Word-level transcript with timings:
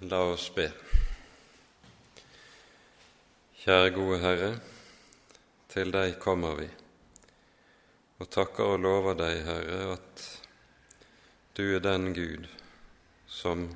La 0.00 0.18
oss 0.28 0.50
be. 0.52 0.66
Kjære 3.62 3.94
gode 3.94 4.18
Herre, 4.20 4.50
til 5.72 5.88
deg 5.94 6.18
kommer 6.20 6.58
vi, 6.58 6.66
og 8.20 8.28
takker 8.28 8.74
og 8.74 8.84
lover 8.84 9.16
deg, 9.16 9.40
Herre, 9.48 9.96
at 9.96 10.26
du 11.56 11.64
er 11.64 11.80
den 11.80 12.12
Gud 12.12 12.44
som 13.24 13.70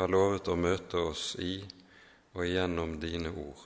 har 0.00 0.10
lovet 0.10 0.50
å 0.50 0.58
møte 0.58 1.06
oss 1.12 1.36
i 1.38 1.62
og 2.34 2.44
gjennom 2.50 2.98
dine 2.98 3.30
ord. 3.30 3.62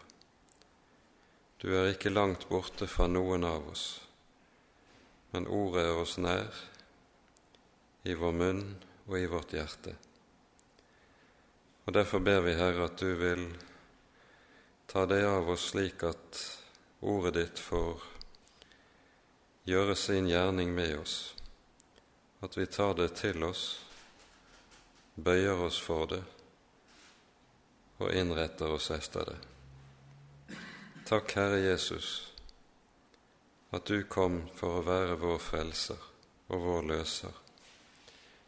Du 1.57 1.71
er 1.73 1.95
ikke 1.97 2.13
langt 2.13 2.51
borte 2.53 2.85
fra 2.85 3.09
noen 3.09 3.49
av 3.49 3.73
oss, 3.73 3.89
men 5.33 5.49
ordet 5.49 5.89
er 5.89 6.05
oss 6.05 6.19
nær, 6.21 6.65
i 8.05 8.13
vår 8.13 8.43
munn 8.45 8.67
og 9.09 9.23
i 9.25 9.31
vårt 9.39 9.57
hjerte. 9.57 9.97
Og 11.85 11.93
Derfor 11.93 12.19
ber 12.19 12.41
vi, 12.41 12.55
Herre, 12.57 12.87
at 12.89 12.99
du 12.99 13.15
vil 13.21 13.47
ta 14.89 15.05
deg 15.07 15.25
av 15.29 15.51
oss 15.53 15.71
slik 15.73 16.05
at 16.09 16.41
ordet 17.05 17.35
ditt 17.37 17.61
får 17.61 18.01
gjøre 19.69 19.97
sin 19.97 20.29
gjerning 20.29 20.73
med 20.77 20.99
oss, 20.99 21.35
at 22.41 22.57
vi 22.57 22.67
tar 22.67 22.95
det 22.97 23.11
til 23.21 23.45
oss, 23.45 23.65
bøyer 25.15 25.61
oss 25.67 25.81
for 25.81 26.09
det 26.09 26.23
og 28.03 28.11
innretter 28.11 28.73
oss 28.75 28.91
etter 28.91 29.29
det. 29.29 29.37
Takk, 31.05 31.37
Herre 31.37 31.61
Jesus, 31.63 32.33
at 33.77 33.87
du 33.87 34.03
kom 34.09 34.43
for 34.57 34.81
å 34.81 34.87
være 34.87 35.21
vår 35.21 35.41
frelser 35.43 36.11
og 36.49 36.65
vår 36.65 36.91
løser, 36.95 37.41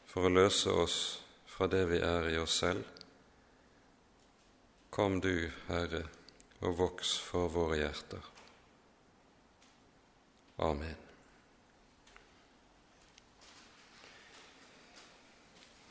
for 0.09 0.27
å 0.27 0.33
løse 0.33 0.73
oss 0.73 0.99
fra 1.47 1.69
det 1.71 1.85
vi 1.93 2.01
er 2.01 2.31
i 2.33 2.39
oss 2.41 2.59
selv, 2.65 2.96
Kom 4.97 5.19
du, 5.21 5.51
Herre, 5.69 6.07
og 6.65 6.79
voks 6.79 7.11
for 7.21 7.51
våre 7.53 7.77
hjerter. 7.77 8.23
Amen. 10.65 10.95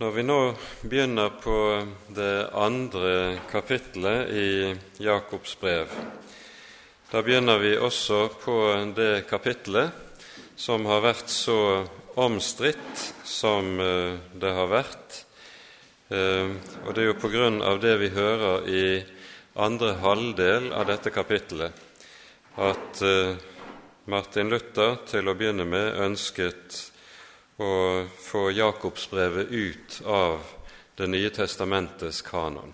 Når 0.02 0.16
vi 0.16 0.23
nå 0.25 0.38
begynner 0.81 1.38
på 1.38 1.59
det 2.17 2.47
andre 2.50 3.12
kapitlet 3.52 4.34
i 4.34 4.50
Jakobs 5.06 5.53
brev, 5.62 5.94
da 7.12 7.22
begynner 7.22 7.62
vi 7.62 7.75
også 7.78 8.23
på 8.42 8.58
det 8.97 9.28
kapitlet 9.30 9.94
som 10.58 10.90
har 10.90 11.06
vært 11.06 11.30
så 11.30 11.59
omstridt 12.17 13.06
som 13.22 13.78
eh, 13.78 14.17
det 14.34 14.58
har 14.58 14.73
vært 14.73 15.25
og 16.09 16.92
det 16.94 17.02
er 17.02 17.08
jo 17.09 17.17
på 17.17 17.31
grunn 17.34 17.61
av 17.66 17.80
det 17.81 17.95
vi 17.98 18.11
hører 18.14 18.67
i 18.70 18.86
andre 19.56 19.95
halvdel 20.03 20.72
av 20.75 20.86
dette 20.89 21.09
kapittelet, 21.09 21.72
at 22.62 23.02
eh, 23.02 23.38
Martin 24.12 24.52
Luther 24.52 25.00
til 25.08 25.28
å 25.28 25.36
begynne 25.36 25.66
med 25.66 25.97
ønsket 26.06 26.78
å 27.58 28.06
få 28.22 28.50
Jakobsbrevet 28.52 29.52
ut 29.52 30.02
av 30.06 30.39
Det 30.95 31.09
nye 31.12 31.28
testamentets 31.28 32.22
kanon. 32.23 32.72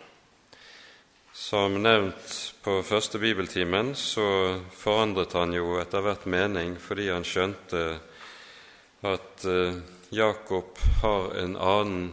Som 1.33 1.79
nevnt 1.81 2.35
på 2.61 2.75
første 2.85 3.17
bibeltimen 3.17 3.95
så 3.97 4.59
forandret 4.77 5.33
han 5.33 5.55
jo 5.57 5.79
etter 5.81 6.05
hvert 6.05 6.27
mening 6.29 6.75
fordi 6.77 7.07
han 7.09 7.25
skjønte 7.25 7.81
at 9.09 9.47
eh, 9.49 9.79
Jakob 10.13 10.77
har 11.01 11.33
en 11.41 11.57
annen 11.57 12.11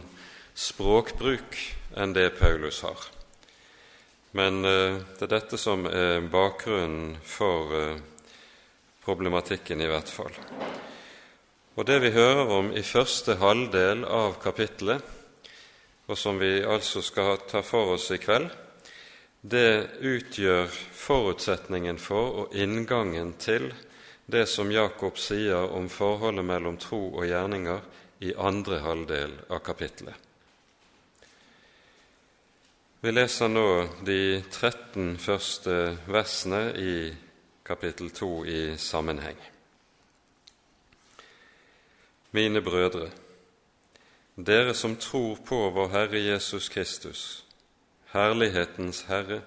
språkbruk 0.59 1.55
enn 1.95 2.13
det 2.13 2.29
Paulus 2.39 2.81
har. 2.81 2.99
Men 4.31 4.65
eh, 4.65 4.99
det 5.17 5.25
er 5.25 5.31
dette 5.31 5.57
som 5.57 5.85
er 5.87 6.19
bakgrunnen 6.29 7.15
for 7.23 7.73
eh, 7.77 8.01
problematikken, 9.05 9.81
i 9.81 9.87
hvert 9.89 10.11
fall. 10.11 10.35
Og 11.79 11.87
det 11.87 12.01
vi 12.03 12.11
hører 12.11 12.51
om 12.59 12.73
i 12.75 12.83
første 12.83 13.37
halvdel 13.39 14.03
av 14.03 14.35
kapittelet, 14.43 15.15
og 16.09 16.17
som 16.17 16.41
vi 16.41 16.59
altså 16.65 17.01
skal 17.05 17.37
ta 17.47 17.63
for 17.63 17.95
oss 17.95 18.09
i 18.11 18.19
kveld, 18.19 18.49
det 19.41 20.03
utgjør 20.03 20.67
forutsetningen 20.99 22.01
for 22.01 22.41
og 22.43 22.55
inngangen 22.57 23.37
til 23.39 23.69
det 24.29 24.43
som 24.51 24.73
Jakob 24.73 25.17
sier 25.17 25.71
om 25.71 25.87
forholdet 25.89 26.45
mellom 26.45 26.75
tro 26.81 27.05
og 27.13 27.29
gjerninger 27.29 27.85
i 28.27 28.35
andre 28.35 28.83
halvdel 28.83 29.39
av 29.47 29.63
kapittelet. 29.63 30.28
Vi 33.01 33.11
leser 33.11 33.47
nå 33.47 33.87
de 34.03 34.41
13 34.51 35.13
første 35.23 35.73
versene 36.11 36.73
i 36.75 36.95
kapittel 37.63 38.09
2 38.11 38.27
i 38.43 38.63
sammenheng. 38.75 39.37
Mine 42.35 42.59
brødre, 42.59 43.07
dere 44.35 44.75
som 44.75 44.97
tror 44.99 45.39
på 45.47 45.61
vår 45.77 45.87
Herre 45.95 46.23
Jesus 46.25 46.67
Kristus, 46.67 47.23
herlighetens 48.11 49.05
Herre, 49.07 49.39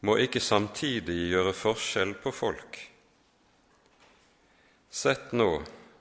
må 0.00 0.18
ikke 0.18 0.42
samtidig 0.42 1.30
gjøre 1.30 1.54
forskjell 1.54 2.18
på 2.26 2.34
folk. 2.34 2.82
Sett 4.90 5.30
nå 5.30 5.50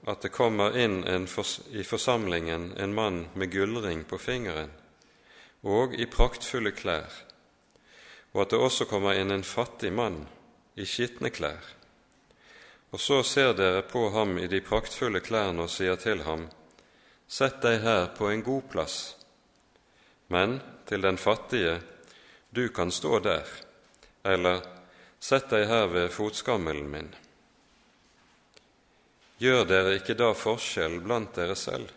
at 0.09 0.25
det 0.25 0.34
kommer 0.34 0.73
inn 0.73 1.03
i 1.06 1.85
forsamlingen 1.85 2.72
en 2.81 2.97
mann 2.97 3.28
med 3.38 3.53
gullring 3.53 4.08
på 4.09 4.18
fingeren 4.18 4.81
og 5.61 5.94
i 5.94 6.07
praktfulle 6.09 6.72
klær, 6.73 7.11
og 8.33 8.41
at 8.45 8.53
det 8.53 8.59
også 8.59 8.88
kommer 8.89 9.17
inn 9.17 9.31
en 9.31 9.45
fattig 9.45 9.91
mann 9.94 10.23
i 10.75 10.88
skitne 10.88 11.29
klær. 11.29 11.61
Og 12.91 12.99
så 12.99 13.22
ser 13.23 13.53
dere 13.55 13.83
på 13.88 14.09
ham 14.11 14.38
i 14.39 14.47
de 14.51 14.61
praktfulle 14.66 15.22
klærne 15.23 15.67
og 15.67 15.72
sier 15.72 15.99
til 16.01 16.25
ham, 16.27 16.49
Sett 17.31 17.61
deg 17.63 17.77
her 17.79 18.09
på 18.11 18.27
en 18.27 18.41
god 18.44 18.66
plass. 18.67 18.95
Men 20.27 20.57
til 20.83 20.99
den 20.99 21.16
fattige, 21.16 21.78
du 22.51 22.67
kan 22.75 22.91
stå 22.91 23.19
der, 23.23 23.47
eller 24.28 24.59
Sett 25.19 25.47
deg 25.53 25.69
her 25.69 25.88
ved 25.88 26.09
fotskammelen 26.11 26.89
min. 26.91 27.07
Gjør 29.39 29.63
dere 29.69 29.95
ikke 29.95 30.17
da 30.19 30.33
forskjell 30.35 30.99
blant 31.05 31.31
dere 31.39 31.55
selv? 31.55 31.88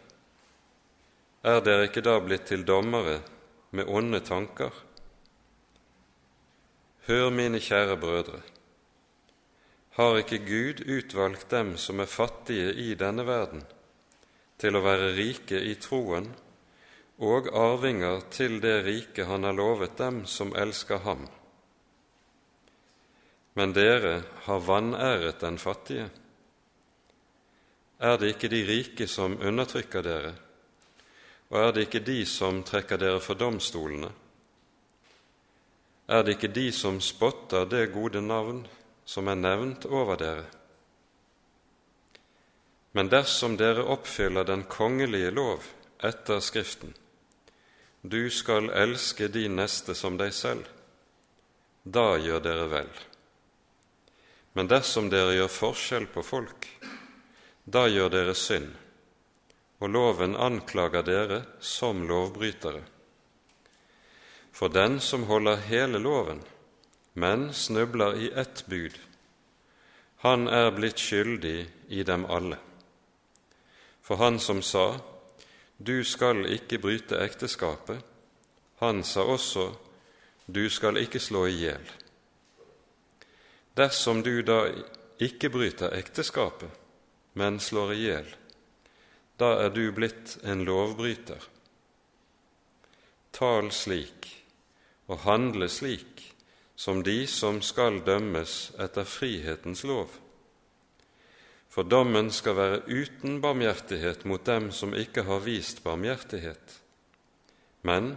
Er 1.42 1.58
dere 1.64 1.88
ikke 1.88 2.04
da 2.04 2.20
blitt 2.22 2.46
til 2.52 2.62
dommere 2.64 3.18
med 3.74 3.90
onde 3.90 4.20
tanker. 4.22 4.72
Hør, 7.08 7.30
mine 7.30 7.60
kjære 7.60 7.98
brødre, 8.00 8.40
har 9.98 10.16
ikke 10.18 10.38
Gud 10.46 10.80
utvalgt 10.90 11.50
dem 11.50 11.76
som 11.78 12.00
er 12.00 12.10
fattige 12.10 12.72
i 12.74 12.94
denne 12.98 13.26
verden, 13.26 13.62
til 14.58 14.74
å 14.74 14.82
være 14.82 15.12
rike 15.18 15.60
i 15.60 15.74
troen 15.78 16.30
og 17.22 17.50
arvinger 17.54 18.24
til 18.34 18.58
det 18.62 18.80
rike 18.86 19.26
Han 19.28 19.44
har 19.46 19.54
lovet 19.54 19.98
dem 19.98 20.24
som 20.26 20.54
elsker 20.56 20.98
ham? 21.04 21.28
Men 23.54 23.74
dere 23.74 24.22
har 24.46 24.64
vanæret 24.66 25.40
den 25.40 25.58
fattige. 25.58 26.08
Er 28.00 28.18
det 28.18 28.34
ikke 28.34 28.50
de 28.50 28.64
rike 28.66 29.06
som 29.06 29.38
undertrykker 29.38 30.02
dere? 30.02 30.34
Og 31.54 31.60
er 31.60 31.72
det 31.72 31.84
ikke 31.86 32.02
de 32.02 32.24
som 32.26 32.64
trekker 32.66 32.98
dere 32.98 33.20
for 33.22 33.38
domstolene? 33.38 34.08
Er 36.10 36.24
det 36.26 36.34
ikke 36.34 36.50
de 36.50 36.66
som 36.74 36.98
spotter 37.00 37.68
det 37.70 37.92
gode 37.94 38.18
navn 38.20 38.64
som 39.06 39.30
er 39.30 39.38
nevnt 39.38 39.86
over 39.86 40.18
dere? 40.18 40.48
Men 42.98 43.06
dersom 43.10 43.54
dere 43.56 43.86
oppfyller 43.86 44.50
den 44.50 44.66
kongelige 44.66 45.30
lov 45.30 45.62
etter 46.02 46.42
Skriften, 46.42 46.90
du 48.02 48.26
skal 48.30 48.72
elske 48.74 49.30
de 49.30 49.46
neste 49.48 49.94
som 49.94 50.18
deg 50.18 50.34
selv, 50.34 50.66
da 51.86 52.16
gjør 52.18 52.42
dere 52.42 52.68
vel. 52.68 52.94
Men 54.58 54.66
dersom 54.66 55.06
dere 55.10 55.38
gjør 55.38 55.58
forskjell 55.62 56.10
på 56.10 56.22
folk, 56.26 56.66
da 57.64 57.86
gjør 57.86 58.10
dere 58.10 58.34
synd 58.34 58.74
og 59.84 59.90
loven 59.92 60.32
anklager 60.40 61.04
dere 61.04 61.40
som 61.60 62.06
lovbrytere. 62.08 62.80
For 64.54 64.72
den 64.72 65.00
som 65.00 65.26
holder 65.28 65.60
hele 65.68 66.00
loven, 66.00 66.40
men 67.12 67.50
snubler 67.52 68.16
i 68.16 68.30
ett 68.32 68.64
bud, 68.66 68.96
han 70.24 70.48
er 70.48 70.70
blitt 70.72 71.02
skyldig 71.02 71.58
i 71.92 72.02
dem 72.02 72.24
alle. 72.24 72.56
For 74.00 74.16
han 74.16 74.38
som 74.40 74.62
sa, 74.62 75.00
Du 75.76 76.04
skal 76.04 76.46
ikke 76.46 76.78
bryte 76.78 77.18
ekteskapet, 77.20 77.98
han 78.80 79.02
sa 79.04 79.24
også, 79.26 79.74
Du 80.46 80.70
skal 80.70 80.96
ikke 80.96 81.20
slå 81.20 81.46
i 81.46 81.58
hjel. 81.58 81.84
Dersom 83.76 84.22
du 84.22 84.40
da 84.42 84.62
ikke 85.20 85.50
bryter 85.50 85.92
ekteskapet, 85.98 86.70
men 87.34 87.60
slår 87.60 87.92
i 87.92 88.00
hjel, 88.06 88.34
da 89.38 89.50
er 89.64 89.70
du 89.74 89.90
blitt 89.92 90.38
en 90.42 90.64
lovbryter. 90.64 91.50
tal 93.34 93.70
slik 93.74 94.28
og 95.10 95.18
handle 95.24 95.66
slik 95.68 96.22
som 96.76 97.02
de 97.02 97.26
som 97.26 97.58
skal 97.62 97.98
dømmes 98.06 98.72
etter 98.78 99.04
frihetens 99.04 99.82
lov. 99.84 100.12
For 101.68 101.82
dommen 101.82 102.30
skal 102.30 102.54
være 102.54 102.82
uten 102.86 103.40
barmhjertighet 103.42 104.22
mot 104.30 104.44
dem 104.46 104.70
som 104.70 104.94
ikke 104.94 105.26
har 105.26 105.42
vist 105.42 105.82
barmhjertighet. 105.82 106.78
Men 107.82 108.14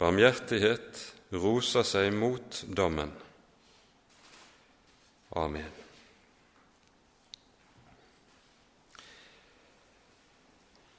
barmhjertighet 0.00 1.04
roser 1.32 1.84
seg 1.84 2.08
mot 2.16 2.64
dommen. 2.72 3.12
Amen. 5.36 5.81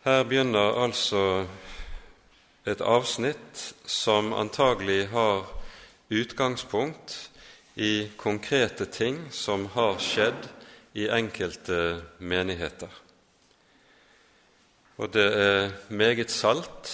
Her 0.03 0.25
begynner 0.27 0.81
altså 0.83 1.45
et 2.67 2.81
avsnitt 2.83 3.61
som 3.87 4.33
antagelig 4.35 5.05
har 5.13 5.45
utgangspunkt 6.11 7.31
i 7.79 8.09
konkrete 8.19 8.83
ting 8.91 9.21
som 9.31 9.63
har 9.71 9.95
skjedd 10.03 10.49
i 10.99 11.07
enkelte 11.07 12.01
menigheter. 12.19 12.91
Og 14.99 15.13
det 15.15 15.25
er 15.39 15.71
meget 15.87 16.35
salt, 16.35 16.91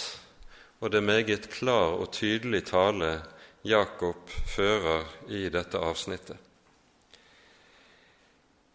og 0.78 0.92
det 0.92 1.02
er 1.02 1.10
meget 1.10 1.50
klar 1.50 1.98
og 1.98 2.12
tydelig 2.14 2.62
tale 2.70 3.12
Jakob 3.66 4.30
fører 4.54 5.02
i 5.26 5.48
dette 5.50 5.82
avsnittet. 5.82 6.38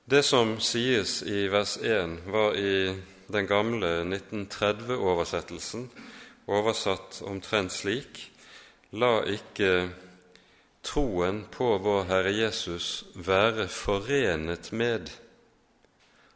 Det 0.05 0.25
som 0.27 0.57
sies 0.59 1.21
i 1.23 1.47
vers 1.47 1.79
1, 1.79 2.19
var 2.27 2.59
i 2.59 3.14
den 3.31 3.47
gamle 3.49 4.03
1930-oversettelsen 4.05 5.89
oversatt 6.45 7.21
omtrent 7.25 7.73
slik 7.73 8.31
La 8.95 9.25
ikke 9.27 9.89
troen 10.85 11.41
på 11.51 11.67
vår 11.83 12.05
Herre 12.07 12.31
Jesus 12.31 13.03
være 13.15 13.65
forenet 13.67 14.69
med 14.71 15.09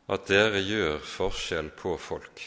at 0.10 0.26
dere 0.28 0.60
gjør 0.66 0.98
forskjell 1.06 1.70
på 1.78 1.94
folk. 2.02 2.42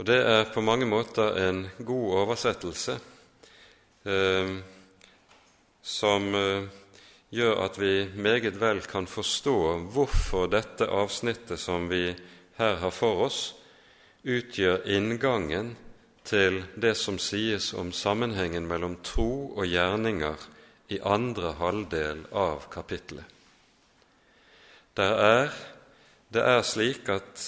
Og 0.00 0.06
Det 0.08 0.16
er 0.16 0.48
på 0.50 0.64
mange 0.64 0.88
måter 0.90 1.36
en 1.44 1.68
god 1.78 2.16
oversettelse 2.24 2.96
eh, 4.08 4.56
som 5.82 6.34
eh, 6.34 6.64
gjør 7.34 7.64
at 7.66 7.78
vi 7.80 8.06
meget 8.14 8.60
vel 8.60 8.80
kan 8.86 9.08
forstå 9.10 9.56
hvorfor 9.94 10.46
dette 10.52 10.86
avsnittet 10.86 11.60
som 11.60 11.88
vi 11.90 12.14
her 12.58 12.76
har 12.82 12.94
for 12.94 13.26
oss, 13.26 13.40
utgjør 14.24 14.86
inngangen 14.86 15.74
til 16.24 16.62
det 16.80 16.94
som 16.96 17.18
sies 17.20 17.72
om 17.76 17.92
sammenhengen 17.92 18.66
mellom 18.68 18.96
tro 19.04 19.52
og 19.52 19.66
gjerninger 19.68 20.48
i 20.94 21.00
andre 21.04 21.52
halvdel 21.58 22.24
av 22.32 22.68
kapittelet. 22.72 23.26
Det 24.94 25.10
er, 25.26 25.50
det 26.30 26.42
er 26.46 26.62
slik 26.62 27.08
at 27.10 27.44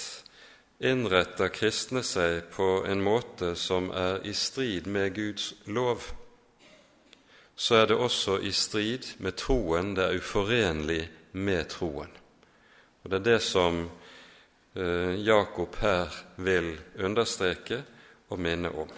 innretter 0.83 1.49
kristne 1.53 2.03
seg 2.05 2.49
på 2.53 2.83
en 2.85 3.01
måte 3.01 3.53
som 3.57 3.89
er 3.95 4.19
i 4.27 4.33
strid 4.35 4.89
med 4.91 5.15
Guds 5.15 5.53
lov, 5.65 6.03
så 7.57 7.75
er 7.75 7.87
det 7.89 7.97
også 7.97 8.37
i 8.45 8.51
strid 8.53 9.15
med 9.17 9.33
troen, 9.41 9.95
det 9.97 10.03
er 10.05 10.19
uforenlig 10.19 11.09
med 11.33 11.65
troen. 11.73 12.11
Og 13.03 13.09
Det 13.09 13.17
er 13.17 13.23
det 13.23 13.41
som 13.41 13.89
eh, 14.75 15.15
Jakob 15.25 15.75
her 15.81 16.13
vil 16.37 16.75
understreke 16.99 17.83
og 18.29 18.39
minne 18.39 18.69
om. 18.69 18.89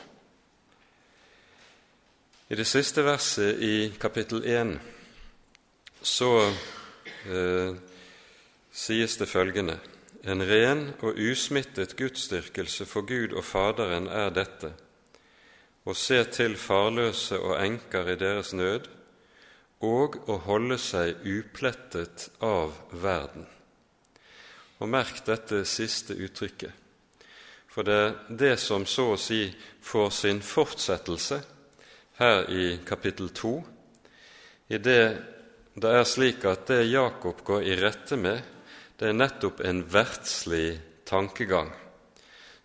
I 2.50 2.56
det 2.56 2.68
siste 2.68 3.04
verset 3.06 3.62
i 3.62 3.94
kapittel 4.00 4.44
1 4.44 4.80
så 6.02 6.52
eh, 7.30 7.76
sies 8.72 9.18
det 9.18 9.30
følgende 9.30 9.80
En 10.24 10.44
ren 10.44 10.90
og 11.00 11.16
usmittet 11.16 11.96
gudsdyrkelse 11.96 12.86
for 12.86 13.08
Gud 13.08 13.32
og 13.32 13.46
Faderen 13.46 14.08
er 14.08 14.30
dette 14.36 14.74
å 15.90 15.96
se 15.98 16.20
til 16.30 16.58
farløse 16.60 17.40
og 17.40 17.58
enker 17.58 18.12
i 18.14 18.18
deres 18.20 18.54
nød 18.54 18.90
og 19.86 20.20
å 20.30 20.36
holde 20.46 20.78
seg 20.82 21.24
uplettet 21.26 22.28
av 22.46 22.76
verden. 23.02 23.48
Og 24.80 24.92
merk 24.92 25.24
dette 25.26 25.64
siste 25.68 26.16
uttrykket. 26.16 26.72
For 27.70 27.86
det 27.86 27.98
er 27.98 28.16
det 28.30 28.56
som 28.62 28.86
så 28.90 29.14
å 29.14 29.20
si 29.20 29.48
får 29.86 30.10
sin 30.14 30.40
fortsettelse 30.44 31.40
her 32.20 32.50
i 32.52 32.80
kapittel 32.86 33.30
2, 33.36 33.54
i 34.70 34.78
det 34.78 35.04
det 35.80 35.92
er 35.96 36.08
slik 36.08 36.44
at 36.50 36.66
det 36.68 36.90
Jakob 36.90 37.40
går 37.46 37.64
i 37.64 37.76
rette 37.80 38.18
med, 38.20 38.42
det 39.00 39.08
er 39.08 39.16
nettopp 39.16 39.62
en 39.64 39.80
verdslig 39.88 40.80
tankegang 41.08 41.70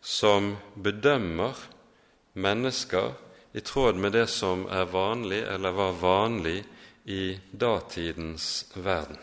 som 0.02 0.54
bedømmer 0.74 1.54
mennesker 2.34 3.12
i 3.52 3.60
tråd 3.60 3.96
med 3.96 4.12
det 4.12 4.26
som 4.26 4.66
er 4.66 4.90
vanlig, 4.90 5.42
eller 5.42 5.70
var 5.70 5.92
vanlig, 5.92 6.64
i 7.04 7.36
datidens 7.50 8.64
verden. 8.74 9.18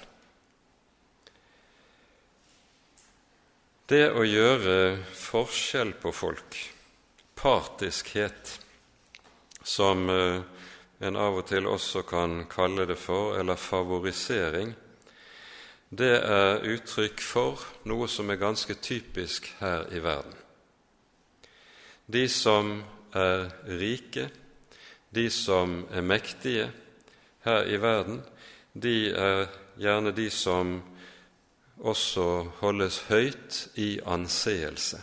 Det 3.90 4.06
å 4.14 4.24
gjøre 4.24 4.76
forskjell 5.18 5.96
på 6.00 6.14
folk, 6.16 6.60
partiskhet, 7.36 8.54
som 9.64 10.06
eh, 10.10 10.44
en 11.02 11.18
av 11.18 11.42
og 11.42 11.48
til 11.50 11.68
også 11.68 12.06
kan 12.08 12.46
kalle 12.50 12.86
det 12.88 12.96
for, 13.02 13.36
eller 13.42 13.60
favorisering, 13.60 14.72
det 15.90 16.14
er 16.22 16.64
uttrykk 16.72 17.20
for 17.20 17.66
noe 17.90 18.08
som 18.08 18.30
er 18.32 18.40
ganske 18.40 18.78
typisk 18.80 19.50
her 19.60 19.90
i 19.92 20.00
verden. 20.00 20.38
De 22.08 22.24
som 22.32 22.78
er 23.14 23.50
rike, 23.68 24.30
de 25.16 25.30
som 25.30 25.86
er 25.92 26.02
mektige 26.02 26.72
her 27.44 27.64
i 27.68 27.82
verden, 27.82 28.22
de 28.74 29.12
er 29.12 29.48
gjerne 29.80 30.14
de 30.16 30.30
som 30.30 30.78
også 31.82 32.28
holdes 32.62 33.00
høyt 33.10 33.68
i 33.76 34.00
anseelse. 34.06 35.02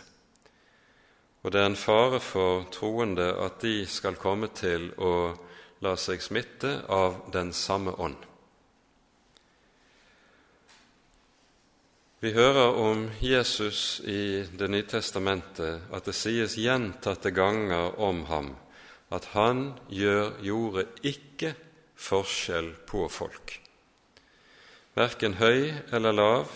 Og 1.43 1.51
det 1.51 1.61
er 1.61 1.69
en 1.71 1.79
fare 1.79 2.19
for 2.19 2.65
troende 2.71 3.29
at 3.43 3.61
de 3.61 3.85
skal 3.87 4.19
komme 4.19 4.49
til 4.55 4.89
å 4.97 5.13
la 5.83 5.95
seg 5.95 6.23
smitte 6.23 6.81
av 6.91 7.21
den 7.33 7.53
samme 7.55 7.93
ånd. 7.95 8.28
Vi 12.19 12.33
hører 12.35 12.75
om 12.75 13.05
Jesus 13.23 14.01
i 14.03 14.43
Det 14.59 14.67
nye 14.67 14.83
testamentet 14.83 15.87
at 15.91 16.05
det 16.05 16.15
sies 16.17 16.57
gjentatte 16.59 17.31
ganger 17.31 17.95
om 17.99 18.25
ham 18.27 18.55
at 19.09 19.31
han 19.33 19.71
gjør, 19.89 20.35
gjorde 20.43 20.83
ikke 21.01 21.55
forskjell 21.97 22.75
på 22.85 23.07
folk. 23.09 23.55
Verken 24.93 25.39
høy 25.39 25.71
eller 25.95 26.13
lav, 26.13 26.51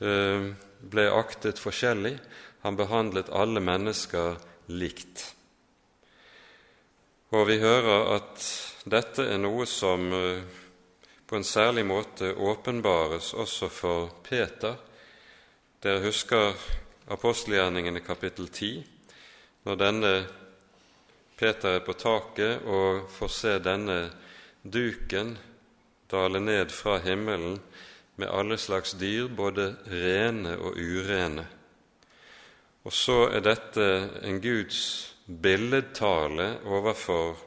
Eh, 0.00 0.44
ble 0.80 1.02
aktet 1.12 1.60
forskjellig. 1.60 2.14
Han 2.64 2.76
behandlet 2.76 3.28
alle 3.36 3.60
mennesker 3.60 4.38
likt. 4.72 5.26
Og 7.36 7.44
vi 7.50 7.58
hører 7.60 8.14
at 8.16 8.46
dette 8.88 9.26
er 9.28 9.42
noe 9.42 9.66
som 9.68 10.08
eh, 10.16 10.40
på 11.30 11.38
en 11.38 11.46
særlig 11.46 11.84
måte 11.86 12.32
åpenbares 12.34 13.34
også 13.38 13.68
for 13.70 14.08
Peter. 14.26 14.74
Dere 15.78 16.02
husker 16.02 16.56
apostelgjerningene 17.06 18.02
kapittel 18.02 18.48
10, 18.48 18.70
når 19.64 19.78
denne 19.78 20.10
Peter 21.38 21.76
er 21.78 21.84
på 21.86 21.94
taket 21.94 22.66
og 22.66 23.06
får 23.14 23.30
se 23.36 23.54
denne 23.62 24.00
duken 24.66 25.36
dale 26.10 26.42
ned 26.42 26.74
fra 26.74 26.98
himmelen 26.98 27.60
med 28.18 28.28
alle 28.28 28.58
slags 28.58 28.96
dyr, 28.98 29.30
både 29.30 29.76
rene 29.86 30.56
og 30.58 30.74
urene. 30.82 31.46
Og 32.84 32.92
så 32.92 33.28
er 33.30 33.46
dette 33.46 33.86
en 34.26 34.42
Guds 34.42 34.82
billedtale 35.26 36.56
overfor 36.66 37.38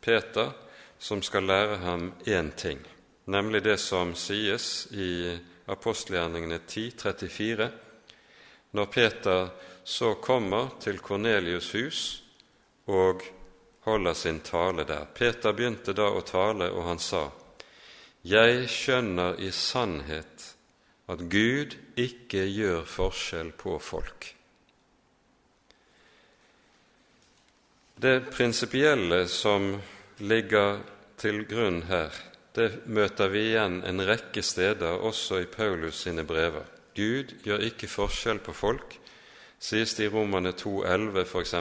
Peter, 0.00 0.54
som 0.98 1.22
skal 1.22 1.50
lære 1.50 1.82
ham 1.82 2.12
én 2.22 2.54
ting, 2.56 2.78
nemlig 3.24 3.62
det 3.62 3.78
som 3.78 4.14
sies 4.14 4.86
i 4.92 5.38
apostelgjerningene 5.66 6.58
10.34, 6.58 7.68
når 8.72 8.86
Peter 8.86 9.48
så 9.84 10.14
kommer 10.14 10.74
til 10.80 10.98
Kornelius' 10.98 11.72
hus 11.76 12.22
og 12.86 13.22
holder 13.84 14.12
sin 14.14 14.40
tale 14.40 14.84
der. 14.84 15.04
Peter 15.14 15.52
begynte 15.52 15.92
da 15.92 16.08
å 16.10 16.20
tale, 16.26 16.70
og 16.70 16.84
han 16.88 16.98
sa:" 16.98 17.28
Jeg 18.22 18.68
skjønner 18.70 19.40
i 19.42 19.50
sannhet 19.50 20.44
at 21.10 21.24
Gud 21.30 21.74
ikke 21.98 22.44
gjør 22.46 22.84
forskjell 22.86 23.50
på 23.58 23.78
folk. 23.82 24.28
Det 28.02 28.30
prinsipielle 28.30 29.26
som 29.28 29.74
ligger 30.18 30.78
til 31.18 31.42
grunn 31.50 31.82
her, 31.90 32.14
det 32.56 32.86
møter 32.86 33.30
vi 33.32 33.46
igjen 33.50 33.80
en 33.88 34.04
rekke 34.04 34.42
steder, 34.44 35.00
også 35.00 35.40
i 35.40 35.48
Paulus 35.48 36.02
sine 36.04 36.24
brever. 36.28 36.66
Gud 36.96 37.32
gjør 37.44 37.64
ikke 37.68 37.88
forskjell 37.88 38.42
på 38.44 38.52
folk, 38.52 38.98
sies 39.62 39.94
det 39.96 40.08
i 40.08 40.12
Romane 40.12 40.52
2,11 40.52 41.22
f.eks., 41.24 41.54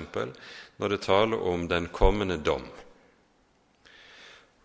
når 0.81 0.95
det 0.95 1.01
taler 1.05 1.47
om 1.47 1.67
den 1.69 1.87
kommende 1.93 2.37
dom. 2.43 2.65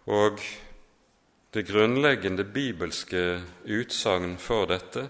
Og 0.07 0.41
det 1.55 1.67
grunnleggende 1.69 2.45
bibelske 2.45 3.41
utsagn 3.65 4.37
for 4.39 4.67
dette 4.71 5.09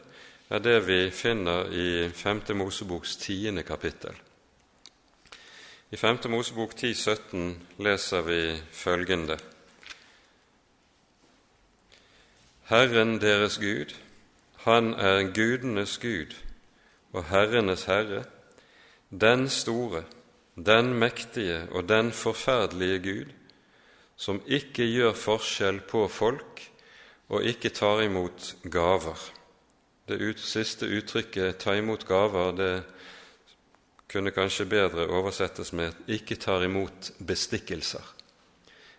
er 0.48 0.62
det 0.62 0.76
vi 0.86 1.00
finner 1.10 1.72
i 1.72 2.08
5. 2.14 2.42
Moseboks 2.54 3.16
tiende 3.16 3.64
kapittel. 3.66 4.14
I 5.90 5.96
5. 5.96 6.18
Mosebok 6.30 6.74
10,17 6.74 7.82
leser 7.82 8.22
vi 8.26 8.40
følgende.: 8.72 9.38
Herren 12.66 13.20
deres 13.20 13.60
Gud, 13.62 13.92
han 14.64 14.94
er 14.94 15.28
gudenes 15.30 15.98
Gud 16.02 16.32
og 17.12 17.28
herrenes 17.28 17.84
herre, 17.86 18.24
den 19.10 19.44
store, 19.48 20.02
den 20.56 20.88
mektige 20.98 21.60
og 21.70 21.88
den 21.88 22.10
forferdelige 22.12 22.98
Gud, 23.04 23.30
som 24.16 24.40
ikke 24.46 24.88
gjør 24.90 25.14
forskjell 25.14 25.78
på 25.86 26.08
folk 26.10 26.64
og 27.28 27.46
ikke 27.46 27.70
tar 27.70 28.02
imot 28.02 28.56
gaver. 28.66 29.22
Det 30.08 30.18
ut, 30.18 30.40
siste 30.40 30.90
uttrykket 30.90 31.56
'ta 31.56 31.76
imot 31.78 32.04
gaver' 32.06 32.56
det 32.56 32.82
kunne 34.10 34.30
kanskje 34.30 34.66
bedre 34.66 35.06
oversettes 35.06 35.72
med 35.72 35.92
'ikke 36.08 36.34
tar 36.34 36.62
imot 36.62 37.12
bestikkelser'. 37.22 38.14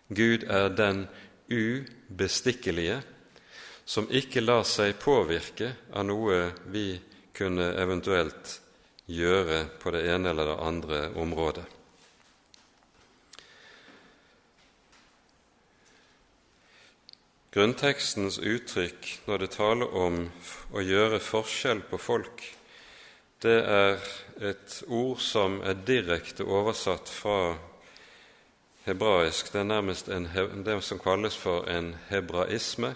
Gud 0.08 0.44
er 0.48 0.70
den 0.70 1.08
ubestikkelige, 1.52 3.04
som 3.88 4.10
ikke 4.12 4.44
lar 4.44 4.66
seg 4.68 4.98
påvirke 5.00 5.72
av 5.96 6.04
noe 6.10 6.50
vi 6.74 6.90
kunne 7.38 7.70
eventuelt 7.80 8.58
gjøre 9.08 9.64
på 9.80 9.94
det 9.96 10.04
ene 10.12 10.34
eller 10.34 10.52
det 10.52 10.58
andre 10.68 11.00
området. 11.16 11.64
Grunntekstens 17.56 18.42
uttrykk 18.44 19.08
når 19.26 19.40
det 19.42 19.52
taler 19.56 19.96
om 19.96 20.20
å 20.76 20.84
gjøre 20.84 21.24
forskjell 21.24 21.80
på 21.88 21.98
folk, 21.98 22.44
det 23.42 23.56
er 23.64 24.04
et 24.52 24.82
ord 24.92 25.24
som 25.24 25.62
er 25.64 25.80
direkte 25.88 26.44
oversatt 26.44 27.10
fra 27.10 27.56
hebraisk. 28.86 29.54
Det 29.54 29.64
er 29.64 29.72
nærmest 29.72 30.12
en, 30.12 30.28
det 30.66 30.78
som 30.84 31.00
kalles 31.00 31.38
for 31.40 31.66
en 31.72 31.94
hebraisme. 32.12 32.94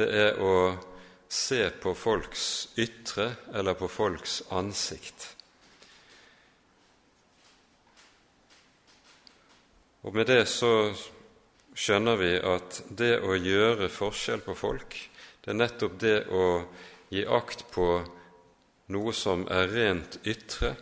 Det 0.00 0.06
er 0.16 0.38
å 0.40 0.54
se 1.28 1.60
på 1.82 1.92
folks 1.92 2.44
ytre 2.80 3.34
eller 3.52 3.76
på 3.76 3.88
folks 3.92 4.40
ansikt. 4.48 5.26
Og 10.00 10.16
Med 10.16 10.30
det 10.32 10.46
så 10.48 10.94
skjønner 11.76 12.16
vi 12.16 12.30
at 12.40 12.80
det 12.96 13.18
å 13.20 13.36
gjøre 13.36 13.90
forskjell 13.92 14.40
på 14.46 14.56
folk, 14.56 14.96
det 15.44 15.52
er 15.52 15.58
nettopp 15.60 16.00
det 16.00 16.16
å 16.32 16.46
gi 17.12 17.26
akt 17.28 17.66
på 17.74 17.90
noe 18.96 19.12
som 19.12 19.44
er 19.52 19.68
rent 19.68 20.16
ytre, 20.24 20.72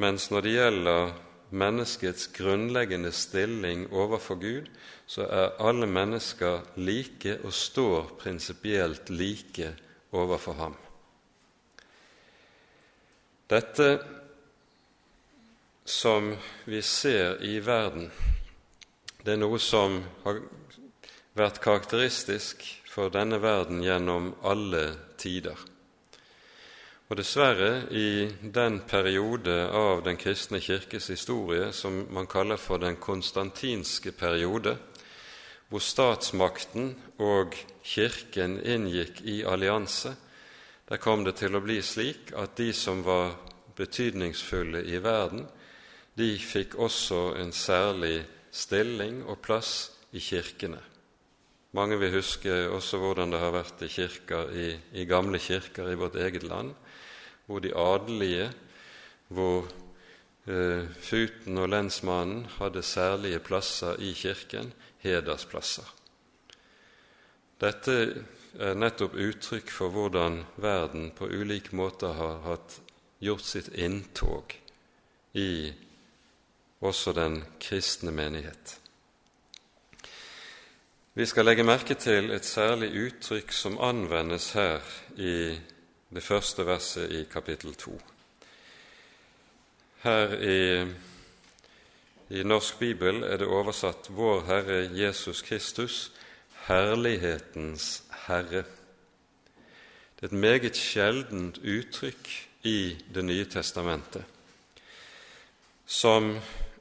mens 0.00 0.30
når 0.32 0.46
det 0.46 0.56
gjelder 0.56 1.14
menneskets 1.50 2.30
grunnleggende 2.34 3.12
stilling 3.12 3.86
overfor 3.92 4.38
Gud, 4.40 4.70
så 5.06 5.26
er 5.26 5.54
alle 5.62 5.86
mennesker 5.86 6.64
like 6.76 7.38
og 7.44 7.52
står 7.52 8.16
prinsipielt 8.18 9.10
like 9.10 9.72
overfor 10.12 10.52
ham. 10.58 10.76
Dette 13.50 13.90
som 15.86 16.32
vi 16.64 16.82
ser 16.82 17.38
i 17.46 17.60
verden, 17.62 18.10
det 19.22 19.36
er 19.36 19.38
noe 19.38 19.58
som 19.62 20.00
har 20.24 20.42
vært 21.38 21.62
karakteristisk 21.62 22.64
for 22.90 23.12
denne 23.14 23.38
verden 23.42 23.84
gjennom 23.84 24.32
alle 24.42 24.88
tider. 25.20 25.58
Og 27.06 27.20
dessverre, 27.20 27.86
i 27.94 28.26
den 28.42 28.80
periode 28.88 29.54
av 29.70 30.00
den 30.02 30.16
kristne 30.18 30.58
kirkes 30.58 31.06
historie 31.12 31.68
som 31.72 32.00
man 32.10 32.26
kaller 32.26 32.58
for 32.58 32.82
den 32.82 32.96
konstantinske 32.98 34.10
periode, 34.10 34.74
hvor 35.70 35.82
statsmakten 35.82 36.94
og 37.22 37.54
Kirken 37.86 38.56
inngikk 38.58 39.20
i 39.22 39.44
allianse, 39.46 40.16
der 40.88 40.98
kom 41.02 41.22
det 41.26 41.36
til 41.38 41.54
å 41.54 41.62
bli 41.62 41.78
slik 41.82 42.32
at 42.34 42.56
de 42.58 42.72
som 42.74 43.04
var 43.06 43.36
betydningsfulle 43.78 44.82
i 44.90 44.98
verden, 45.02 45.44
de 46.18 46.32
fikk 46.42 46.74
også 46.74 47.36
en 47.38 47.52
særlig 47.54 48.24
stilling 48.50 49.20
og 49.26 49.38
plass 49.44 49.92
i 50.10 50.22
kirkene. 50.22 50.80
Mange 51.76 51.98
vil 52.00 52.14
huske 52.16 52.50
også 52.72 52.98
hvordan 52.98 53.34
det 53.34 53.42
har 53.42 53.54
vært 53.54 53.82
i, 53.84 53.90
kirker, 53.92 54.50
i, 54.50 54.68
i 54.98 55.06
gamle 55.06 55.38
kirker 55.38 55.92
i 55.92 55.98
vårt 55.98 56.18
eget 56.18 56.46
land, 56.46 56.72
hvor 57.46 57.62
de 57.62 57.74
adelige, 57.76 58.50
hvor 59.28 59.68
eh, 60.46 60.86
futen 61.00 61.58
og 61.58 61.68
lensmannen 61.68 62.46
hadde 62.58 62.82
særlige 62.82 63.38
plasser 63.38 63.98
i 63.98 64.12
kirken, 64.12 64.72
hedersplasser. 64.98 65.86
Dette 67.60 67.94
er 68.58 68.76
nettopp 68.76 69.14
uttrykk 69.16 69.70
for 69.72 69.92
hvordan 69.94 70.42
verden 70.60 71.10
på 71.16 71.28
ulike 71.28 71.76
måter 71.76 72.12
har 72.16 72.42
hatt 72.44 72.80
gjort 73.22 73.46
sitt 73.46 73.68
inntog 73.72 74.52
i 75.36 75.72
også 76.84 77.14
den 77.16 77.40
kristne 77.60 78.12
menighet. 78.12 78.76
Vi 81.16 81.24
skal 81.26 81.48
legge 81.48 81.64
merke 81.64 81.94
til 81.96 82.28
et 82.36 82.44
særlig 82.44 82.90
uttrykk 83.06 83.52
som 83.56 83.78
anvendes 83.80 84.50
her 84.52 84.84
i 85.16 85.56
det 86.14 86.22
første 86.22 86.66
verset 86.66 87.12
i 87.12 87.24
kapittel 87.30 87.74
2. 87.74 88.00
Her 90.02 90.34
i 90.38 90.86
i 92.30 92.42
Norsk 92.42 92.80
bibel 92.82 93.22
er 93.22 93.38
det 93.38 93.46
oversatt 93.46 94.08
'Vår 94.10 94.40
Herre 94.48 94.90
Jesus 94.90 95.42
Kristus, 95.42 96.12
herlighetens 96.66 98.02
Herre'. 98.26 98.66
Det 100.16 100.22
er 100.22 100.26
et 100.26 100.32
meget 100.32 100.76
sjeldent 100.76 101.58
uttrykk 101.58 102.48
i 102.62 102.96
Det 103.14 103.24
nye 103.24 103.44
testamentet, 103.44 104.24
som 105.86 106.40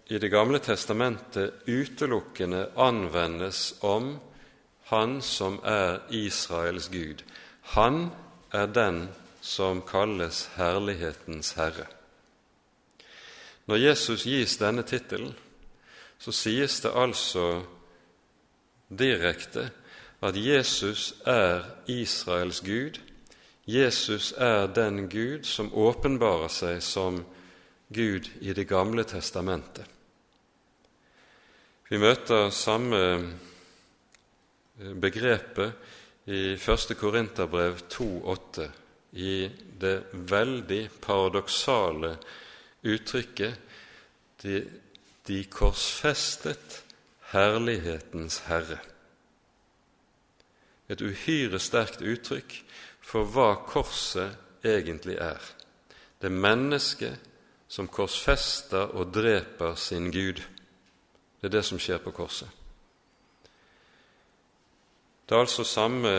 i 0.10 0.18
Det 0.18 0.32
gamle 0.32 0.60
testamentet 0.60 1.54
utelukkende 1.68 2.72
anvendes 2.78 3.76
om 3.82 4.20
Han 4.84 5.22
som 5.22 5.60
er 5.64 6.00
Israels 6.10 6.90
Gud. 6.90 7.24
Han 7.62 8.12
er 8.56 8.72
den 8.72 9.06
som 9.46 9.82
kalles 9.86 10.46
herlighetens 10.56 11.54
Herre. 11.60 11.86
Når 13.66 13.82
Jesus 13.82 14.26
gis 14.26 14.58
denne 14.62 14.86
tittelen, 14.86 15.34
så 16.18 16.32
sies 16.34 16.80
det 16.82 16.94
altså 16.96 17.64
direkte 18.90 19.70
at 20.26 20.38
Jesus 20.38 21.14
er 21.26 21.66
Israels 21.92 22.62
Gud. 22.66 23.00
Jesus 23.66 24.34
er 24.38 24.68
den 24.68 25.10
Gud 25.10 25.44
som 25.44 25.74
åpenbarer 25.74 26.50
seg 26.54 26.82
som 26.86 27.24
Gud 27.94 28.30
i 28.42 28.54
Det 28.54 28.68
gamle 28.68 29.04
testamentet. 29.04 29.86
Vi 31.90 31.98
møter 32.02 32.50
samme 32.50 33.02
begrepet 35.02 35.74
i 36.26 36.54
1. 36.54 36.98
Korinterbrev 36.98 37.80
2,8, 37.90 38.70
i 39.12 39.50
det 39.80 40.04
veldig 40.12 40.90
paradoksale 41.02 42.16
uttrykket 42.84 43.62
de, 44.42 44.64
de 45.28 45.44
korsfestet 45.50 46.82
herlighetens 47.32 48.42
Herre. 48.50 48.80
Et 50.90 51.02
uhyre 51.02 51.60
sterkt 51.62 52.02
uttrykk 52.02 52.58
for 53.06 53.30
hva 53.30 53.54
korset 53.70 54.66
egentlig 54.66 55.18
er. 55.22 55.42
Det 56.22 56.32
mennesket 56.32 57.32
som 57.68 57.88
korsfester 57.88 58.94
og 58.98 59.14
dreper 59.14 59.76
sin 59.76 60.12
Gud. 60.12 60.42
Det 61.42 61.50
er 61.50 61.58
det 61.58 61.66
som 61.66 61.82
skjer 61.82 62.02
på 62.02 62.14
korset. 62.16 62.50
Det 65.26 65.36
er 65.36 65.42
altså 65.42 65.64
samme 65.66 66.10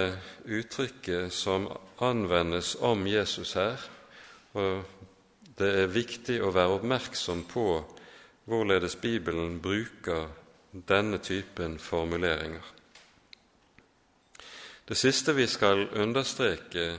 uttrykket 0.51 1.33
som 1.33 1.69
anvendes 2.03 2.75
om 2.81 3.07
Jesus 3.07 3.53
her, 3.55 3.79
og 4.53 4.83
det 5.59 5.69
er 5.83 5.93
viktig 5.95 6.41
å 6.43 6.51
være 6.51 6.81
oppmerksom 6.81 7.45
på 7.47 7.69
hvorledes 8.51 8.97
Bibelen 8.99 9.61
bruker 9.63 10.27
denne 10.89 11.19
typen 11.23 11.79
formuleringer. 11.79 12.67
Det 14.89 14.99
siste 14.99 15.35
vi 15.39 15.47
skal 15.47 15.87
understreke 15.95 16.97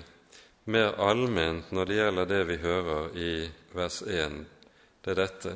mer 0.71 0.95
allment 0.99 1.71
når 1.71 1.85
det 1.85 1.99
gjelder 1.99 2.31
det 2.31 2.43
vi 2.47 2.57
hører 2.63 3.15
i 3.15 3.31
vers 3.75 4.01
1, 4.01 4.45
det 5.03 5.11
er 5.11 5.21
dette. 5.21 5.53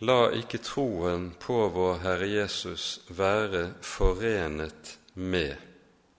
La 0.00 0.30
ikke 0.32 0.62
troen 0.64 1.26
på 1.36 1.56
vår 1.74 1.98
Herre 2.00 2.26
Jesus 2.30 3.02
være 3.12 3.66
forenet 3.84 4.94
med 5.14 5.52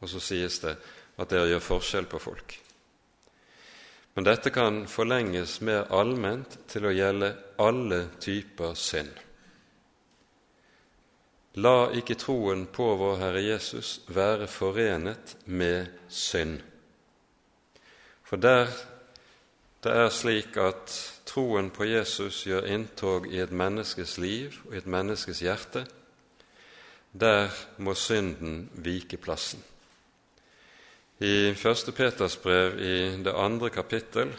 Og 0.02 0.10
så 0.12 0.22
sies 0.22 0.60
det 0.62 0.76
at 1.18 1.32
dere 1.34 1.48
gjør 1.50 1.64
forskjell 1.66 2.08
på 2.10 2.20
folk. 2.22 2.54
Men 4.14 4.28
dette 4.28 4.52
kan 4.54 4.84
forlenges 4.90 5.60
mer 5.66 5.90
allment 5.94 6.60
til 6.70 6.86
å 6.86 6.94
gjelde 6.94 7.32
alle 7.62 8.00
typer 8.22 8.74
synd. 8.78 9.12
La 11.62 11.92
ikke 11.98 12.20
troen 12.22 12.68
på 12.72 12.86
vår 13.02 13.18
Herre 13.22 13.42
Jesus 13.44 14.00
være 14.14 14.50
forenet 14.52 15.36
med 15.46 15.90
synd. 16.08 16.60
For 18.24 18.38
der 18.38 18.70
det 19.82 19.94
er 19.98 20.12
slik 20.14 20.58
at 20.62 20.94
troen 21.32 21.70
på 21.72 21.88
Jesus 21.88 22.44
gjør 22.44 22.68
inntog 22.68 23.28
i 23.32 23.40
et 23.40 23.52
menneskes 23.56 24.18
liv 24.20 24.56
og 24.68 24.76
i 24.76 24.82
et 24.82 24.88
menneskes 24.88 25.40
hjerte, 25.46 25.86
der 27.12 27.52
må 27.80 27.96
synden 27.96 28.70
vike 28.84 29.18
plassen. 29.18 29.64
I 31.22 31.52
1. 31.54 31.92
Peters 31.96 32.38
brev 32.42 32.80
i 32.80 32.96
det 33.24 33.34
andre 33.36 33.70
kapittel 33.70 34.32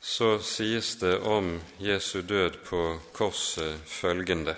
så 0.00 0.38
sies 0.44 0.94
det 1.00 1.16
om 1.26 1.56
Jesu 1.80 2.20
død 2.22 2.60
på 2.68 2.84
korset 3.12 3.80
følgende 3.88 4.54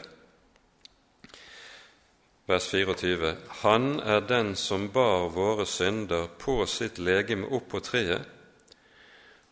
vers 2.47 2.69
24.: 2.71 3.37
Han 3.49 4.01
er 4.01 4.21
den 4.21 4.55
som 4.57 4.89
bar 4.93 5.29
våre 5.35 5.67
synder 5.67 6.29
på 6.39 6.67
sitt 6.67 6.99
legeme 6.99 7.49
opp 7.51 7.69
på 7.71 7.81
treet, 7.81 8.23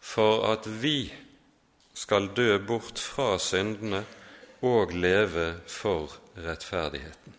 for 0.00 0.44
at 0.52 0.68
vi 0.82 1.12
skal 1.94 2.28
dø 2.36 2.58
bort 2.66 2.98
fra 2.98 3.38
syndene 3.38 4.04
og 4.64 4.92
leve 4.92 5.54
for 5.66 6.12
rettferdigheten. 6.36 7.34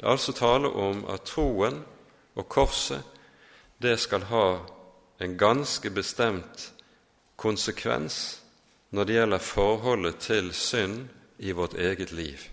Det 0.00 0.06
er 0.06 0.10
altså 0.10 0.32
tale 0.32 0.68
om 0.68 1.04
at 1.12 1.26
troen 1.28 1.82
og 2.34 2.48
korset 2.48 3.02
det 3.82 3.98
skal 4.00 4.26
ha 4.30 4.46
en 5.20 5.36
ganske 5.38 5.90
bestemt 5.90 6.70
konsekvens 7.36 8.40
når 8.90 9.04
det 9.04 9.16
gjelder 9.18 9.44
forholdet 9.44 10.18
til 10.24 10.52
synd 10.56 11.04
i 11.38 11.52
vårt 11.52 11.74
eget 11.74 12.12
liv 12.12 12.48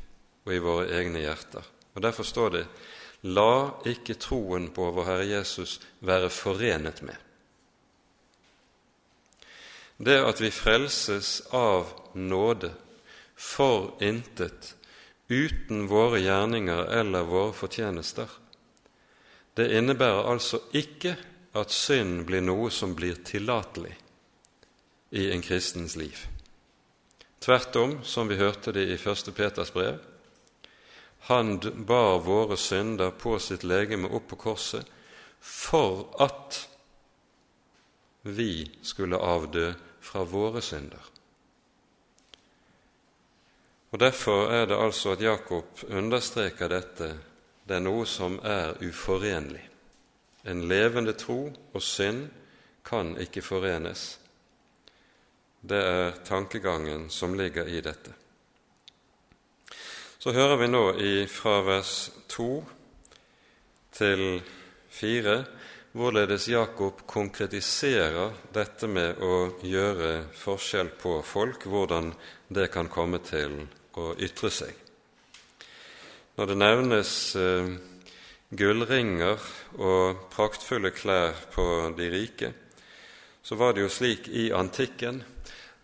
og 0.45 0.53
i 0.53 0.63
våre 0.63 0.89
egne 0.99 1.23
hjerter. 1.23 1.63
Og 1.95 2.03
Derfor 2.03 2.23
står 2.23 2.49
det:" 2.49 2.67
La 3.23 3.71
ikke 3.85 4.13
troen 4.13 4.69
på 4.69 4.91
vår 4.91 5.05
Herre 5.05 5.25
Jesus 5.25 5.79
være 5.99 6.29
forenet 6.29 7.01
med. 7.01 7.15
Det 9.97 10.17
at 10.21 10.41
vi 10.41 10.51
frelses 10.53 11.41
av 11.49 11.89
nåde 12.13 12.71
for 13.35 13.97
intet, 14.03 14.75
uten 15.27 15.87
våre 15.87 16.19
gjerninger 16.21 16.85
eller 16.99 17.25
våre 17.27 17.53
fortjenester, 17.53 18.29
det 19.57 19.71
innebærer 19.73 20.29
altså 20.29 20.61
ikke 20.77 21.15
at 21.57 21.73
synd 21.73 22.27
blir 22.29 22.45
noe 22.45 22.69
som 22.73 22.93
blir 22.95 23.17
tillatelig 23.25 23.95
i 25.17 25.31
en 25.31 25.41
kristens 25.41 25.95
liv. 25.97 26.27
Tvert 27.41 27.75
om, 27.75 27.97
som 28.03 28.29
vi 28.29 28.37
hørte 28.37 28.73
det 28.75 28.85
i 28.85 28.97
1. 28.97 29.33
Peters 29.33 29.73
brev, 29.73 29.97
han 31.27 31.57
bar 31.87 32.21
våre 32.23 32.57
synder 32.57 33.11
på 33.11 33.39
sitt 33.41 33.65
legeme 33.65 34.09
opp 34.13 34.29
på 34.29 34.37
korset 34.45 34.85
for 35.41 36.05
at 36.23 36.66
vi 38.27 38.67
skulle 38.83 39.19
avdø 39.19 39.71
fra 40.03 40.23
våre 40.27 40.61
synder. 40.61 41.03
Og 43.91 43.99
Derfor 43.99 44.51
er 44.51 44.65
det 44.67 44.77
altså 44.77 45.15
at 45.15 45.21
Jakob 45.23 45.83
understreker 45.87 46.67
dette. 46.67 47.07
Det 47.67 47.75
er 47.77 47.83
noe 47.83 48.05
som 48.05 48.35
er 48.43 48.75
uforenlig. 48.83 49.63
En 50.47 50.67
levende 50.67 51.13
tro 51.15 51.47
og 51.73 51.81
synd 51.83 52.27
kan 52.87 53.15
ikke 53.19 53.43
forenes. 53.43 54.19
Det 55.61 55.79
er 55.79 56.19
tankegangen 56.27 57.09
som 57.09 57.33
ligger 57.35 57.67
i 57.67 57.81
dette. 57.81 58.13
Så 60.19 60.31
hører 60.35 60.57
vi 60.59 60.67
nå 60.67 60.83
fra 61.31 61.61
vers 61.63 62.11
2 62.27 62.51
til 63.97 64.41
4 64.91 65.35
hvorledes 65.95 66.47
Jakob 66.51 67.05
konkretiserer 67.07 68.35
dette 68.53 68.89
med 68.91 69.21
å 69.23 69.59
gjøre 69.63 70.27
forskjell 70.37 70.91
på 70.99 71.19
folk, 71.25 71.65
hvordan 71.65 72.11
det 72.49 72.69
kan 72.73 72.89
komme 72.91 73.21
til 73.25 73.63
å 73.97 74.11
ytre 74.19 74.51
seg. 74.53 74.73
Når 76.37 76.51
det 76.51 76.57
nevnes 76.59 77.11
eh, 77.39 77.71
gullringer 78.53 79.41
og 79.81 80.27
praktfulle 80.33 80.91
klær 80.93 81.33
på 81.55 81.65
de 81.97 82.11
rike, 82.13 82.51
så 83.41 83.55
var 83.55 83.73
det 83.73 83.85
jo 83.85 83.89
slik 83.91 84.27
i 84.27 84.49
antikken 84.51 85.23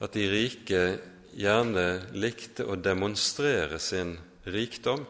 at 0.03 0.13
de 0.13 0.27
rike 0.29 0.83
gjerne 1.33 1.87
likte 2.13 2.67
å 2.67 2.75
demonstrere 2.75 3.79
sin 3.81 4.17
rikdom 4.45 5.05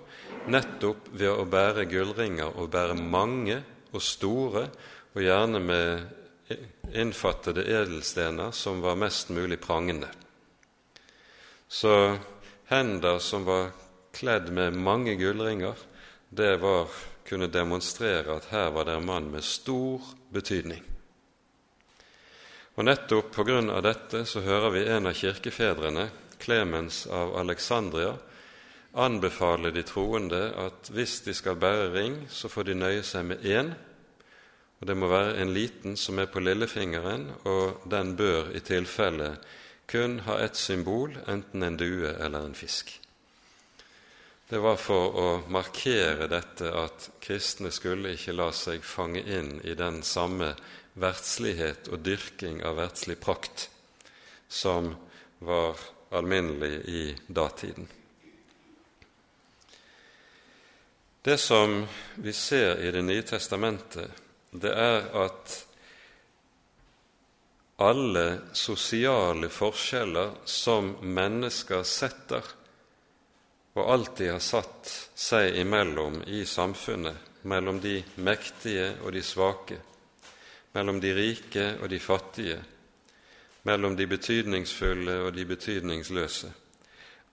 nettopp 0.54 1.10
ved 1.12 1.32
å 1.32 1.46
bære 1.50 1.88
gullringer, 1.90 2.52
og 2.56 2.72
bære 2.72 2.96
mange 3.00 3.62
og 3.94 4.02
store, 4.02 4.68
og 5.14 5.22
gjerne 5.22 5.62
med 5.62 6.94
innfattede 6.94 7.64
edelstener 7.64 8.52
som 8.52 8.82
var 8.82 9.00
mest 9.00 9.30
mulig 9.30 9.60
prangende. 9.62 10.10
Så 11.68 12.18
hender 12.70 13.20
som 13.20 13.46
var 13.46 13.72
kledd 14.14 14.52
med 14.54 14.78
mange 14.78 15.16
gullringer, 15.16 15.76
det 16.30 16.58
var, 16.62 16.90
kunne 17.28 17.48
demonstrere 17.48 18.36
at 18.36 18.50
her 18.52 18.72
var 18.76 18.86
det 18.86 18.98
en 18.98 19.06
mann 19.06 19.30
med 19.32 19.46
stor 19.46 20.02
betydning. 20.34 20.84
Og 22.74 22.86
Nettopp 22.86 23.30
på 23.36 23.46
grunn 23.46 23.70
av 23.70 23.84
dette 23.86 24.24
så 24.26 24.42
hører 24.42 24.74
vi 24.74 24.86
en 24.90 25.08
av 25.10 25.18
kirkefedrene, 25.18 26.08
Klemens 26.42 27.06
av 27.08 27.36
Alexandria, 27.40 28.16
anbefale 28.94 29.72
de 29.74 29.84
troende 29.84 30.42
at 30.60 30.90
hvis 30.94 31.22
de 31.26 31.34
skal 31.34 31.58
bære 31.60 31.92
ring, 31.94 32.18
så 32.30 32.50
får 32.50 32.70
de 32.70 32.76
nøye 32.78 33.04
seg 33.06 33.26
med 33.26 33.46
én, 33.46 33.74
og 34.82 34.88
det 34.88 34.98
må 35.00 35.08
være 35.08 35.38
en 35.42 35.54
liten 35.56 35.96
som 35.98 36.20
er 36.20 36.28
på 36.28 36.44
lillefingeren, 36.44 37.30
og 37.48 37.86
den 37.90 38.16
bør 38.20 38.52
i 38.54 38.60
tilfelle 38.60 39.38
kun 39.88 40.20
ha 40.28 40.38
ett 40.44 40.60
symbol, 40.60 41.16
enten 41.28 41.64
en 41.64 41.78
due 41.80 42.12
eller 42.20 42.46
en 42.46 42.56
fisk. 42.56 43.00
Det 44.50 44.60
var 44.62 44.78
for 44.78 45.16
å 45.18 45.28
markere 45.50 46.28
dette 46.30 46.70
at 46.78 47.08
kristne 47.24 47.72
skulle 47.74 48.14
ikke 48.14 48.36
la 48.36 48.52
seg 48.54 48.84
fange 48.86 49.24
inn 49.24 49.56
i 49.64 49.74
den 49.80 50.04
samme 50.04 50.52
verdslighet 51.00 51.90
og 51.90 52.04
dyrking 52.06 52.62
av 52.68 52.78
verdslig 52.78 53.18
prakt 53.24 53.70
som 54.52 54.94
var 55.40 55.80
alminnelig 56.14 56.76
i 56.86 57.04
datiden. 57.28 57.88
Det 61.24 61.38
som 61.38 61.86
vi 62.16 62.34
ser 62.34 62.80
i 62.80 62.92
Det 62.92 63.02
nye 63.02 63.22
testamentet, 63.22 64.12
det 64.52 64.72
er 64.76 65.06
at 65.16 65.54
alle 67.80 68.26
sosiale 68.52 69.48
forskjeller 69.48 70.34
som 70.44 70.90
mennesker 71.00 71.86
setter, 71.88 72.44
og 73.74 73.92
alltid 73.94 74.34
har 74.34 74.44
satt 74.44 74.92
seg 75.16 75.56
imellom 75.62 76.20
i 76.28 76.42
samfunnet, 76.46 77.16
mellom 77.48 77.80
de 77.80 78.02
mektige 78.16 78.90
og 79.00 79.16
de 79.16 79.24
svake, 79.24 79.78
mellom 80.76 81.00
de 81.00 81.14
rike 81.16 81.70
og 81.80 81.88
de 81.90 82.02
fattige, 82.04 82.60
mellom 83.64 83.96
de 83.96 84.10
betydningsfulle 84.12 85.22
og 85.24 85.32
de 85.40 85.48
betydningsløse. 85.48 86.52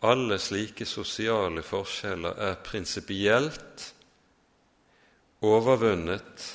Alle 0.00 0.38
slike 0.40 0.86
sosiale 0.88 1.60
forskjeller 1.60 2.38
er 2.40 2.54
prinsipielt 2.64 3.84
overvunnet 5.44 6.46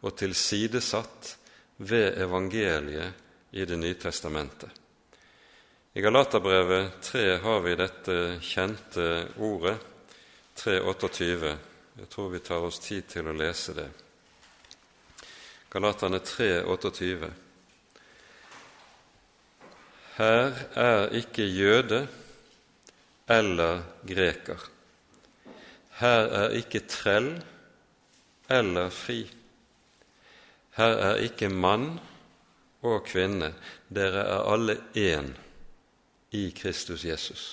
og 0.00 0.16
tilsidesatt 0.16 1.34
ved 1.76 2.16
evangeliet 2.24 3.52
i 3.52 3.64
Det 3.68 3.76
nye 3.76 4.00
testamentet. 4.00 4.70
I 5.92 6.00
Galaterbrevet 6.00 7.00
3 7.02 7.38
har 7.44 7.60
vi 7.64 7.76
dette 7.76 8.16
kjente 8.40 9.28
ordet 9.44 9.76
3.28. 10.56 11.54
Jeg 12.00 12.08
tror 12.12 12.32
vi 12.32 12.40
tar 12.44 12.64
oss 12.64 12.80
tid 12.80 13.08
til 13.12 13.28
å 13.28 13.36
lese 13.36 13.76
det. 13.76 13.88
Galaterne 15.72 16.20
3.28. 16.24 17.32
Her 20.16 20.62
er 20.80 21.16
ikke 21.20 21.44
jøde 21.44 22.06
eller 23.26 23.82
greker. 24.06 24.60
Her 25.98 26.28
er 26.44 26.56
ikke 26.58 26.84
trell 26.90 27.32
eller 28.52 28.90
fri. 28.92 29.22
Her 30.76 30.98
er 31.10 31.22
ikke 31.24 31.48
mann 31.48 31.96
og 32.84 33.06
kvinne. 33.08 33.54
Dere 33.88 34.26
er 34.26 34.50
alle 34.52 34.76
én 34.94 35.32
i 36.36 36.50
Kristus 36.56 37.04
Jesus. 37.04 37.46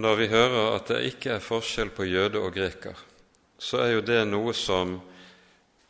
Når 0.00 0.16
vi 0.16 0.26
hører 0.32 0.76
at 0.78 0.88
det 0.88 1.00
ikke 1.10 1.34
er 1.36 1.44
forskjell 1.44 1.90
på 1.92 2.06
jøde 2.08 2.40
og 2.40 2.54
greker, 2.56 2.96
så 3.60 3.82
er 3.84 3.96
jo 3.98 4.04
det 4.06 4.22
noe 4.30 4.54
som 4.56 4.96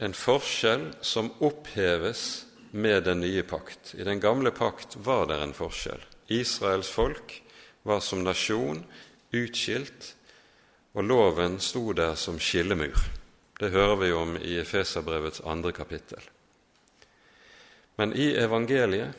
en 0.01 0.17
forskjell 0.17 0.89
som 1.05 1.31
oppheves 1.47 2.47
med 2.73 3.05
den 3.07 3.21
nye 3.23 3.45
pakt. 3.47 3.95
I 3.95 4.07
den 4.07 4.21
gamle 4.23 4.51
pakt 4.51 4.97
var 5.05 5.29
det 5.31 5.39
en 5.45 5.55
forskjell. 5.55 6.03
Israels 6.31 6.91
folk 6.91 7.43
var 7.83 8.01
som 8.01 8.25
nasjon 8.25 8.85
utskilt, 9.33 10.15
og 10.93 11.07
loven 11.07 11.59
sto 11.63 11.93
der 11.95 12.15
som 12.19 12.39
skillemur. 12.43 12.99
Det 13.61 13.71
hører 13.71 13.97
vi 14.01 14.13
om 14.13 14.37
i 14.37 14.57
Efeserbrevets 14.59 15.43
andre 15.45 15.73
kapittel. 15.73 16.23
Men 17.97 18.13
i 18.17 18.33
evangeliet 18.41 19.13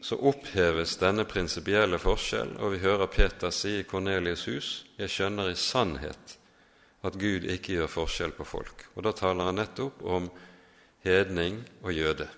så 0.00 0.16
oppheves 0.16 0.96
denne 0.96 1.26
prinsipielle 1.28 1.98
forskjell, 2.00 2.54
og 2.58 2.72
vi 2.72 2.84
hører 2.84 3.10
Peter 3.10 3.50
si 3.52 3.80
i 3.80 3.84
Kornelius' 3.84 4.46
hus:" 4.48 4.84
Jeg 4.98 5.10
skjønner 5.10 5.50
i 5.50 5.56
sannhet 5.58 6.38
at 7.02 7.18
Gud 7.18 7.44
ikke 7.44 7.74
gjør 7.74 7.90
forskjell 7.90 8.32
på 8.36 8.44
folk. 8.44 8.86
Og 8.94 9.04
Da 9.04 9.12
taler 9.12 9.44
han 9.44 9.54
nettopp 9.60 10.02
om 10.02 10.30
hedning 11.04 11.64
og 11.82 11.92
jøde. 11.92 12.28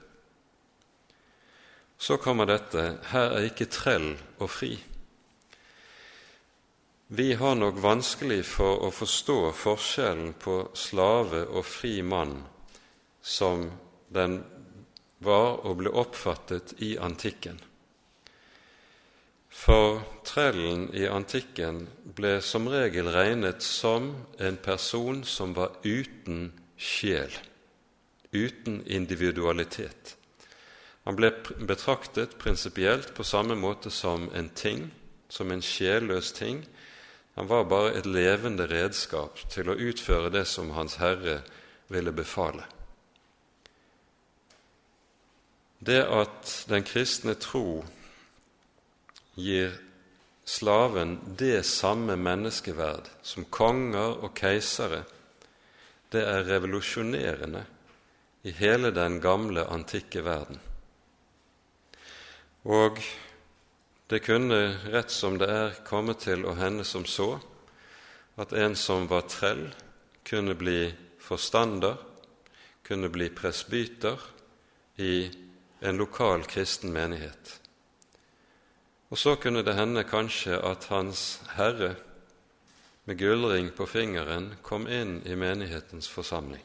Så 2.03 2.17
kommer 2.19 2.49
dette 2.51 2.83
her 3.13 3.37
er 3.37 3.45
ikke 3.47 3.69
trell 3.71 4.09
og 4.43 4.49
fri. 4.51 4.73
Vi 7.15 7.29
har 7.39 7.55
nok 7.55 7.77
vanskelig 7.85 8.41
for 8.49 8.81
å 8.83 8.89
forstå 8.91 9.37
forskjellen 9.55 10.33
på 10.43 10.57
slave 10.75 11.45
og 11.47 11.63
fri 11.69 12.01
mann 12.03 12.41
som 13.23 13.69
den 14.11 14.41
var 15.23 15.61
og 15.63 15.77
ble 15.83 15.93
oppfattet 16.03 16.73
i 16.83 16.97
antikken. 16.99 17.61
For 19.53 20.01
trellen 20.27 20.89
i 20.97 21.05
antikken 21.07 21.85
ble 22.17 22.33
som 22.43 22.67
regel 22.73 23.13
regnet 23.15 23.63
som 23.63 24.09
en 24.43 24.59
person 24.65 25.23
som 25.29 25.55
var 25.55 25.77
uten 25.85 26.49
sjel, 26.75 27.31
uten 28.33 28.81
individualitet. 28.91 30.17
Han 31.05 31.19
ble 31.19 31.33
betraktet 31.67 32.37
prinsipielt 32.39 33.15
på 33.15 33.25
samme 33.27 33.57
måte 33.59 33.91
som 33.91 34.29
en 34.35 34.49
ting, 34.55 34.91
som 35.29 35.51
en 35.51 35.63
sjelløs 35.63 36.33
ting. 36.37 36.63
Han 37.35 37.49
var 37.51 37.65
bare 37.65 37.97
et 37.99 38.07
levende 38.07 38.69
redskap 38.71 39.41
til 39.51 39.73
å 39.73 39.79
utføre 39.79 40.31
det 40.31 40.45
som 40.47 40.71
Hans 40.77 41.01
Herre 41.03 41.41
ville 41.91 42.13
befale. 42.15 42.69
Det 45.83 46.05
at 46.07 46.53
den 46.71 46.85
kristne 46.87 47.35
tro 47.35 47.83
gir 49.35 49.73
slaven 50.47 51.17
det 51.39 51.65
samme 51.67 52.15
menneskeverd 52.15 53.09
som 53.27 53.49
konger 53.51 54.21
og 54.23 54.37
keisere, 54.39 55.03
det 56.13 56.23
er 56.29 56.47
revolusjonerende 56.47 57.65
i 58.47 58.53
hele 58.55 58.93
den 58.95 59.19
gamle, 59.25 59.65
antikke 59.67 60.23
verden. 60.23 60.61
Og 62.63 63.01
det 64.07 64.21
kunne, 64.23 64.79
rett 64.93 65.11
som 65.11 65.39
det 65.41 65.49
er, 65.51 65.79
komme 65.89 66.15
til 66.15 66.45
å 66.47 66.55
hende 66.59 66.85
som 66.85 67.07
så 67.09 67.35
at 68.41 68.53
en 68.53 68.77
som 68.79 69.09
var 69.11 69.27
trell, 69.31 69.67
kunne 70.23 70.55
bli 70.55 70.93
forstander, 71.21 71.97
kunne 72.87 73.11
bli 73.13 73.29
presbyter 73.35 74.21
i 75.03 75.31
en 75.83 75.99
lokal 75.99 76.47
kristen 76.47 76.93
menighet. 76.95 77.59
Og 79.11 79.19
så 79.19 79.35
kunne 79.37 79.65
det 79.67 79.75
hende 79.77 80.07
kanskje 80.09 80.57
at 80.63 80.87
Hans 80.89 81.43
Herre 81.57 81.97
med 83.05 83.19
gullring 83.19 83.73
på 83.75 83.87
fingeren 83.91 84.53
kom 84.63 84.87
inn 84.87 85.19
i 85.27 85.35
menighetens 85.37 86.09
forsamling. 86.09 86.63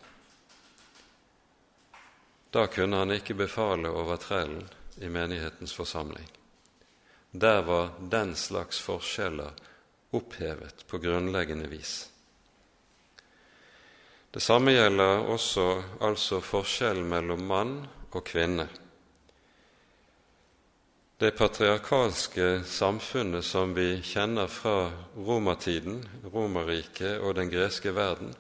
Da 2.53 2.67
kunne 2.71 3.01
han 3.01 3.12
ikke 3.12 3.36
befale 3.36 3.89
over 3.89 4.21
trellen 4.21 4.67
i 5.01 5.10
menighetens 5.10 5.73
forsamling. 5.73 6.27
Der 7.31 7.62
var 7.62 7.89
den 7.99 8.36
slags 8.36 8.79
forskjeller 8.79 9.51
opphevet 10.12 10.88
på 10.88 10.97
grunnleggende 10.97 11.67
vis. 11.67 12.10
Det 14.31 14.41
samme 14.43 14.71
gjelder 14.71 15.27
også 15.33 15.83
altså 16.01 16.41
forskjellen 16.41 17.07
mellom 17.10 17.45
mann 17.47 17.77
og 18.12 18.25
kvinne. 18.27 18.67
Det 21.17 21.31
patriarkalske 21.33 22.62
samfunnet 22.69 23.45
som 23.45 23.73
vi 23.73 24.01
kjenner 24.05 24.47
fra 24.47 24.91
romertiden, 25.15 26.03
Romerriket 26.33 27.17
og 27.17 27.33
den 27.39 27.49
greske 27.49 27.95
verden, 27.95 28.36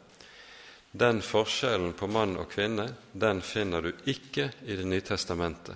den 0.91 1.23
forskjellen 1.25 1.95
på 1.97 2.07
mann 2.07 2.37
og 2.37 2.51
kvinne 2.53 2.91
den 3.13 3.41
finner 3.41 3.81
du 3.81 3.91
ikke 4.05 4.51
i 4.65 4.75
Det 4.75 4.85
nye 4.85 5.01
testamentet. 5.01 5.75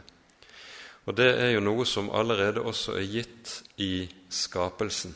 Og 1.05 1.17
det 1.17 1.31
er 1.33 1.49
jo 1.55 1.63
noe 1.65 1.85
som 1.89 2.11
allerede 2.13 2.61
også 2.61 2.95
er 2.99 3.07
gitt 3.09 3.53
i 3.81 4.05
skapelsen. 4.29 5.15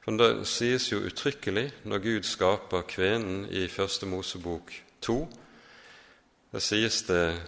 For 0.00 0.16
Det 0.16 0.46
sies 0.48 0.88
jo 0.92 1.02
uttrykkelig 1.04 1.68
når 1.84 1.98
Gud 1.98 2.22
skaper 2.24 2.86
kvenen 2.88 3.44
i 3.52 3.68
Første 3.68 4.06
Mosebok 4.06 4.72
2. 5.00 5.18
Det 6.52 6.62
sies 6.62 7.02
det 7.02 7.42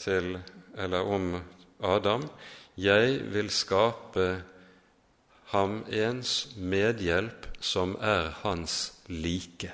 til, 0.00 0.38
eller 0.76 1.04
om 1.04 1.36
Adam, 1.84 2.24
jeg 2.76 3.20
vil 3.32 3.50
skape 3.50 4.42
ham 5.52 5.84
ens 5.92 6.48
medhjelp 6.56 7.46
som 7.60 7.96
er 8.00 8.32
hans 8.42 8.92
like. 9.06 9.72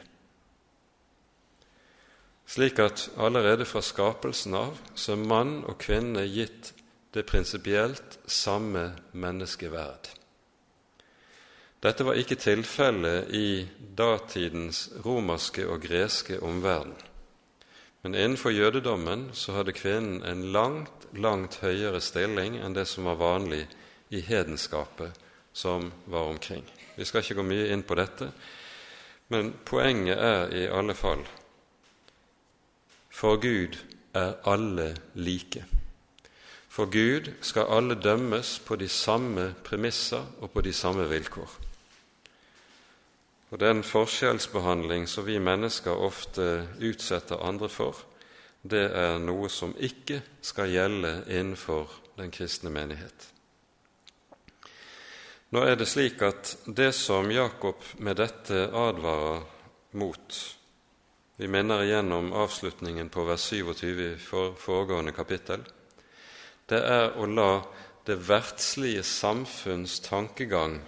Slik 2.47 2.79
at 2.79 3.09
allerede 3.19 3.67
fra 3.67 3.83
skapelsen 3.83 4.55
av 4.55 4.79
så 4.95 5.17
er 5.17 5.25
mann 5.27 5.57
og 5.67 5.81
kvinne 5.83 6.23
gitt 6.31 6.73
det 7.17 7.27
prinsipielt 7.27 8.19
samme 8.31 8.93
menneskeverd. 9.13 10.13
Dette 11.83 12.05
var 12.07 12.19
ikke 12.19 12.39
tilfellet 12.41 13.33
i 13.35 13.67
datidens 13.99 14.87
romerske 15.05 15.67
og 15.67 15.83
greske 15.85 16.39
omverden. 16.43 16.95
Men 18.03 18.15
innenfor 18.15 18.55
jødedommen 18.55 19.31
så 19.35 19.57
hadde 19.57 19.75
kvinnen 19.75 20.23
en 20.23 20.45
langt, 20.55 21.09
langt 21.13 21.59
høyere 21.63 22.01
stilling 22.01 22.61
enn 22.63 22.77
det 22.77 22.87
som 22.87 23.09
var 23.11 23.19
vanlig 23.19 23.65
i 24.15 24.21
hedenskapet 24.23 25.17
som 25.53 25.91
var 26.05 26.31
omkring. 26.31 26.63
Vi 26.95 27.05
skal 27.05 27.25
ikke 27.25 27.41
gå 27.41 27.47
mye 27.49 27.73
inn 27.75 27.83
på 27.83 27.97
dette, 27.99 28.31
men 29.35 29.51
poenget 29.67 30.23
er 30.23 30.55
i 30.55 30.69
alle 30.71 30.95
fall 30.95 31.25
for 33.17 33.41
Gud 33.41 33.79
er 34.15 34.35
alle 34.45 34.97
like. 35.15 35.65
For 36.69 36.85
Gud 36.93 37.33
skal 37.41 37.71
alle 37.73 37.97
dømmes 37.97 38.59
på 38.67 38.77
de 38.77 38.89
samme 38.89 39.55
premisser 39.65 40.27
og 40.41 40.51
på 40.53 40.61
de 40.61 40.73
samme 40.73 41.09
vilkår. 41.09 41.55
Og 43.51 43.61
den 43.61 43.81
forskjellsbehandling 43.87 45.07
som 45.09 45.25
vi 45.27 45.39
mennesker 45.39 45.97
ofte 45.97 46.67
utsetter 46.83 47.41
andre 47.41 47.71
for, 47.73 47.97
det 48.67 48.85
er 48.93 49.17
noe 49.23 49.49
som 49.49 49.73
ikke 49.79 50.21
skal 50.45 50.75
gjelde 50.75 51.15
innenfor 51.31 51.89
den 52.19 52.35
kristne 52.35 52.73
menighet. 52.75 53.31
Nå 55.55 55.63
er 55.63 55.79
det 55.79 55.89
slik 55.89 56.21
at 56.27 56.57
det 56.67 56.91
som 56.99 57.31
Jakob 57.31 57.81
med 58.03 58.19
dette 58.19 58.67
advarer 58.75 59.47
mot 59.97 60.41
Vi 61.37 61.49
minner 61.49 61.83
igjennom 61.85 62.33
avslutningen 62.33 63.09
på 63.09 63.25
vers 63.25 63.41
27 63.41 64.05
i 64.05 64.17
foregående 64.57 65.13
kapittel. 65.13 65.61
Det 66.67 66.79
er 66.81 67.13
å 67.21 67.27
la 67.29 67.51
det 68.09 68.17
verdslige 68.25 69.03
samfunns 69.05 69.99
tankegang 70.01 70.79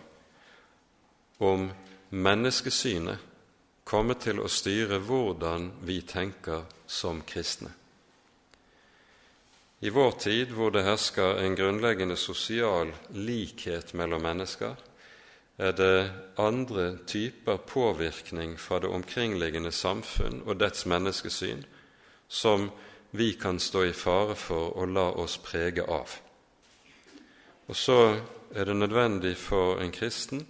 om 1.39 1.69
menneskesynet 2.11 3.29
komme 3.85 4.17
til 4.21 4.41
å 4.41 4.49
styre 4.49 5.03
hvordan 5.05 5.71
vi 5.85 6.01
tenker 6.09 6.65
som 6.87 7.21
kristne. 7.29 7.75
I 9.81 9.93
vår 9.95 10.17
tid, 10.19 10.51
hvor 10.57 10.73
det 10.75 10.89
hersker 10.89 11.39
en 11.45 11.55
grunnleggende 11.55 12.17
sosial 12.17 12.91
likhet 13.15 13.93
mellom 13.95 14.25
mennesker, 14.25 14.75
er 15.59 15.73
det 15.73 16.11
andre 16.38 16.99
typer 17.07 17.57
påvirkning 17.66 18.59
fra 18.61 18.79
det 18.79 18.90
omkringliggende 18.94 19.73
samfunn 19.75 20.42
og 20.47 20.61
dets 20.61 20.87
menneskesyn 20.87 21.64
som 22.29 22.71
vi 23.11 23.33
kan 23.40 23.59
stå 23.59 23.83
i 23.88 23.92
fare 23.92 24.37
for 24.38 24.77
å 24.79 24.87
la 24.87 25.09
oss 25.18 25.38
prege 25.42 25.83
av. 25.83 26.14
Og 27.68 27.77
så 27.77 27.99
er 28.55 28.64
det 28.68 28.77
nødvendig 28.77 29.35
for 29.37 29.83
en 29.83 29.92
kristen 29.92 30.44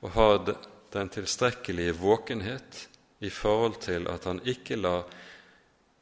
å 0.00 0.12
ha 0.16 0.30
den 0.92 1.12
tilstrekkelige 1.12 1.98
våkenhet 2.00 2.86
i 3.20 3.30
forhold 3.30 3.80
til 3.84 4.08
at 4.08 4.24
han 4.24 4.40
ikke 4.44 4.80
lar 4.80 5.04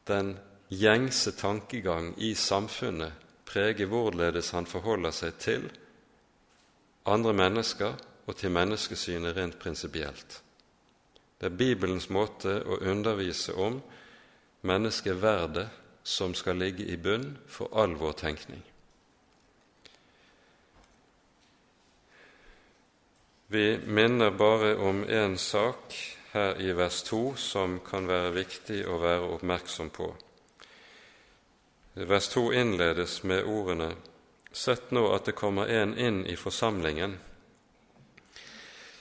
den 0.07 0.37
gjengse 0.69 1.35
tankegang 1.38 2.12
i 2.23 2.35
samfunnet 2.38 3.23
prege 3.49 3.87
hvorledes 3.88 4.51
han 4.55 4.67
forholder 4.67 5.14
seg 5.14 5.38
til 5.43 5.69
andre 7.05 7.35
mennesker 7.37 7.95
og 8.27 8.37
til 8.37 8.51
menneskesynet 8.51 9.37
rent 9.37 9.59
prinsipielt. 9.59 10.43
Det 11.41 11.51
er 11.51 11.57
Bibelens 11.59 12.09
måte 12.11 12.61
å 12.65 12.79
undervise 12.81 13.55
om 13.55 13.81
menneskeverdet 14.65 15.67
som 16.05 16.35
skal 16.35 16.57
ligge 16.61 16.87
i 16.89 16.97
bunn 16.97 17.35
for 17.49 17.73
all 17.73 17.97
vår 18.01 18.13
tenkning. 18.21 18.63
Vi 23.49 23.79
minner 23.87 24.31
bare 24.31 24.77
om 24.77 25.05
én 25.05 25.37
sak 25.39 25.95
her 26.33 26.61
i 26.61 26.73
vers 26.73 27.03
2 27.03 27.37
som 27.37 27.77
kan 27.87 28.09
være 28.09 28.33
viktig 28.35 28.81
å 28.89 28.97
være 28.99 29.29
oppmerksom 29.37 29.91
på. 29.95 30.09
Vers 31.95 32.29
2 32.33 32.49
innledes 32.53 33.23
med 33.23 33.45
ordene 33.45 33.93
Sett 34.55 34.93
nå 34.95 35.09
at 35.11 35.27
det 35.27 35.35
kommer 35.35 35.67
en 35.67 35.97
inn 35.99 36.21
i 36.31 36.37
forsamlingen. 36.39 37.17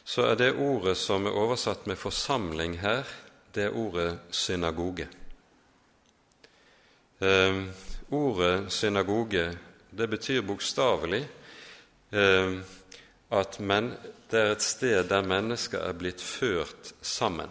Så 0.06 0.22
er 0.28 0.36
det 0.36 0.56
ordet 0.60 0.98
som 0.98 1.26
er 1.26 1.32
oversatt 1.32 1.88
med 1.88 1.98
'forsamling' 1.98 2.80
her, 2.80 3.04
det 3.56 3.64
er 3.64 3.78
ordet 3.78 4.20
'synagoge'. 4.32 5.08
Eh, 7.22 7.64
ordet 8.12 8.72
synagoge 8.72 9.58
det 9.98 10.10
betyr 10.10 10.42
bokstavelig 10.42 11.28
eh, 12.12 12.60
at 13.32 13.60
men, 13.60 13.94
det 14.32 14.40
er 14.40 14.52
et 14.52 14.62
sted 14.62 15.10
der 15.10 15.22
mennesker 15.22 15.80
er 15.80 15.94
blitt 15.94 16.22
ført 16.22 16.94
sammen. 17.02 17.50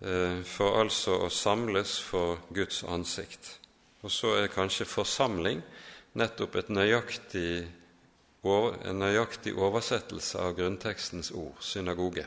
Eh, 0.00 0.42
for 0.44 0.80
altså 0.80 1.18
å 1.26 1.30
samles 1.30 1.98
for 2.00 2.38
Guds 2.54 2.84
ansikt. 2.84 3.58
Og 4.02 4.10
så 4.10 4.34
er 4.38 4.52
kanskje 4.52 4.86
forsamling 4.86 5.62
nettopp 6.18 6.56
et 6.56 6.70
nøyaktig, 6.70 7.66
en 8.44 9.00
nøyaktig 9.00 9.54
oversettelse 9.58 10.38
av 10.38 10.54
grunntekstens 10.58 11.32
ord, 11.34 11.56
synagoge. 11.60 12.26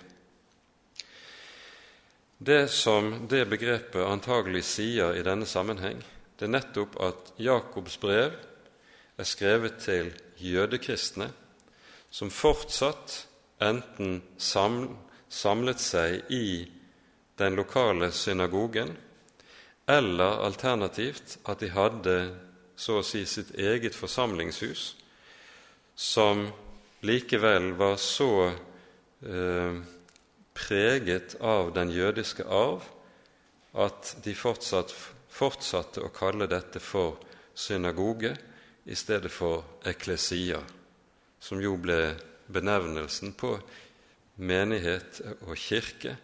Det 2.37 2.67
som 2.73 3.27
det 3.29 3.45
begrepet 3.49 4.01
antagelig 4.01 4.63
sier 4.65 5.13
i 5.15 5.23
denne 5.23 5.45
sammenheng, 5.45 6.01
det 6.37 6.47
er 6.47 6.55
nettopp 6.55 6.97
at 7.05 7.31
Jakobs 7.37 7.99
brev 8.01 8.33
er 9.21 9.27
skrevet 9.29 9.77
til 9.83 10.09
jødekristne 10.41 11.29
som 12.11 12.31
fortsatt 12.33 13.27
enten 13.61 14.21
samlet 14.41 15.79
seg 15.79 16.33
i 16.33 16.65
den 17.37 17.55
lokale 17.55 18.11
synagogen, 18.11 18.95
eller 19.87 20.41
alternativt 20.45 21.37
at 21.45 21.61
de 21.61 21.69
hadde 21.73 22.17
så 22.75 22.99
å 22.99 23.05
si 23.05 23.21
sitt 23.29 23.53
eget 23.53 23.95
forsamlingshus, 23.95 24.95
som 26.01 26.47
likevel 27.05 27.71
var 27.77 27.95
så 28.01 28.47
eh, 28.47 29.75
preget 30.53 31.35
av 31.41 31.73
den 31.73 31.91
jødiske 31.93 32.45
arv 32.49 32.87
at 33.77 34.15
de 34.25 34.33
fortsatt, 34.33 34.89
fortsatte 35.29 36.01
å 36.01 36.09
kalle 36.09 36.47
dette 36.49 36.81
for 36.81 37.21
synagoge 37.53 38.33
i 38.89 38.97
stedet 38.97 39.29
for 39.29 39.61
eklesia, 39.85 40.63
som 41.37 41.61
jo 41.61 41.75
ble 41.77 42.15
benevnelsen 42.49 43.35
på 43.37 43.53
menighet 44.41 45.21
og 45.45 45.53
kirke 45.53 46.15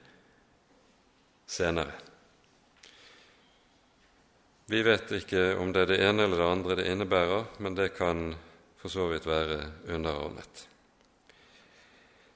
senere. 1.46 1.94
Vi 4.74 4.82
vet 4.84 5.14
ikke 5.22 5.54
om 5.62 5.70
det 5.72 5.86
er 5.86 5.94
det 5.94 6.02
ene 6.10 6.26
eller 6.26 6.42
det 6.42 6.52
andre 6.58 6.82
det 6.82 6.90
innebærer, 6.90 7.46
men 7.62 7.78
det 7.78 7.92
kan 7.96 8.34
for 8.88 8.92
så 8.94 9.08
vidt 9.12 9.26
være 9.28 9.58
underordnet. 9.92 10.68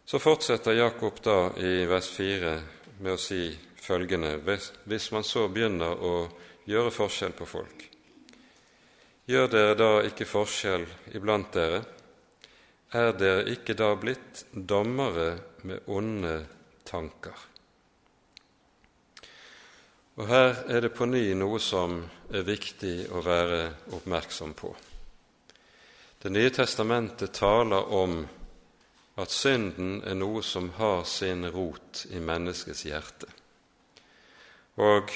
Så 0.06 0.20
fortsetter 0.20 0.76
Jakob 0.76 1.22
da 1.24 1.54
i 1.64 1.86
vers 1.88 2.10
4 2.12 2.52
med 3.00 3.14
å 3.14 3.22
si 3.22 3.46
følgende 3.80 4.34
hvis 4.44 5.08
man 5.16 5.24
så 5.24 5.46
begynner 5.48 5.96
å 5.96 6.28
gjøre 6.68 6.92
forskjell 6.92 7.38
på 7.40 7.48
folk. 7.48 7.88
Gjør 9.32 9.48
dere 9.48 9.80
da 9.80 9.90
ikke 10.10 10.28
forskjell 10.28 10.84
iblant 11.16 11.54
dere? 11.56 11.86
Er 13.00 13.16
dere 13.16 13.48
ikke 13.56 13.78
da 13.80 13.94
blitt 13.96 14.44
dommere 14.52 15.32
med 15.64 15.88
onde 15.88 16.36
tanker? 16.84 17.48
Og 20.20 20.28
Her 20.28 20.66
er 20.68 20.84
det 20.84 20.96
på 21.00 21.08
ny 21.08 21.30
noe 21.40 21.64
som 21.64 22.02
er 22.28 22.44
viktig 22.44 23.06
å 23.16 23.24
være 23.24 23.70
oppmerksom 23.96 24.58
på. 24.60 24.76
Det 26.22 26.30
nye 26.30 26.50
testamentet 26.50 27.34
taler 27.34 27.94
om 27.94 28.20
at 29.18 29.32
synden 29.34 30.04
er 30.06 30.14
noe 30.14 30.44
som 30.46 30.68
har 30.78 31.02
sin 31.10 31.48
rot 31.50 32.04
i 32.14 32.20
menneskets 32.22 32.84
hjerte. 32.86 33.26
Og 34.78 35.10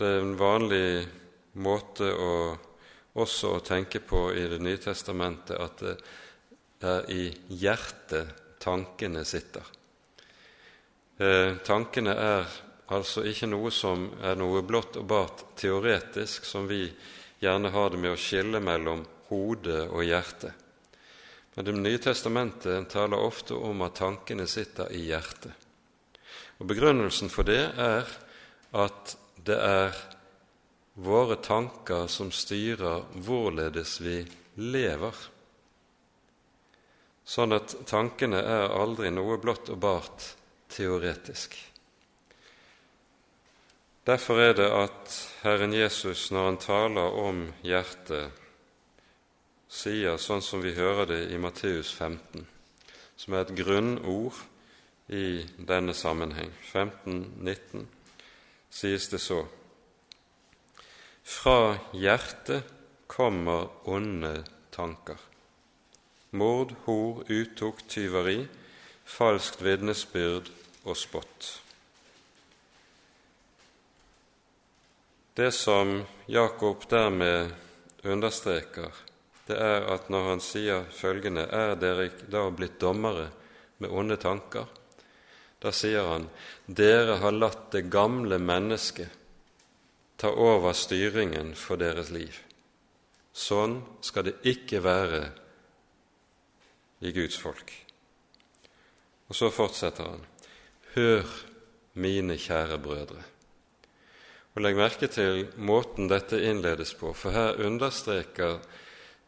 det 0.00 0.08
er 0.08 0.22
en 0.22 0.32
vanlig 0.40 1.04
måte 1.60 2.08
å, 2.08 2.32
også 3.20 3.52
å 3.52 3.60
tenke 3.68 4.00
på 4.00 4.30
i 4.32 4.48
Det 4.48 4.62
nye 4.64 4.80
testamentet 4.80 5.60
at 5.60 5.84
det 5.84 5.94
er 6.80 7.10
i 7.12 7.28
hjertet 7.60 8.32
tankene 8.64 9.26
sitter. 9.28 9.68
Eh, 11.20 11.52
tankene 11.68 12.16
er 12.16 12.48
altså 12.96 13.28
ikke 13.28 13.52
noe 13.52 13.68
som 13.70 14.08
er 14.24 14.40
noe 14.40 14.64
blått 14.64 14.96
og 14.96 15.04
bart 15.04 15.44
teoretisk, 15.60 16.48
som 16.48 16.64
vi 16.64 16.86
gjerne 17.44 17.76
har 17.76 17.92
det 17.92 18.00
med 18.00 18.16
å 18.16 18.20
skille 18.20 18.64
mellom 18.64 19.04
hode 19.28 19.82
og 19.88 20.04
hjerte. 20.04 20.52
Men 21.54 21.64
Det 21.64 21.74
nye 21.78 21.98
testamentet 22.02 22.88
taler 22.90 23.20
ofte 23.20 23.54
om 23.54 23.82
at 23.86 23.98
tankene 24.00 24.46
sitter 24.50 24.90
i 24.92 25.04
hjertet. 25.06 25.52
Og 26.58 26.66
Begrunnelsen 26.66 27.30
for 27.30 27.46
det 27.46 27.62
er 27.78 28.08
at 28.74 29.16
det 29.44 29.58
er 29.58 29.94
våre 30.94 31.36
tanker 31.42 32.06
som 32.10 32.30
styrer 32.34 33.04
hvorledes 33.26 33.98
vi 34.02 34.20
lever. 34.62 35.14
Sånn 37.24 37.56
at 37.56 37.74
tankene 37.88 38.40
er 38.42 38.74
aldri 38.74 39.10
noe 39.10 39.38
blått 39.42 39.70
og 39.72 39.80
bart 39.82 40.26
teoretisk. 40.74 41.56
Derfor 44.04 44.40
er 44.42 44.56
det 44.58 44.68
at 44.68 45.14
Herren 45.42 45.72
Jesus, 45.72 46.28
når 46.30 46.50
han 46.50 46.58
taler 46.60 47.14
om 47.24 47.46
hjertet, 47.64 48.43
sier, 49.74 50.18
sånn 50.22 50.42
som 50.44 50.62
vi 50.62 50.74
hører 50.76 51.08
det 51.10 51.20
i 51.34 51.38
Matteus 51.40 51.90
15, 51.92 52.46
som 53.18 53.34
er 53.34 53.42
et 53.44 53.54
grunnord 53.58 54.38
i 55.10 55.42
denne 55.58 55.94
sammenheng. 55.96 56.52
15, 56.70 57.24
19 57.42 57.88
sies 58.74 59.08
det 59.12 59.20
så 59.22 59.44
Fra 61.24 61.76
hjertet 61.96 62.68
kommer 63.06 63.68
onde 63.88 64.44
tanker. 64.74 65.16
Mord, 66.34 66.74
hor, 66.84 67.22
utukt, 67.30 67.86
tyveri, 67.88 68.42
falskt 69.06 69.62
vitnesbyrd 69.62 70.50
og 70.84 70.98
spott. 70.98 71.48
Det 75.34 75.48
som 75.54 76.02
Jakob 76.28 76.84
dermed 76.90 77.54
understreker, 78.04 78.92
det 79.48 79.56
er 79.60 79.84
at 79.92 80.08
når 80.12 80.28
han 80.30 80.40
sier 80.40 80.86
følgende 80.94 81.44
Er 81.52 81.74
dere 81.76 82.08
da 82.32 82.46
blitt 82.50 82.78
dommere 82.80 83.28
med 83.82 83.92
onde 83.92 84.16
tanker? 84.16 84.66
Da 85.60 85.72
sier 85.72 86.08
han 86.08 86.28
dere 86.66 87.18
har 87.20 87.36
latt 87.36 87.70
det 87.72 87.86
gamle 87.92 88.38
mennesket 88.40 89.20
ta 90.16 90.30
over 90.30 90.72
styringen 90.72 91.54
for 91.58 91.80
deres 91.80 92.10
liv. 92.14 92.36
Sånn 93.34 93.80
skal 94.04 94.28
det 94.28 94.36
ikke 94.46 94.80
være 94.84 95.24
i 97.04 97.12
Guds 97.12 97.36
folk. 97.40 97.72
Og 99.28 99.36
så 99.36 99.50
fortsetter 99.52 100.12
han. 100.14 100.22
Hør, 100.94 101.26
mine 101.98 102.36
kjære 102.38 102.78
brødre. 102.82 103.22
Og 104.54 104.62
Legg 104.62 104.78
merke 104.78 105.08
til 105.10 105.48
måten 105.58 106.06
dette 106.10 106.38
innledes 106.38 106.94
på, 106.94 107.10
for 107.12 107.34
her 107.34 107.58
understreker 107.66 108.60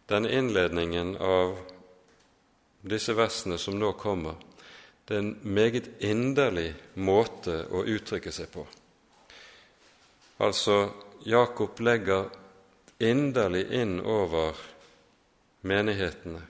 denne 0.06 0.30
innledningen 0.32 1.16
av 1.16 1.56
disse 2.86 3.14
versene 3.18 3.58
som 3.58 3.78
nå 3.78 3.92
kommer, 3.98 4.36
det 5.06 5.14
er 5.14 5.22
en 5.22 5.36
meget 5.42 5.88
inderlig 6.02 6.72
måte 6.94 7.60
å 7.70 7.84
uttrykke 7.86 8.32
seg 8.34 8.50
på. 8.50 8.64
Altså, 10.42 10.90
Jakob 11.26 11.78
legger 11.80 12.26
inderlig 12.98 13.64
inn 13.74 14.00
over 14.02 14.58
menighetene 15.66 16.42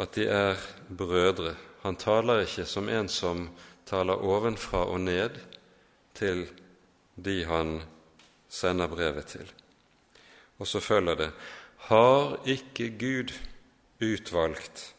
at 0.00 0.12
de 0.16 0.26
er 0.28 0.60
brødre. 0.88 1.54
Han 1.82 1.96
taler 1.96 2.44
ikke 2.44 2.66
som 2.68 2.88
en 2.88 3.08
som 3.08 3.48
taler 3.88 4.24
ovenfra 4.24 4.84
og 4.88 5.00
ned 5.04 5.40
til 6.16 6.46
de 7.16 7.42
han 7.44 7.80
sender 8.48 8.88
brevet 8.88 9.26
til. 9.34 9.48
Og 10.58 10.68
så 10.68 10.80
følger 10.80 11.18
det 11.18 11.30
Har 11.92 12.38
ikke 12.48 12.86
Gud 12.96 13.34
utvalgt 14.00 14.94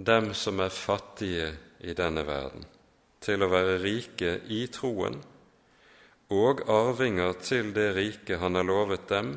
dem 0.00 0.30
som 0.32 0.62
er 0.64 0.72
fattige 0.72 1.50
i 1.84 1.92
denne 1.92 2.22
verden, 2.24 2.62
til 3.20 3.42
å 3.44 3.48
være 3.52 3.74
rike 3.82 4.30
i 4.48 4.62
troen 4.72 5.18
og 6.32 6.62
arvinger 6.72 7.36
til 7.44 7.74
det 7.76 7.90
rike 7.98 8.38
han 8.40 8.56
har 8.56 8.64
lovet 8.64 9.04
dem 9.10 9.34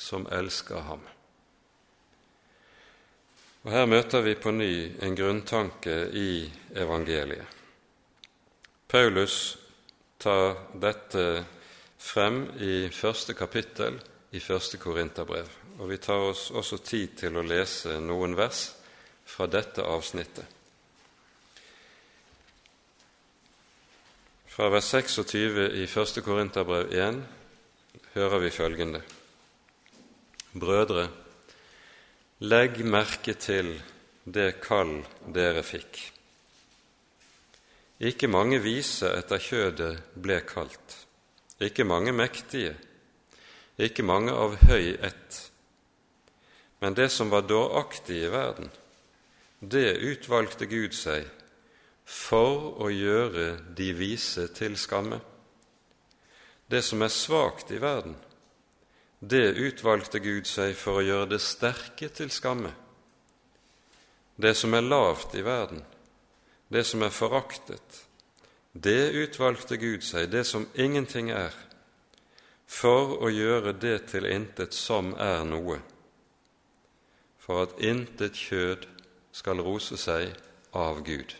som 0.00 0.24
elsker 0.32 0.86
ham? 0.86 1.02
Og 3.66 3.74
Her 3.76 3.84
møter 3.92 4.24
vi 4.24 4.32
på 4.40 4.54
ny 4.56 4.72
en 5.04 5.18
grunntanke 5.20 5.98
i 6.08 6.46
evangeliet. 6.72 7.60
Paulus 8.88 9.58
tar 10.24 10.56
dette 10.72 11.44
frem 12.00 12.46
i 12.64 12.88
første 12.88 13.36
kapittel 13.36 14.00
i 14.32 14.40
første 14.40 14.80
Korinterbrev, 14.80 15.52
og 15.78 15.88
vi 15.90 15.98
tar 15.98 16.30
oss 16.30 16.50
også 16.54 16.78
tid 16.84 17.16
til 17.18 17.36
å 17.36 17.46
lese 17.46 17.98
noen 18.00 18.36
vers 18.38 18.68
fra 19.26 19.48
dette 19.50 19.82
avsnittet. 19.82 20.46
Fra 24.54 24.68
vers 24.70 24.86
26 24.94 25.64
i 25.82 25.86
første 25.90 26.22
Korinterbrev 26.22 26.92
1 26.94 27.20
hører 28.14 28.38
vi 28.44 28.50
følgende.: 28.54 29.00
Brødre, 30.54 31.08
Legg 32.44 32.84
merke 32.84 33.34
til 33.34 33.72
det 34.24 34.60
kall 34.62 35.00
dere 35.34 35.62
fikk. 35.62 36.00
Ikke 38.02 38.28
mange 38.28 38.58
vise 38.58 39.08
etter 39.14 39.38
kjødet 39.38 39.92
ble 40.18 40.40
kalt, 40.46 40.96
ikke 41.62 41.86
mange 41.86 42.12
mektige, 42.12 42.74
ikke 43.78 44.02
mange 44.02 44.34
av 44.34 44.58
høy 44.66 44.96
ett. 44.98 45.43
Men 46.84 46.94
det 46.94 47.08
som 47.08 47.30
var 47.30 47.42
dåraktig 47.42 48.16
i 48.22 48.28
verden, 48.28 48.66
det 49.58 49.94
utvalgte 50.04 50.66
Gud 50.68 50.92
seg 50.92 51.24
for 52.04 52.74
å 52.84 52.90
gjøre 52.92 53.46
de 53.72 53.86
vise 53.96 54.44
til 54.52 54.76
skamme. 54.76 55.16
Det 56.68 56.82
som 56.84 57.00
er 57.00 57.08
svakt 57.08 57.72
i 57.72 57.78
verden, 57.80 58.18
det 59.24 59.54
utvalgte 59.64 60.20
Gud 60.20 60.44
seg 60.44 60.74
for 60.76 61.00
å 61.00 61.06
gjøre 61.06 61.30
det 61.30 61.40
sterke 61.40 62.10
til 62.12 62.28
skamme. 62.28 62.74
Det 64.36 64.52
som 64.52 64.76
er 64.76 64.84
lavt 64.84 65.38
i 65.40 65.46
verden, 65.48 65.80
det 66.68 66.84
som 66.84 67.00
er 67.00 67.16
foraktet, 67.16 68.02
det 68.76 69.08
utvalgte 69.24 69.80
Gud 69.80 70.04
seg, 70.04 70.28
det 70.36 70.44
som 70.44 70.68
ingenting 70.76 71.32
er, 71.32 71.56
for 72.68 73.16
å 73.24 73.32
gjøre 73.32 73.72
det 73.72 73.96
til 74.12 74.28
intet 74.28 74.76
som 74.76 75.14
er 75.16 75.48
noe, 75.48 75.80
for 77.44 77.62
at 77.62 77.78
intet 77.78 78.36
kjød 78.38 78.86
skal 79.32 79.60
rose 79.60 79.98
seg 80.00 80.32
av 80.74 81.02
Gud. 81.04 81.34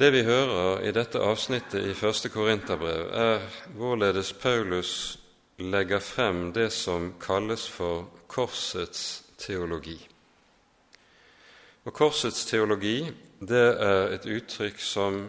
Det 0.00 0.08
vi 0.12 0.22
hører 0.24 0.80
i 0.88 0.92
dette 0.96 1.20
avsnittet 1.20 1.84
i 1.84 1.94
første 1.94 2.30
Korinterbrev, 2.32 3.10
er 3.12 3.42
hvorledes 3.76 4.32
Paulus 4.32 5.18
legger 5.60 6.00
frem 6.00 6.52
det 6.56 6.70
som 6.72 7.12
kalles 7.20 7.66
for 7.68 8.08
korsets 8.26 9.22
teologi. 9.38 9.98
Og 11.84 11.92
Korsets 11.92 12.44
teologi 12.44 13.10
det 13.40 13.66
er 13.80 14.14
et 14.14 14.26
uttrykk 14.28 14.80
som 14.80 15.20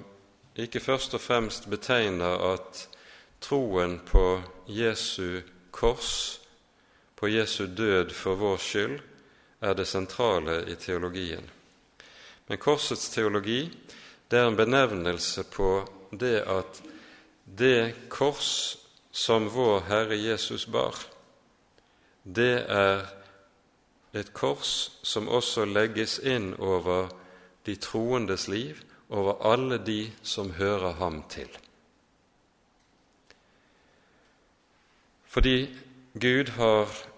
ikke 0.60 0.80
først 0.84 1.14
og 1.16 1.22
fremst 1.22 1.70
betegner 1.70 2.44
at 2.54 2.88
troen 3.42 4.00
på 4.06 4.42
Jesu 4.68 5.42
kors, 5.72 6.41
på 7.22 7.30
Jesu 7.30 7.68
død 7.70 8.10
for 8.18 8.36
vår 8.36 8.58
skyld, 8.58 9.00
er 9.62 9.76
det 9.78 9.86
sentrale 9.86 10.64
i 10.66 10.76
teologien. 10.76 11.46
Men 12.50 12.58
korsets 12.58 13.12
teologi 13.14 13.68
det 14.32 14.40
er 14.40 14.48
en 14.50 14.58
benevnelse 14.58 15.44
på 15.54 15.84
det 16.12 16.40
at 16.50 16.82
det 17.46 18.10
kors 18.10 18.78
som 19.12 19.50
vår 19.54 19.84
Herre 19.86 20.18
Jesus 20.18 20.66
bar, 20.66 20.98
det 22.24 22.66
er 22.66 23.06
et 24.18 24.34
kors 24.34 24.90
som 25.04 25.30
også 25.30 25.68
legges 25.70 26.18
inn 26.26 26.56
over 26.58 27.12
de 27.68 27.76
troendes 27.76 28.48
liv, 28.48 28.82
over 29.10 29.38
alle 29.46 29.78
de 29.78 30.10
som 30.24 30.54
hører 30.58 30.98
ham 30.98 31.22
til. 31.30 31.50
Fordi 35.28 35.70
Gud 36.16 36.56
har 36.56 37.11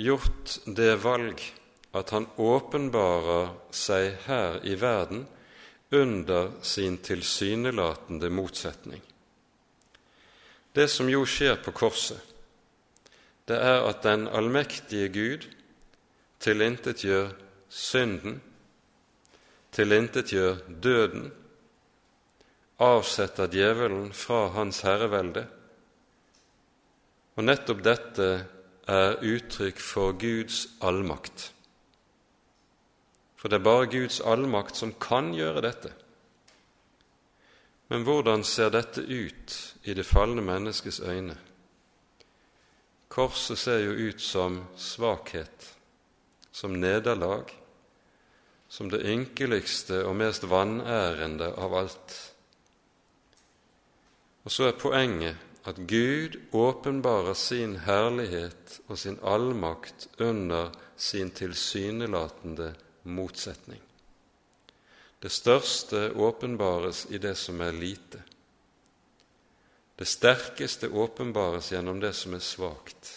gjort 0.00 0.58
det 0.66 0.94
valg 1.04 1.42
at 1.96 2.10
han 2.14 2.26
åpenbarer 2.38 3.52
seg 3.74 4.24
her 4.26 4.60
i 4.66 4.76
verden 4.78 5.26
under 5.90 6.52
sin 6.62 6.98
tilsynelatende 7.02 8.30
motsetning. 8.30 9.02
Det 10.72 10.86
som 10.88 11.08
jo 11.10 11.24
skjer 11.26 11.58
på 11.64 11.74
korset, 11.74 12.20
det 13.50 13.58
er 13.58 13.82
at 13.88 14.04
den 14.06 14.28
allmektige 14.30 15.08
Gud 15.10 15.48
tilintetgjør 16.40 17.32
synden, 17.68 18.38
tilintetgjør 19.74 20.60
døden, 20.82 21.32
avsetter 22.80 23.50
djevelen 23.50 24.12
fra 24.16 24.46
hans 24.54 24.80
herrevelde. 24.86 25.42
Og 27.36 27.44
nettopp 27.44 27.82
dette 27.84 28.30
er 28.90 29.20
uttrykk 29.22 29.80
for 29.82 30.16
Guds 30.18 30.66
allmakt. 30.82 31.52
For 33.38 33.48
det 33.48 33.60
er 33.60 33.64
bare 33.64 33.88
Guds 33.88 34.20
allmakt 34.20 34.76
som 34.76 34.92
kan 35.00 35.30
gjøre 35.34 35.62
dette. 35.64 35.92
Men 37.90 38.04
hvordan 38.06 38.44
ser 38.46 38.70
dette 38.74 39.02
ut 39.02 39.54
i 39.82 39.94
det 39.94 40.06
falne 40.06 40.42
menneskets 40.44 41.00
øyne? 41.00 41.38
Korset 43.10 43.58
ser 43.58 43.80
jo 43.82 43.94
ut 44.10 44.20
som 44.22 44.60
svakhet, 44.78 45.72
som 46.52 46.76
nederlag, 46.78 47.50
som 48.68 48.90
det 48.90 49.02
ynkeligste 49.02 50.04
og 50.06 50.14
mest 50.20 50.46
vanærende 50.46 51.50
av 51.58 51.74
alt. 51.74 52.18
Og 54.44 54.54
så 54.54 54.68
er 54.70 54.78
poenget 54.78 55.49
at 55.64 55.76
Gud 55.76 56.36
åpenbarer 56.52 57.34
sin 57.34 57.76
herlighet 57.84 58.80
og 58.88 58.98
sin 58.98 59.18
allmakt 59.22 60.08
under 60.18 60.70
sin 60.96 61.30
tilsynelatende 61.30 62.74
motsetning. 63.02 63.80
Det 65.20 65.32
største 65.32 66.12
åpenbares 66.16 67.06
i 67.10 67.18
det 67.18 67.34
som 67.36 67.60
er 67.60 67.72
lite. 67.76 68.22
Det 70.00 70.08
sterkeste 70.08 70.88
åpenbares 70.88 71.72
gjennom 71.72 72.00
det 72.00 72.14
som 72.16 72.34
er 72.34 72.44
svakt. 72.44 73.10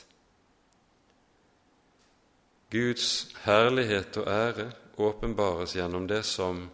Guds 2.73 3.29
herlighet 3.45 4.17
og 4.19 4.27
ære 4.27 4.71
åpenbares 4.97 5.77
gjennom 5.77 6.08
det 6.08 6.25
som 6.27 6.65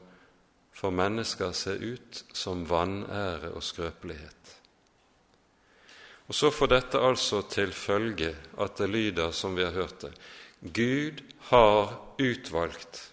for 0.74 0.96
mennesker 0.96 1.52
ser 1.52 1.78
ut 1.84 2.24
som 2.34 2.64
vanære 2.70 3.52
og 3.52 3.64
skrøpelighet. 3.64 4.39
Og 6.30 6.36
Så 6.36 6.52
får 6.54 6.68
dette 6.70 7.00
altså 7.02 7.42
til 7.50 7.72
følge 7.74 8.36
at 8.62 8.78
det 8.78 8.90
lyder 8.90 9.32
som 9.34 9.56
vi 9.58 9.66
har 9.66 9.74
hørt 9.74 10.04
det 10.06 10.14
Gud 10.62 11.24
har 11.50 11.96
utvalgt 12.20 13.10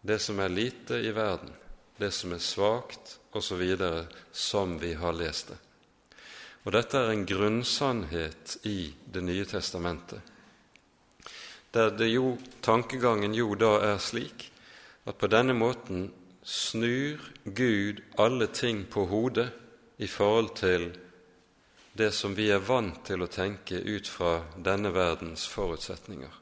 det 0.00 0.18
som 0.20 0.40
er 0.40 0.48
lite 0.52 1.00
i 1.04 1.10
verden, 1.16 1.50
det 1.98 2.10
som 2.12 2.32
er 2.32 2.40
svakt, 2.40 3.18
osv., 3.32 3.62
som 4.32 4.76
vi 4.80 4.92
har 4.94 5.16
lest 5.16 5.48
det. 5.48 5.56
Og 6.64 6.72
dette 6.76 7.00
er 7.00 7.12
en 7.12 7.26
grunnsannhet 7.28 8.58
i 8.68 8.94
Det 9.12 9.22
nye 9.24 9.44
testamentet, 9.44 10.20
der 11.72 11.90
det 11.90 12.08
jo, 12.12 12.36
tankegangen 12.62 13.34
jo 13.34 13.54
da 13.54 13.78
er 13.92 13.98
slik 13.98 14.50
at 15.04 15.18
på 15.18 15.26
denne 15.26 15.54
måten 15.56 16.12
snur 16.44 17.20
Gud 17.44 18.00
alle 18.18 18.46
ting 18.46 18.84
på 18.86 19.06
hodet 19.10 19.50
i 19.98 20.06
forhold 20.06 20.54
til 20.56 20.92
det 21.94 22.10
som 22.10 22.34
vi 22.34 22.48
er 22.50 22.62
vant 22.62 23.04
til 23.06 23.22
å 23.22 23.30
tenke 23.30 23.78
ut 23.78 24.08
fra 24.10 24.40
denne 24.58 24.90
verdens 24.94 25.46
forutsetninger. 25.46 26.40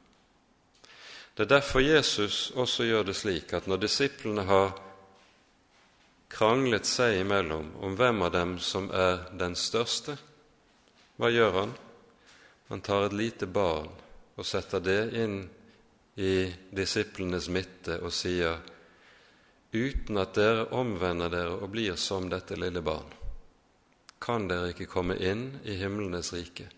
Det 1.33 1.45
er 1.45 1.51
derfor 1.55 1.81
Jesus 1.81 2.51
også 2.57 2.85
gjør 2.85 3.07
det 3.09 3.15
slik 3.17 3.53
at 3.57 3.69
når 3.69 3.85
disiplene 3.85 4.45
har 4.49 4.73
kranglet 6.33 6.89
seg 6.89 7.19
imellom 7.21 7.71
om 7.85 7.97
hvem 7.97 8.21
av 8.25 8.31
dem 8.33 8.57
som 8.61 8.89
er 8.89 9.27
den 9.37 9.55
største, 9.57 10.17
hva 11.17 11.29
gjør 11.29 11.57
han? 11.59 11.73
Han 12.69 12.81
tar 12.81 13.07
et 13.07 13.17
lite 13.17 13.45
barn 13.45 13.89
og 14.33 14.45
setter 14.45 14.81
det 14.81 15.01
inn 15.21 15.43
i 16.17 16.49
disiplenes 16.73 17.49
midte 17.53 17.99
og 18.01 18.13
sier 18.13 18.61
uten 19.73 20.17
at 20.21 20.33
dere 20.37 20.69
omvender 20.77 21.29
dere 21.33 21.57
og 21.57 21.69
blir 21.73 21.97
som 21.97 22.29
dette 22.29 22.57
lille 22.57 22.81
barn, 22.85 23.09
kan 24.23 24.47
dere 24.47 24.71
ikke 24.71 24.87
komme 24.87 25.17
inn 25.19 25.49
i 25.67 25.75
himlenes 25.75 26.31
rike. 26.33 26.69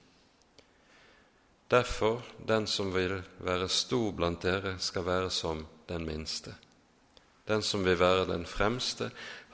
Derfor, 1.71 2.21
den 2.47 2.67
som 2.67 2.91
vil 2.93 3.19
være 3.45 3.69
stor 3.69 4.11
blant 4.17 4.43
dere, 4.45 4.75
skal 4.79 5.05
være 5.05 5.29
som 5.29 5.65
den 5.89 6.05
minste. 6.05 6.55
Den 7.47 7.61
som 7.61 7.85
vil 7.85 7.99
være 7.99 8.25
den 8.29 8.45
fremste, 8.45 9.11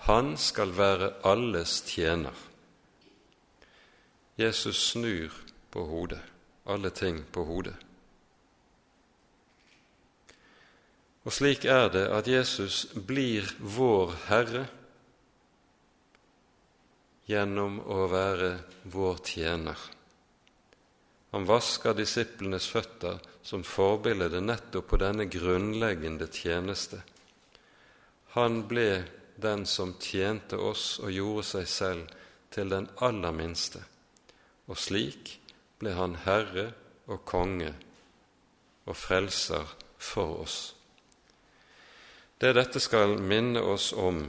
han 0.08 0.38
skal 0.38 0.78
være 0.78 1.14
alles 1.28 1.82
tjener. 1.88 2.36
Jesus 4.40 4.92
snur 4.92 5.32
på 5.72 5.86
hodet, 5.86 6.22
alle 6.66 6.90
ting 6.90 7.26
på 7.32 7.44
hodet. 7.44 7.76
Og 11.24 11.34
slik 11.34 11.66
er 11.66 11.92
det 11.94 12.08
at 12.10 12.28
Jesus 12.28 12.86
blir 13.08 13.46
vår 13.60 14.16
Herre 14.28 14.66
gjennom 17.30 17.80
å 17.86 18.06
være 18.12 18.52
vår 18.92 19.22
tjener. 19.26 19.78
Han 21.32 21.48
vasker 21.48 21.96
disiplenes 21.96 22.68
føtter 22.68 23.22
som 23.44 23.64
forbilde 23.64 24.42
nettopp 24.44 24.90
på 24.92 25.00
denne 25.00 25.30
grunnleggende 25.32 26.28
tjeneste. 26.28 27.00
Han 28.36 28.66
ble 28.68 29.04
den 29.42 29.66
som 29.66 29.96
tjente 30.00 30.60
oss 30.60 31.00
og 31.00 31.12
gjorde 31.16 31.46
seg 31.54 31.70
selv 31.72 32.18
til 32.52 32.70
den 32.72 32.90
aller 33.00 33.32
minste, 33.36 33.80
og 34.68 34.78
slik 34.80 35.38
ble 35.80 35.96
han 35.96 36.18
herre 36.26 36.68
og 37.08 37.24
konge 37.28 37.72
og 38.86 38.96
frelser 38.98 39.72
for 40.02 40.44
oss. 40.44 40.60
Det 42.42 42.54
dette 42.58 42.82
skal 42.82 43.20
minne 43.22 43.62
oss 43.62 43.92
om, 43.94 44.24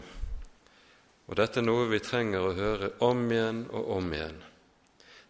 og 1.33 1.39
dette 1.39 1.63
er 1.63 1.65
noe 1.65 1.87
vi 1.89 1.97
trenger 2.05 2.45
å 2.45 2.57
høre 2.57 2.89
om 3.01 3.23
igjen 3.33 3.63
og 3.73 3.87
om 3.95 4.11
igjen, 4.13 4.43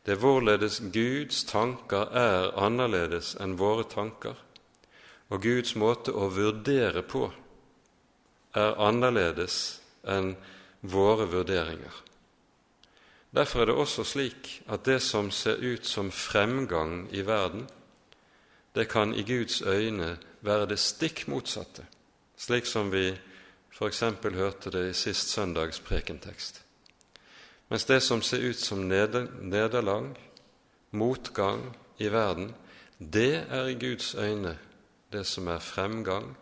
det 0.02 0.16
er 0.16 0.18
hvorledes 0.18 0.80
Guds 0.90 1.44
tanker 1.46 2.10
er 2.18 2.48
annerledes 2.58 3.36
enn 3.38 3.54
våre 3.60 3.84
tanker, 3.86 4.34
og 5.30 5.44
Guds 5.46 5.76
måte 5.78 6.10
å 6.10 6.26
vurdere 6.34 7.04
på 7.06 7.28
er 8.58 8.74
annerledes 8.82 9.60
enn 10.02 10.34
våre 10.82 11.28
vurderinger. 11.30 11.94
Derfor 13.30 13.62
er 13.62 13.70
det 13.70 13.78
også 13.78 14.02
slik 14.04 14.50
at 14.66 14.82
det 14.90 14.98
som 15.06 15.30
ser 15.30 15.62
ut 15.62 15.86
som 15.86 16.10
fremgang 16.10 17.06
i 17.14 17.22
verden, 17.22 17.68
det 18.74 18.90
kan 18.90 19.14
i 19.14 19.22
Guds 19.22 19.62
øyne 19.62 20.16
være 20.42 20.66
det 20.74 20.82
stikk 20.82 21.28
motsatte 21.30 21.86
slik 22.42 22.66
som 22.66 22.90
vi 22.90 23.12
f.eks. 23.72 24.00
hørte 24.22 24.70
det 24.70 24.90
i 24.90 24.92
sist 24.96 25.32
søndags 25.32 25.80
prekentekst. 25.80 26.62
Mens 27.68 27.84
det 27.88 28.02
som 28.02 28.22
ser 28.22 28.44
ut 28.44 28.58
som 28.60 28.84
nederlag, 28.84 30.12
motgang 30.90 31.76
i 31.98 32.08
verden, 32.12 32.52
det 32.98 33.46
er 33.48 33.66
i 33.66 33.78
Guds 33.80 34.14
øyne 34.14 34.58
det 35.12 35.24
som 35.26 35.48
er 35.48 35.58
fremgang 35.58 36.36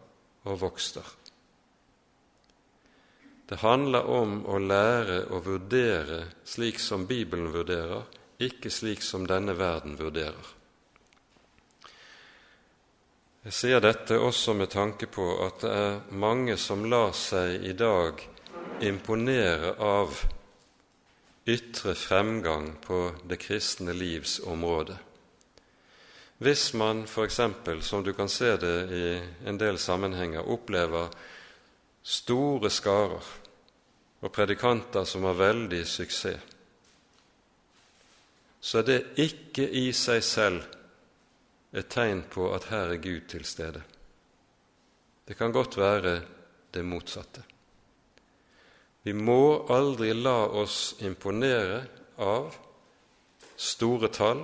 og 0.44 0.60
vokster. 0.60 1.06
Det 3.50 3.58
handler 3.58 4.06
om 4.06 4.44
å 4.46 4.58
lære 4.62 5.24
å 5.34 5.40
vurdere 5.42 6.24
slik 6.46 6.78
som 6.78 7.06
Bibelen 7.06 7.50
vurderer, 7.50 8.04
ikke 8.38 8.70
slik 8.70 9.02
som 9.02 9.26
denne 9.26 9.56
verden 9.58 9.98
vurderer. 9.98 10.59
Jeg 13.40 13.54
sier 13.56 13.80
dette 13.80 14.18
også 14.20 14.52
med 14.52 14.68
tanke 14.68 15.06
på 15.08 15.24
at 15.40 15.62
det 15.62 15.68
er 15.72 16.00
mange 16.12 16.58
som 16.60 16.82
lar 16.84 17.14
seg 17.16 17.62
i 17.64 17.72
dag 17.72 18.20
imponere 18.84 19.70
av 19.80 20.18
ytre 21.48 21.94
fremgang 21.96 22.74
på 22.84 22.98
det 23.24 23.38
kristne 23.40 23.94
livs 23.96 24.42
område. 24.44 24.98
Hvis 26.44 26.74
man 26.76 27.06
f.eks., 27.08 27.40
som 27.80 28.04
du 28.04 28.12
kan 28.12 28.28
se 28.28 28.50
det 28.60 28.76
i 28.92 29.04
en 29.48 29.60
del 29.60 29.80
sammenhenger, 29.80 30.44
opplever 30.44 31.08
store 32.04 32.68
skarer 32.68 33.30
og 34.20 34.34
predikanter 34.36 35.08
som 35.08 35.24
har 35.24 35.40
veldig 35.40 35.80
suksess, 35.88 36.44
så 38.60 38.82
er 38.82 38.84
det 38.84 39.00
ikke 39.24 39.64
i 39.64 39.86
seg 39.96 40.20
selv 40.28 40.79
et 41.72 41.88
tegn 41.88 42.24
på 42.30 42.48
at 42.54 42.68
her 42.72 42.94
er 42.94 43.02
Gud 43.02 43.28
til 43.30 43.44
stede. 43.46 43.82
Det 45.26 45.36
kan 45.38 45.52
godt 45.52 45.76
være 45.78 46.20
det 46.74 46.84
motsatte. 46.84 47.42
Vi 49.02 49.12
må 49.12 49.66
aldri 49.72 50.12
la 50.12 50.44
oss 50.60 50.96
imponere 51.00 51.84
av 52.20 52.50
store 53.56 54.10
tall 54.12 54.42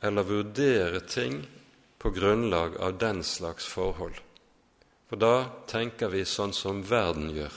eller 0.00 0.28
vurdere 0.28 1.00
ting 1.00 1.42
på 1.98 2.10
grunnlag 2.10 2.76
av 2.80 2.98
den 2.98 3.22
slags 3.24 3.66
forhold. 3.66 4.16
For 5.10 5.20
da 5.20 5.64
tenker 5.68 6.08
vi 6.08 6.24
sånn 6.24 6.54
som 6.56 6.80
verden 6.88 7.28
gjør. 7.34 7.52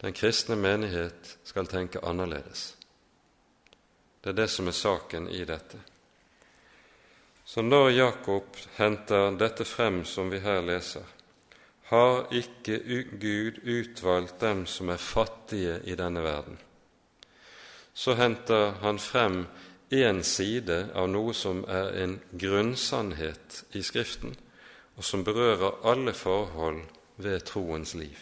Den 0.00 0.16
kristne 0.16 0.56
menighet 0.56 1.34
skal 1.44 1.68
tenke 1.68 2.02
annerledes. 2.04 2.74
Det 4.20 4.32
er 4.32 4.38
det 4.40 4.48
som 4.52 4.68
er 4.68 4.76
saken 4.76 5.28
i 5.28 5.44
dette. 5.44 5.78
Så 7.44 7.62
når 7.62 7.90
Jakob 7.90 8.56
henter 8.78 9.34
dette 9.36 9.66
frem 9.68 10.04
som 10.08 10.30
vi 10.32 10.40
her 10.40 10.62
leser, 10.64 11.04
har 11.90 12.24
ikke 12.32 12.78
Gud 13.20 13.60
utvalgt 13.68 14.40
dem 14.40 14.64
som 14.66 14.88
er 14.88 15.00
fattige 15.00 15.76
i 15.84 15.96
denne 16.00 16.22
verden. 16.24 16.56
Så 17.94 18.16
henter 18.16 18.72
han 18.80 18.98
frem 18.98 19.44
én 19.92 20.22
side 20.24 20.78
av 20.96 21.10
noe 21.12 21.34
som 21.36 21.60
er 21.68 21.92
en 22.02 22.16
grunnsannhet 22.32 23.60
i 23.76 23.82
Skriften, 23.84 24.32
og 24.96 25.04
som 25.04 25.24
berører 25.24 25.84
alle 25.84 26.14
forhold 26.16 26.80
ved 27.16 27.44
troens 27.44 27.94
liv. 27.94 28.16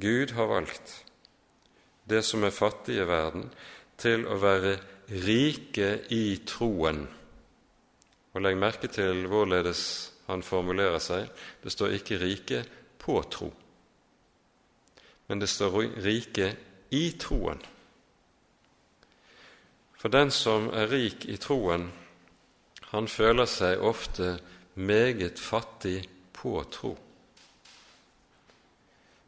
Gud 0.00 0.32
har 0.32 0.48
valgt 0.48 1.04
det 2.08 2.24
som 2.24 2.44
er 2.44 2.54
fattige 2.54 3.04
i 3.04 3.08
verden, 3.08 3.50
til 3.98 4.26
å 4.26 4.40
være 4.40 4.76
rike 5.10 6.00
i 6.12 6.40
troen 6.48 7.06
og 8.36 8.42
legg 8.44 8.58
merke 8.60 8.90
til 8.92 9.24
hvorledes 9.32 9.82
han 10.26 10.42
formulerer 10.44 11.00
seg. 11.00 11.30
Det 11.62 11.72
står 11.72 11.96
ikke 11.96 12.18
'rike 12.20 12.64
på 13.00 13.22
tro', 13.30 13.54
men 15.28 15.40
det 15.40 15.48
står 15.48 15.80
'rike 16.04 16.56
i 16.90 17.16
troen'. 17.16 17.64
For 19.96 20.08
den 20.08 20.30
som 20.30 20.68
er 20.68 20.90
rik 20.92 21.24
i 21.24 21.36
troen, 21.36 21.88
han 22.92 23.08
føler 23.08 23.48
seg 23.50 23.80
ofte 23.82 24.38
meget 24.74 25.40
fattig 25.40 26.04
på 26.32 26.60
tro. 26.70 26.92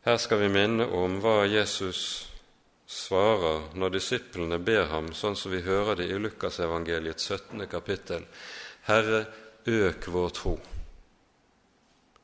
Her 0.05 0.17
skal 0.17 0.39
vi 0.39 0.53
minne 0.53 0.87
om 0.87 1.19
hva 1.21 1.49
Jesus 1.49 2.29
svarer 2.87 3.75
når 3.75 3.97
disiplene 3.97 4.61
ber 4.63 4.87
ham, 4.93 5.11
sånn 5.13 5.37
som 5.37 5.53
vi 5.53 5.65
hører 5.67 5.99
det 5.99 6.07
i 6.09 6.21
Lukasevangeliets 6.21 7.27
17. 7.27 7.67
kapittel. 7.67 8.23
Herre, 8.89 9.27
øk 9.67 10.09
vår 10.09 10.31
tro. 10.33 10.55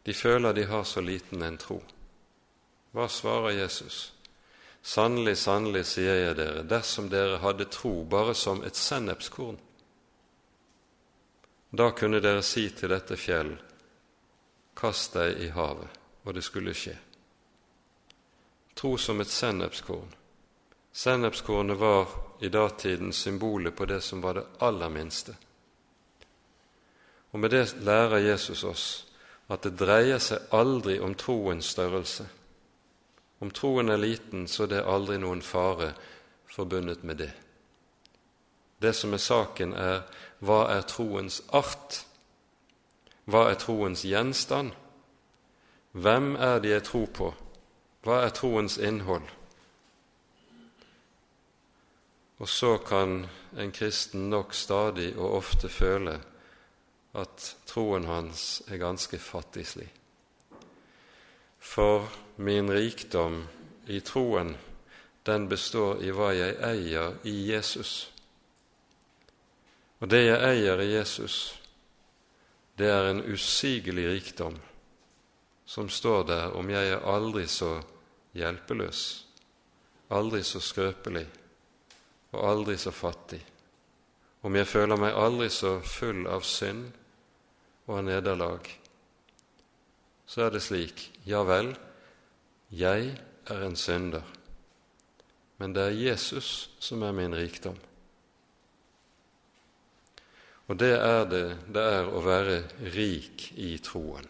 De 0.04 0.14
føler 0.14 0.52
de 0.52 0.64
har 0.64 0.84
så 0.84 1.00
liten 1.00 1.42
en 1.42 1.58
tro. 1.60 1.82
Hva 2.96 3.08
svarer 3.08 3.58
Jesus? 3.58 4.14
Sannelig, 4.80 5.36
sannelig, 5.40 5.84
sier 5.92 6.16
jeg 6.22 6.36
dere, 6.40 6.64
dersom 6.68 7.08
dere 7.12 7.38
hadde 7.44 7.68
tro 7.72 7.92
bare 8.08 8.34
som 8.34 8.64
et 8.64 8.76
sennepskorn, 8.76 9.60
da 11.74 11.90
kunne 11.90 12.20
dere 12.22 12.42
si 12.46 12.68
til 12.70 12.92
dette 12.92 13.16
fjell, 13.18 13.56
kast 14.78 15.16
deg 15.18 15.40
i 15.42 15.48
havet, 15.52 15.88
og 16.24 16.36
det 16.36 16.44
skulle 16.46 16.74
skje. 16.76 16.94
Tro 18.78 18.96
som 18.96 19.20
et 19.20 19.32
sennepskorn. 19.32 20.12
Sennepskornet 20.92 21.76
var 21.80 22.12
i 22.40 22.48
datiden 22.48 23.12
symbolet 23.12 23.74
på 23.76 23.88
det 23.90 24.00
som 24.06 24.22
var 24.22 24.38
det 24.38 24.46
aller 24.62 24.88
minste. 24.88 25.34
Og 27.34 27.40
med 27.40 27.50
det 27.50 27.74
lærer 27.82 28.22
Jesus 28.22 28.62
oss 28.64 28.86
at 29.50 29.66
det 29.66 29.74
dreier 29.76 30.20
seg 30.22 30.52
aldri 30.54 31.00
om 31.02 31.16
troens 31.18 31.66
størrelse. 31.74 32.24
Om 33.42 33.50
troen 33.50 33.90
er 33.90 33.98
liten, 34.00 34.46
så 34.48 34.68
det 34.70 34.78
er 34.78 34.88
aldri 34.88 35.18
noen 35.18 35.42
fare 35.42 35.90
forbundet 36.48 37.02
med 37.04 37.18
det. 37.20 37.32
Det 38.78 38.94
som 38.94 39.12
er 39.12 39.20
saken, 39.20 39.74
er 39.74 40.04
hva 40.38 40.64
er 40.72 40.86
troens 40.88 41.42
art? 41.52 42.04
Hva 43.26 43.48
er 43.50 43.58
troens 43.58 44.04
gjenstand? 44.06 44.70
Hvem 45.92 46.36
er 46.36 46.60
det 46.62 46.70
jeg 46.70 46.84
tror 46.88 47.08
på? 47.18 47.32
Hva 48.06 48.20
er 48.24 48.34
troens 48.36 48.78
innhold? 48.78 49.26
Og 52.38 52.48
så 52.48 52.76
kan 52.78 53.26
en 53.58 53.72
kristen 53.72 54.30
nok 54.30 54.54
stadig 54.54 55.16
og 55.16 55.36
ofte 55.42 55.68
føle 55.68 56.18
at 57.14 57.56
troen 57.70 58.08
hans 58.10 58.62
er 58.66 58.80
ganske 58.82 59.18
fattigslig. 59.18 59.86
For 61.62 62.08
min 62.36 62.70
rikdom 62.70 63.44
i 63.86 64.00
troen, 64.00 64.56
den 65.22 65.46
består 65.48 66.02
i 66.02 66.10
hva 66.12 66.32
jeg 66.34 66.58
eier 66.58 67.14
i 67.24 67.34
Jesus. 67.52 68.10
Og 70.02 70.10
det 70.10 70.24
jeg 70.26 70.40
eier 70.42 70.82
i 70.82 70.90
Jesus, 70.90 71.54
det 72.76 72.90
er 72.90 73.08
en 73.08 73.22
usigelig 73.22 74.08
rikdom 74.10 74.58
som 75.64 75.88
står 75.88 76.26
der 76.28 76.58
om 76.58 76.68
jeg 76.70 76.90
er 76.96 77.06
aldri 77.08 77.46
så 77.48 77.78
hjelpeløs, 78.36 79.00
aldri 80.10 80.42
så 80.44 80.60
skrøpelig 80.60 81.24
og 82.34 82.42
aldri 82.50 82.76
så 82.78 82.90
fattig, 82.90 83.40
om 84.42 84.58
jeg 84.58 84.68
føler 84.68 85.00
meg 85.00 85.16
aldri 85.16 85.48
så 85.48 85.78
full 85.80 86.26
av 86.28 86.44
synd 86.44 86.90
og 87.86 87.98
av 87.98 88.04
nederlag, 88.06 88.68
så 90.26 90.46
er 90.46 90.54
det 90.54 90.62
slik, 90.64 91.08
ja 91.28 91.42
vel, 91.46 91.74
jeg 92.72 93.10
er 93.50 93.64
en 93.66 93.76
synder, 93.76 94.24
men 95.60 95.74
det 95.76 95.88
er 95.88 95.98
Jesus 96.10 96.70
som 96.82 97.04
er 97.06 97.12
min 97.16 97.36
rikdom. 97.36 97.76
Og 100.64 100.78
det 100.80 100.94
er 100.96 101.26
det 101.28 101.44
det 101.76 101.82
er 101.98 102.08
å 102.08 102.22
være 102.24 102.62
rik 102.94 103.50
i 103.60 103.76
troen. 103.84 104.26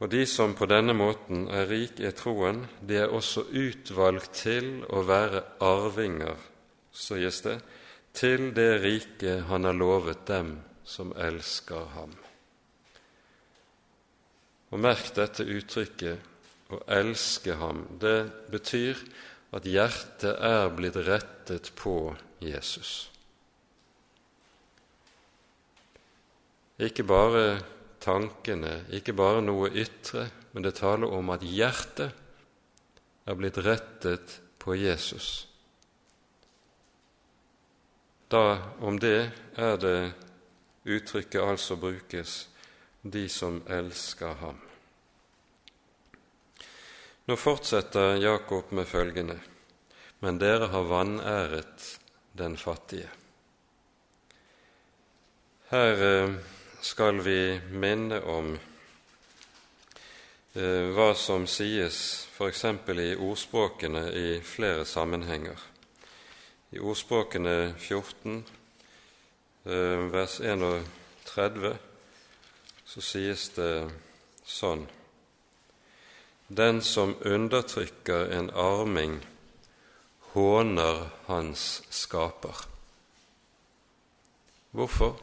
Og 0.00 0.08
de 0.10 0.24
som 0.26 0.54
på 0.56 0.66
denne 0.66 0.94
måten 0.96 1.44
er 1.52 1.68
rik 1.68 2.00
i 2.00 2.10
troen, 2.16 2.64
de 2.80 3.02
er 3.02 3.12
også 3.12 3.44
utvalgt 3.52 4.32
til 4.42 4.80
å 4.88 5.04
være 5.06 5.44
arvinger, 5.60 6.40
sies 6.90 7.42
det, 7.44 7.58
til 8.16 8.50
det 8.54 8.82
riket 8.82 9.46
han 9.48 9.64
har 9.64 9.76
lovet 9.76 10.26
dem 10.28 10.56
som 10.84 11.12
elsker 11.16 11.92
ham. 11.94 12.12
Og 14.70 14.78
merk 14.78 15.14
dette 15.14 15.44
uttrykket 15.44 16.18
'å 16.70 16.78
elske 16.86 17.54
ham'. 17.58 17.98
Det 17.98 18.50
betyr 18.50 18.96
at 19.52 19.66
hjertet 19.66 20.36
er 20.38 20.70
blitt 20.70 20.96
rettet 20.96 21.72
på 21.74 22.14
Jesus. 22.40 23.10
Ikke 26.78 27.02
bare 27.02 27.60
tankene, 28.00 28.84
ikke 28.90 29.12
bare 29.12 29.42
noe 29.42 29.68
ytre, 29.68 30.30
men 30.52 30.62
det 30.62 30.78
taler 30.78 31.10
om 31.12 31.30
at 31.30 31.42
hjertet 31.42 32.14
er 33.26 33.34
blitt 33.34 33.58
rettet 33.58 34.40
på 34.58 34.74
Jesus. 34.78 35.49
Da 38.30 38.62
om 38.80 38.98
det 39.02 39.30
er 39.58 39.76
det 39.82 40.12
uttrykket 40.86 41.42
altså 41.42 41.76
brukes 41.76 42.34
de 43.02 43.24
som 43.28 43.56
elsker 43.66 44.36
ham. 44.38 44.60
Nå 47.26 47.36
fortsetter 47.36 48.20
Jakob 48.22 48.70
med 48.72 48.86
følgende.: 48.86 49.40
Men 50.20 50.38
dere 50.38 50.66
har 50.70 50.82
vanæret 50.82 51.98
den 52.38 52.56
fattige. 52.56 53.08
Her 55.70 56.02
eh, 56.02 56.34
skal 56.82 57.24
vi 57.24 57.60
minne 57.70 58.22
om 58.22 58.54
eh, 60.54 60.86
hva 60.94 61.14
som 61.14 61.46
sies 61.46 62.28
f.eks. 62.36 62.64
i 62.88 63.16
ordspråkene 63.16 64.06
i 64.12 64.40
flere 64.40 64.84
sammenhenger. 64.84 65.69
I 66.70 66.78
ordspråkene 66.78 67.74
14, 67.78 68.44
eh, 69.64 70.12
vers 70.12 70.40
31, 70.40 71.72
så 72.86 73.02
sies 73.02 73.48
det 73.56 73.90
sånn 74.46 74.86
Den 76.46 76.80
som 76.82 77.16
undertrykker 77.26 78.30
en 78.34 78.50
arming, 78.50 79.20
håner 80.32 81.08
hans 81.26 81.82
skaper. 81.90 82.64
Hvorfor? 84.70 85.14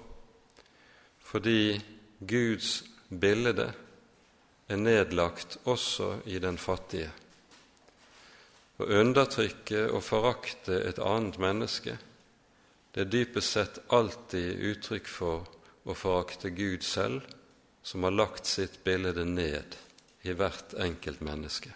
Fordi 1.20 1.80
Guds 2.20 2.84
bilde 3.08 3.70
er 4.68 4.80
nedlagt 4.80 5.58
også 5.64 6.22
i 6.26 6.40
den 6.40 6.58
fattige. 6.58 7.12
Å 8.78 8.86
undertrykke 8.86 9.88
og 9.90 10.04
forakte 10.06 10.82
et 10.86 11.00
annet 11.02 11.40
menneske, 11.42 11.98
det 12.94 13.02
er 13.04 13.10
dypest 13.14 13.56
sett 13.56 13.80
alltid 13.94 14.62
uttrykk 14.72 15.08
for 15.10 15.46
å 15.86 15.94
forakte 15.98 16.50
Gud 16.54 16.86
selv, 16.86 17.22
som 17.84 18.04
har 18.04 18.14
lagt 18.14 18.46
sitt 18.46 18.84
bilde 18.84 19.26
ned 19.26 19.76
i 20.28 20.34
hvert 20.36 20.74
enkelt 20.82 21.22
menneske. 21.26 21.72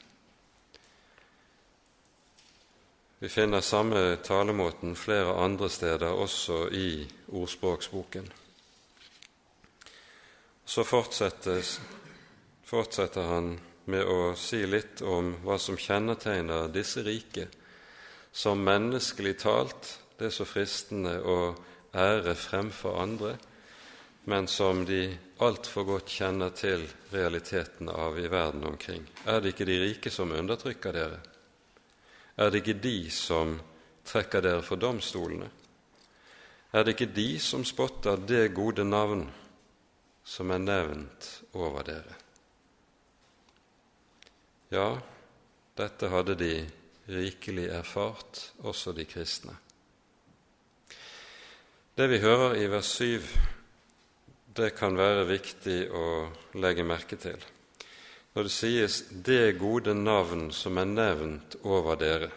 Vi 3.22 3.30
finner 3.30 3.62
samme 3.62 4.18
talemåten 4.26 4.96
flere 4.98 5.36
andre 5.38 5.70
steder, 5.70 6.10
også 6.10 6.70
i 6.74 7.08
ordspråksboken. 7.30 8.32
Så 10.66 10.84
fortsetter 10.84 11.62
han 13.30 13.60
med 13.86 14.06
å 14.06 14.34
si 14.38 14.62
litt 14.66 15.02
om 15.02 15.34
hva 15.46 15.58
som 15.60 15.78
kjennetegner 15.80 16.70
disse 16.74 17.04
rike, 17.06 17.48
som 18.32 18.62
menneskelig 18.64 19.36
talt 19.42 19.98
det 20.22 20.30
er 20.30 20.36
så 20.36 20.46
fristende 20.46 21.16
å 21.26 21.38
ære 21.98 22.36
fremfor 22.38 23.00
andre, 23.02 23.32
men 24.30 24.46
som 24.48 24.84
de 24.86 25.08
altfor 25.42 25.88
godt 25.88 26.14
kjenner 26.14 26.54
til 26.54 26.86
realiteten 27.10 27.90
av 27.90 28.20
i 28.22 28.28
verden 28.30 28.68
omkring. 28.70 29.02
Er 29.26 29.42
det 29.42 29.56
ikke 29.56 29.66
de 29.66 29.80
rike 29.82 30.14
som 30.14 30.32
undertrykker 30.38 30.94
dere? 30.94 31.18
Er 32.38 32.54
det 32.54 32.62
ikke 32.62 32.78
de 32.84 33.10
som 33.10 33.58
trekker 34.06 34.46
dere 34.46 34.62
for 34.62 34.78
domstolene? 34.78 35.50
Er 36.72 36.86
det 36.86 36.94
ikke 36.94 37.12
de 37.18 37.30
som 37.42 37.66
spotter 37.68 38.22
det 38.22 38.52
gode 38.56 38.86
navn 38.86 39.26
som 40.24 40.54
er 40.54 40.62
nevnt 40.70 41.32
over 41.58 41.84
dere? 41.90 42.21
Ja, 44.72 44.96
dette 45.76 46.10
hadde 46.12 46.38
de 46.40 46.54
rikelig 47.12 47.68
erfart, 47.76 48.52
også 48.64 48.94
de 48.96 49.06
kristne. 49.06 49.56
Det 51.96 52.08
vi 52.08 52.22
hører 52.24 52.56
i 52.56 52.68
vers 52.72 52.92
7, 52.98 53.26
det 54.56 54.74
kan 54.78 54.96
være 54.98 55.28
viktig 55.28 55.80
å 55.92 56.06
legge 56.60 56.88
merke 56.88 57.20
til 57.20 57.42
når 58.34 58.44
det 58.48 58.52
sies 58.52 59.04
'det 59.12 59.60
gode 59.60 59.94
navn 59.94 60.52
som 60.52 60.78
er 60.78 60.86
nevnt 60.86 61.56
over 61.64 61.96
dere', 61.96 62.32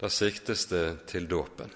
da 0.00 0.08
siktes 0.08 0.66
det 0.66 1.06
til 1.06 1.28
dåpen. 1.28 1.70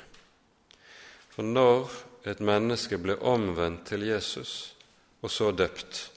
For 1.31 1.43
når 1.43 1.91
et 2.25 2.41
menneske 2.41 2.99
ble 2.99 3.17
omvendt 3.17 3.87
til 3.87 4.03
Jesus 4.03 4.75
og 5.23 5.31
så 5.31 5.51
døpt, 5.51 6.11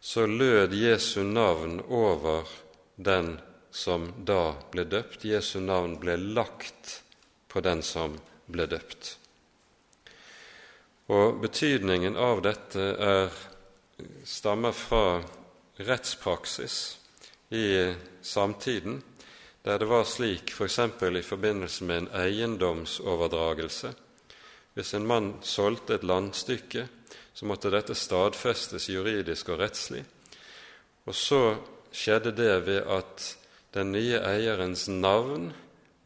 så 0.00 0.26
lød 0.26 0.74
Jesu 0.74 1.22
navn 1.22 1.80
over 1.88 2.48
den 2.96 3.38
som 3.70 4.10
da 4.24 4.56
ble 4.72 4.84
døpt. 4.84 5.24
Jesu 5.24 5.60
navn 5.60 5.98
ble 6.00 6.16
lagt 6.16 7.02
på 7.48 7.60
den 7.60 7.82
som 7.82 8.16
ble 8.50 8.66
døpt. 8.70 9.16
Og 11.10 11.40
betydningen 11.42 12.16
av 12.16 12.42
dette 12.46 12.86
er, 13.02 13.30
stammer 14.24 14.72
fra 14.72 15.20
rettspraksis 15.76 16.76
i 17.50 17.94
samtiden, 18.22 19.00
der 19.66 19.82
det 19.82 19.88
var 19.90 20.06
slik 20.08 20.54
f.eks. 20.54 20.78
For 20.98 21.16
i 21.18 21.22
forbindelse 21.26 21.84
med 21.84 21.98
en 21.98 22.12
eiendomsoverdragelse. 22.22 23.92
Hvis 24.74 24.94
en 24.94 25.06
mann 25.06 25.32
solgte 25.42 25.98
et 25.98 26.06
landstykke, 26.06 26.86
så 27.34 27.46
måtte 27.46 27.72
dette 27.72 27.94
stadfestes 27.96 28.88
juridisk 28.90 29.52
og 29.52 29.62
rettslig. 29.62 30.04
Og 31.06 31.16
så 31.16 31.42
skjedde 31.92 32.34
det 32.36 32.52
ved 32.66 32.84
at 32.90 33.26
den 33.74 33.92
nye 33.94 34.18
eierens 34.26 34.88
navn 34.90 35.50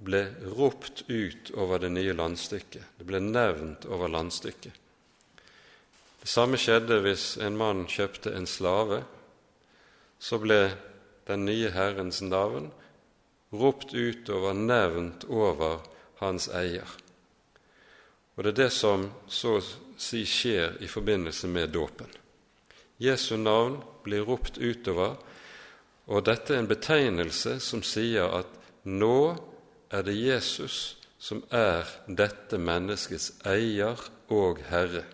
ble 0.04 0.26
ropt 0.56 1.04
ut 1.08 1.50
over 1.56 1.80
det 1.80 1.90
nye 1.94 2.14
landstykket. 2.16 2.96
Det 2.98 3.06
ble 3.08 3.22
nevnt 3.24 3.86
over 3.88 4.12
landstykket. 4.12 4.72
Det 6.20 6.30
samme 6.30 6.56
skjedde 6.60 7.02
hvis 7.04 7.34
en 7.44 7.56
mann 7.60 7.84
kjøpte 7.88 8.32
en 8.32 8.48
slave 8.48 9.02
så 10.24 10.38
ble 10.40 10.58
den 11.28 11.44
nye 11.44 11.68
Herrens 11.74 12.22
navn 12.24 12.70
ropt 13.54 13.92
utover, 13.94 14.54
nevnt 14.56 15.26
over 15.28 15.82
hans 16.20 16.48
eier. 16.48 16.88
Og 18.34 18.44
det 18.44 18.54
er 18.54 18.60
det 18.64 18.70
som 18.74 19.10
så 19.30 19.58
si 19.96 20.24
skjer 20.26 20.76
i 20.82 20.88
forbindelse 20.88 21.48
med 21.48 21.72
dåpen. 21.74 22.10
Jesu 22.96 23.36
navn 23.36 23.80
blir 24.04 24.26
ropt 24.26 24.58
utover, 24.58 25.16
og 26.06 26.26
dette 26.26 26.54
er 26.54 26.62
en 26.62 26.70
betegnelse 26.70 27.58
som 27.64 27.82
sier 27.82 28.28
at 28.40 28.50
nå 28.84 29.34
er 29.94 30.04
det 30.04 30.14
Jesus 30.18 30.96
som 31.18 31.40
er 31.54 31.88
dette 32.06 32.58
menneskets 32.60 33.30
eier 33.48 34.00
og 34.34 34.60
herre. 34.68 35.04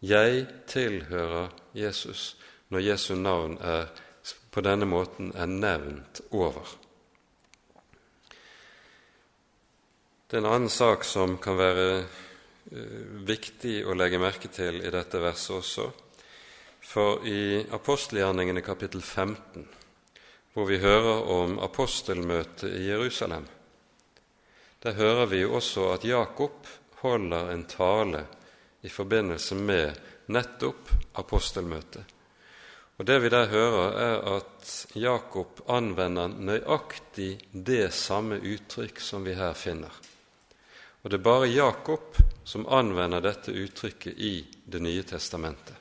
Jeg 0.00 0.46
tilhører 0.66 1.52
Jesus 1.76 2.32
når 2.72 2.86
Jesu 2.88 3.14
navn 3.14 3.58
er, 3.60 3.90
på 4.50 4.64
denne 4.64 4.88
måten 4.88 5.30
er 5.36 5.46
nevnt 5.46 6.22
over. 6.32 6.64
Det 10.26 10.38
er 10.38 10.46
en 10.46 10.54
annen 10.54 10.72
sak 10.72 11.04
som 11.04 11.36
kan 11.36 11.58
være 11.60 11.86
viktig 13.26 13.82
å 13.86 13.94
legge 13.96 14.20
merke 14.22 14.50
til 14.52 14.80
i 14.82 14.90
dette 14.92 15.20
verset 15.22 15.56
også. 15.56 15.88
For 16.82 17.24
i 17.26 17.62
apostelgjerningene 17.72 18.62
kapittel 18.64 19.02
15, 19.02 19.66
hvor 20.52 20.68
vi 20.68 20.80
hører 20.82 21.28
om 21.32 21.58
apostelmøtet 21.62 22.70
i 22.74 22.86
Jerusalem, 22.88 23.46
der 24.82 24.98
hører 24.98 25.28
vi 25.30 25.44
jo 25.44 25.54
også 25.56 25.92
at 25.92 26.04
Jakob 26.04 26.66
holder 27.02 27.52
en 27.52 27.64
tale 27.70 28.24
i 28.82 28.90
forbindelse 28.90 29.54
med 29.54 30.00
nettopp 30.34 30.90
apostelmøtet. 31.22 32.02
Og 32.98 33.06
Det 33.06 33.22
vi 33.22 33.28
der 33.28 33.46
hører, 33.48 33.92
er 33.98 34.36
at 34.36 34.86
Jakob 34.94 35.62
anvender 35.68 36.28
nøyaktig 36.28 37.38
det 37.52 37.92
samme 37.94 38.36
uttrykk 38.38 39.00
som 39.00 39.24
vi 39.24 39.34
her 39.34 39.54
finner. 39.58 39.90
Og 41.02 41.10
det 41.10 41.18
er 41.18 41.26
bare 41.26 41.50
Jakob 41.50 42.18
som 42.44 42.66
anvender 42.70 43.22
dette 43.22 43.52
uttrykket 43.52 44.18
i 44.18 44.34
Det 44.64 44.80
nye 44.80 45.02
testamentet. 45.02 45.74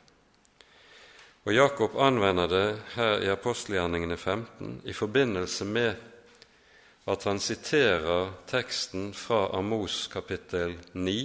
Og 1.45 1.53
Jakob 1.53 1.95
anvender 1.97 2.47
det 2.47 2.65
her 2.95 3.21
i 3.21 3.29
apostelgjerningene 3.29 4.17
15 4.17 4.81
i 4.85 4.93
forbindelse 4.93 5.65
med 5.65 5.93
at 7.09 7.23
han 7.25 7.39
siterer 7.41 8.33
teksten 8.49 9.13
fra 9.17 9.47
Amos 9.57 10.07
kapittel 10.13 10.75
9, 10.93 11.15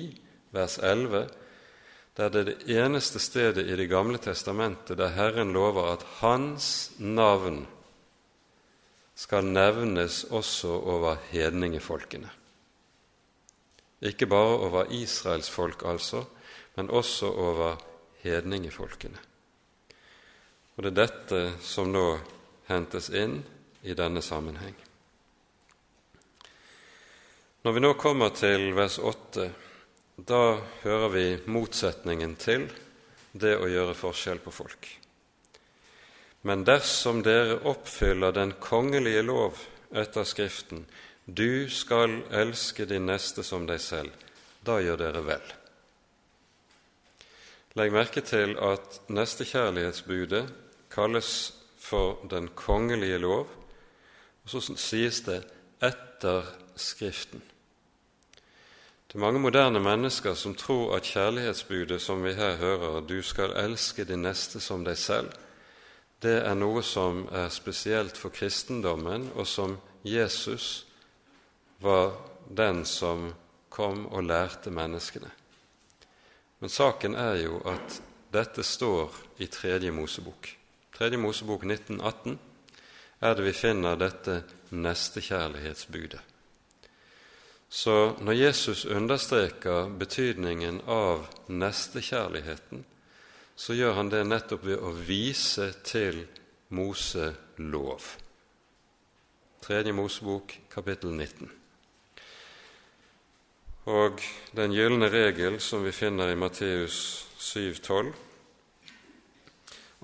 vers 0.57 0.78
11, 0.78 1.26
der 2.16 2.32
det 2.32 2.40
er 2.40 2.49
det 2.49 2.78
eneste 2.78 3.20
stedet 3.20 3.66
i 3.66 3.76
Det 3.76 3.88
gamle 3.90 4.18
testamentet 4.18 4.97
der 4.97 5.12
Herren 5.12 5.53
lover 5.53 5.92
at 5.92 6.07
Hans 6.20 6.92
navn 6.99 7.66
skal 9.16 9.44
nevnes 9.44 10.24
også 10.24 10.68
over 10.68 11.16
hedningefolkene. 11.30 12.30
Ikke 14.01 14.26
bare 14.28 14.59
over 14.66 14.90
Israels 14.92 15.49
folk, 15.51 15.82
altså, 15.84 16.24
men 16.76 16.90
også 16.90 17.30
over 17.32 17.76
hedningefolkene. 18.20 19.18
Og 20.76 20.84
det 20.84 20.90
er 20.92 20.99
dette 21.07 21.42
som 21.64 21.88
nå 21.88 22.09
hentes 22.68 23.09
inn 23.09 23.38
i 23.86 23.94
denne 23.97 24.20
sammenheng. 24.22 24.74
Når 27.64 27.72
vi 27.72 27.82
nå 27.82 27.94
kommer 27.99 28.34
til 28.36 28.68
vers 28.76 28.99
8, 28.99 29.47
da 30.16 30.42
hører 30.84 31.09
vi 31.12 31.24
motsetningen 31.51 32.36
til 32.38 32.68
det 33.32 33.57
å 33.57 33.66
gjøre 33.68 33.97
forskjell 33.97 34.38
på 34.44 34.53
folk. 34.55 34.86
Men 36.47 36.62
dersom 36.68 37.24
dere 37.26 37.59
oppfyller 37.66 38.36
den 38.36 38.55
kongelige 38.62 39.24
lov 39.26 39.59
etter 39.90 40.28
Skriften, 40.28 40.84
du 41.27 41.68
skal 41.70 42.22
elske 42.31 42.87
din 42.87 43.07
neste 43.07 43.43
som 43.43 43.66
deg 43.66 43.81
selv. 43.83 44.12
Da 44.62 44.79
gjør 44.83 45.01
dere 45.01 45.22
vel. 45.27 45.55
Legg 47.77 47.93
merke 47.93 48.22
til 48.24 48.55
at 48.62 49.01
nestekjærlighetsbudet 49.12 50.47
kalles 50.91 51.53
for 51.79 52.22
den 52.31 52.49
kongelige 52.55 53.18
lov, 53.18 53.51
og 54.45 54.51
så 54.51 54.62
sies 54.79 55.20
det 55.27 55.43
etter 55.83 56.47
Skriften. 56.77 57.41
Det 59.09 59.14
er 59.14 59.22
mange 59.22 59.41
moderne 59.41 59.81
mennesker 59.81 60.35
som 60.35 60.55
tror 60.55 60.97
at 60.97 61.09
kjærlighetsbudet 61.09 62.03
som 62.03 62.24
vi 62.24 62.35
her 62.37 62.57
hører, 62.57 63.01
du 63.01 63.22
skal 63.22 63.55
elske 63.57 64.05
din 64.05 64.22
neste 64.22 64.61
som 64.61 64.85
deg 64.85 64.99
selv, 64.99 65.31
det 66.22 66.43
er 66.45 66.55
noe 66.55 66.83
som 66.83 67.27
er 67.33 67.49
spesielt 67.49 68.16
for 68.16 68.29
kristendommen, 68.29 69.31
og 69.35 69.47
som 69.47 69.79
Jesus 70.05 70.87
var 71.79 72.12
den 72.49 72.85
som 72.85 73.33
kom 73.68 74.07
og 74.07 74.24
lærte 74.24 74.70
menneskene. 74.70 75.31
Men 76.59 76.72
saken 76.72 77.14
er 77.14 77.43
jo 77.43 77.61
at 77.68 78.01
dette 78.33 78.64
står 78.64 79.12
i 79.39 79.47
Tredje 79.53 79.91
Mosebok. 79.93 80.49
Tredje 80.97 81.18
Mosebok 81.20 81.64
1918 81.64 82.39
er 83.20 83.35
det 83.37 83.45
vi 83.45 83.53
finner 83.53 83.99
dette 84.01 84.41
nestekjærlighetsbudet. 84.70 86.20
Så 87.68 88.14
når 88.20 88.33
Jesus 88.33 88.85
understreker 88.85 89.91
betydningen 89.99 90.81
av 90.87 91.27
nestekjærligheten, 91.49 92.85
så 93.57 93.74
gjør 93.74 93.97
han 93.99 94.12
det 94.12 94.22
nettopp 94.29 94.64
ved 94.68 94.81
å 94.81 94.93
vise 94.95 95.70
til 95.85 96.22
Moselov. 96.77 98.12
Tredje 99.64 99.93
Mosebok, 99.97 100.59
kapittel 100.70 101.11
19. 101.11 101.55
Og 103.87 104.22
den 104.51 104.72
gylne 104.74 105.07
regel 105.12 105.61
som 105.62 105.84
vi 105.87 105.93
finner 105.95 106.32
i 106.32 106.39
Matteus 106.39 106.97
7,12.: 107.39 108.09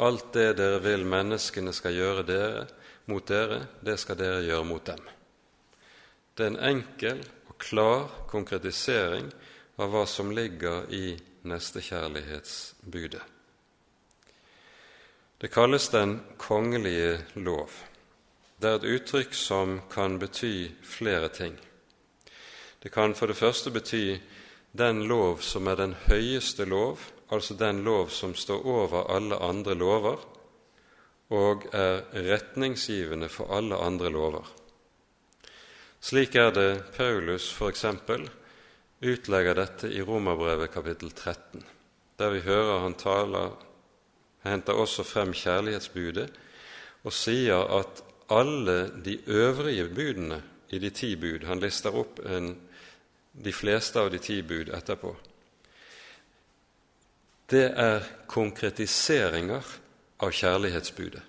Alt 0.07 0.29
det 0.33 0.53
dere 0.61 0.79
vil 0.85 1.03
menneskene 1.03 1.75
skal 1.75 1.97
gjøre 1.97 2.23
dere, 2.29 2.63
mot 3.11 3.27
dere, 3.27 3.59
det 3.83 3.97
skal 3.99 4.21
dere 4.21 4.45
gjøre 4.47 4.69
mot 4.69 4.85
dem. 4.87 5.03
Det 6.35 6.47
er 6.47 6.53
en 6.53 6.63
enkel 6.69 7.25
og 7.51 7.59
klar 7.59 8.07
konkretisering 8.31 9.27
av 9.83 9.91
hva 9.91 10.05
som 10.07 10.31
ligger 10.31 10.87
i 10.95 11.17
nestekjærlighetsbudet. 11.43 13.25
Det 15.43 15.51
kalles 15.51 15.89
den 15.91 16.21
kongelige 16.39 17.19
lov. 17.35 17.75
Det 18.63 18.71
er 18.71 18.79
et 18.79 18.91
uttrykk 18.95 19.35
som 19.35 19.81
kan 19.91 20.21
bety 20.23 20.71
flere 20.87 21.29
ting. 21.35 21.59
Det 22.83 22.91
kan 22.91 23.15
for 23.15 23.31
det 23.31 23.39
første 23.39 23.71
bety 23.71 24.19
den 24.73 25.05
lov 25.07 25.43
som 25.45 25.69
er 25.71 25.79
den 25.79 25.93
høyeste 26.09 26.65
lov, 26.67 26.99
altså 27.31 27.55
den 27.55 27.85
lov 27.87 28.11
som 28.11 28.35
står 28.35 28.67
over 28.67 29.11
alle 29.15 29.39
andre 29.39 29.75
lover 29.79 30.19
og 31.33 31.69
er 31.73 32.03
retningsgivende 32.13 33.29
for 33.33 33.55
alle 33.57 33.79
andre 33.79 34.11
lover. 34.13 34.49
Slik 36.03 36.35
er 36.35 36.51
det 36.51 36.83
Paulus 36.97 37.53
f.eks. 37.55 37.85
utlegger 39.03 39.55
dette 39.55 39.89
i 39.93 40.03
Romerbrevet 40.03 40.71
kapittel 40.75 41.11
13, 41.11 41.63
der 42.19 42.31
vi 42.31 42.41
hører 42.41 42.83
han 42.83 42.95
taler, 42.95 43.55
henter 44.43 44.73
også 44.73 45.07
frem 45.07 45.33
kjærlighetsbudet 45.33 46.29
og 47.05 47.15
sier 47.15 47.63
at 47.79 48.03
alle 48.31 48.91
de 49.05 49.19
øvrige 49.27 49.89
budene 49.95 50.43
i 50.73 50.79
de 50.79 50.91
ti 50.91 51.17
bud 51.17 51.45
Han 51.47 51.61
lister 51.61 51.95
opp 51.95 52.21
en 52.25 52.55
de 53.33 53.53
fleste 53.53 54.01
av 54.01 54.11
de 54.11 54.19
ti 54.19 54.43
bud 54.43 54.73
etterpå, 54.75 55.15
det 57.53 57.69
er 57.77 58.07
konkretiseringer 58.33 59.67
av 60.25 60.33
kjærlighetsbudet. 60.33 61.23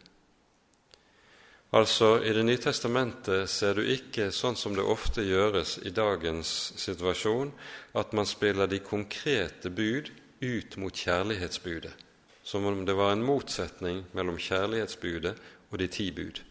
Altså, 1.73 2.19
I 2.21 2.33
Det 2.33 2.43
nye 2.45 2.61
testamentet 2.61 3.49
ser 3.49 3.73
du 3.73 3.81
ikke, 3.81 4.29
sånn 4.31 4.55
som 4.55 4.75
det 4.77 4.85
ofte 4.85 5.23
gjøres 5.25 5.79
i 5.81 5.89
dagens 5.89 6.73
situasjon, 6.77 7.49
at 7.97 8.13
man 8.13 8.29
spiller 8.29 8.69
de 8.69 8.79
konkrete 8.79 9.71
bud 9.73 10.11
ut 10.39 10.77
mot 10.77 10.93
kjærlighetsbudet, 10.93 11.93
som 12.43 12.65
om 12.65 12.85
det 12.85 12.93
var 12.93 13.15
en 13.15 13.25
motsetning 13.25 14.03
mellom 14.13 14.37
kjærlighetsbudet 14.37 15.33
og 15.71 15.79
de 15.81 15.87
ti 15.87 16.11
bud. 16.11 16.43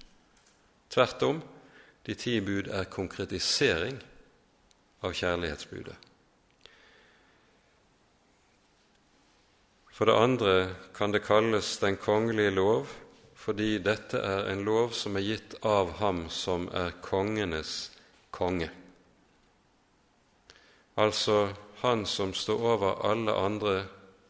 Tvert 0.90 1.22
om, 1.22 1.42
de 2.02 2.14
ti 2.18 2.40
bud 2.40 2.68
er 2.68 2.90
konkretisering 2.90 4.02
av 5.02 5.14
kjærlighetsbudet. 5.18 5.96
For 9.92 10.08
det 10.08 10.18
andre 10.18 10.54
kan 10.96 11.12
det 11.12 11.24
kalles 11.26 11.76
den 11.78 11.96
kongelige 12.00 12.54
lov 12.56 12.90
fordi 13.42 13.76
dette 13.82 14.20
er 14.22 14.46
en 14.52 14.62
lov 14.64 14.92
som 14.94 15.18
er 15.18 15.26
gitt 15.26 15.56
av 15.66 15.96
ham 15.98 16.28
som 16.30 16.68
er 16.70 16.94
kongenes 17.02 17.90
konge. 18.30 18.70
Altså 20.94 21.50
han 21.82 22.06
som 22.06 22.34
står 22.34 22.62
over 22.74 23.02
alle 23.10 23.34
andre 23.34 23.74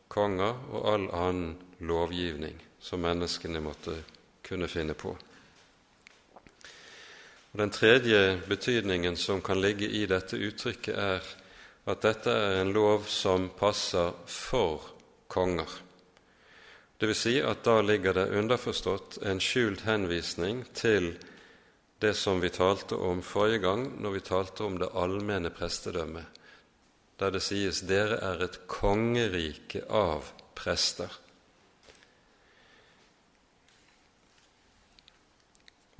konger 0.08 0.56
og 0.72 0.88
all 0.94 1.06
annen 1.12 1.56
lovgivning 1.84 2.56
som 2.80 3.04
menneskene 3.04 3.60
måtte 3.60 3.98
kunne 4.42 4.68
finne 4.68 4.96
på. 4.96 5.12
Og 7.52 7.58
Den 7.58 7.70
tredje 7.70 8.40
betydningen 8.48 9.16
som 9.16 9.42
kan 9.44 9.60
ligge 9.60 9.88
i 9.88 10.06
dette 10.08 10.38
uttrykket, 10.40 10.96
er 10.96 11.20
at 11.84 12.04
dette 12.04 12.32
er 12.32 12.60
en 12.62 12.72
lov 12.72 13.04
som 13.10 13.50
passer 13.58 14.14
for 14.26 14.86
konger. 15.28 15.68
Det 16.96 17.10
vil 17.10 17.18
si 17.18 17.34
at 17.42 17.64
da 17.66 17.80
ligger 17.82 18.14
det 18.14 18.30
underforstått 18.38 19.18
en 19.26 19.40
skjult 19.42 19.82
henvisning 19.84 20.62
til 20.72 21.16
det 22.02 22.14
som 22.16 22.40
vi 22.40 22.50
talte 22.54 22.94
om 22.94 23.20
forrige 23.26 23.64
gang 23.66 23.88
når 24.00 24.16
vi 24.16 24.22
talte 24.26 24.64
om 24.64 24.78
det 24.78 24.92
allmenne 24.94 25.50
prestedømmet, 25.54 26.24
der 27.18 27.30
det 27.30 27.42
sies 27.42 27.82
'dere 27.82 28.16
er 28.22 28.44
et 28.44 28.60
kongerike 28.66 29.84
av 29.90 30.32
prester'. 30.54 31.21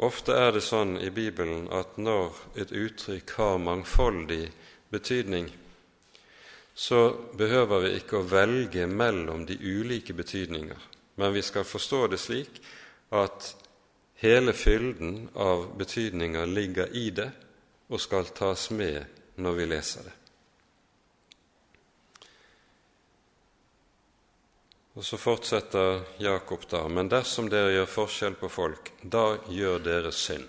Ofte 0.02 0.34
er 0.34 0.50
det 0.56 0.64
sånn 0.66 0.96
i 0.98 1.12
Bibelen 1.14 1.68
at 1.70 1.94
når 2.00 2.38
et 2.58 2.72
uttrykk 2.74 3.36
har 3.38 3.60
mangfoldig 3.62 4.48
betydning, 4.90 5.46
så 6.74 7.12
behøver 7.38 7.84
vi 7.84 7.92
ikke 8.00 8.18
å 8.18 8.26
velge 8.26 8.88
mellom 8.90 9.44
de 9.46 9.54
ulike 9.60 10.16
betydninger, 10.18 10.88
men 11.20 11.34
vi 11.36 11.42
skal 11.46 11.68
forstå 11.68 12.06
det 12.10 12.18
slik 12.18 12.58
at 13.14 13.52
hele 14.24 14.56
fylden 14.56 15.28
av 15.34 15.68
betydninger 15.78 16.50
ligger 16.50 16.96
i 16.96 17.10
det 17.14 17.28
og 17.92 18.00
skal 18.00 18.32
tas 18.34 18.70
med 18.74 19.04
når 19.36 19.58
vi 19.60 19.68
leser 19.70 20.08
det. 20.08 20.16
Og 24.94 25.04
Så 25.04 25.16
fortsetter 25.16 26.02
Jakob 26.20 26.68
da.: 26.68 26.88
Men 26.88 27.08
dersom 27.08 27.48
dere 27.48 27.72
gjør 27.72 27.88
forskjell 27.88 28.34
på 28.36 28.48
folk, 28.52 28.92
da 29.02 29.38
gjør 29.48 29.78
dere 29.80 30.12
synd. 30.12 30.48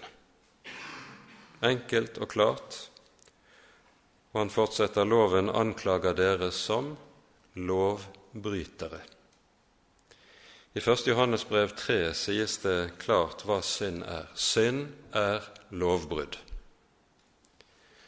Enkelt 1.63 2.17
og 2.19 2.27
klart, 2.33 2.79
og 4.33 4.41
han 4.41 4.51
fortsetter 4.51 5.07
loven 5.07 5.47
anklager 5.49 6.15
dere 6.17 6.51
som 6.51 6.95
lovbrytere. 7.55 8.99
I 10.73 10.81
1. 10.81 11.07
Johannes 11.07 11.45
brev 11.45 11.69
3 11.77 12.13
sies 12.17 12.57
det 12.63 12.97
klart 12.99 13.45
hva 13.45 13.59
synd 13.61 14.01
er. 14.03 14.25
Synd 14.33 14.87
er 15.13 15.45
lovbrudd. 15.69 16.35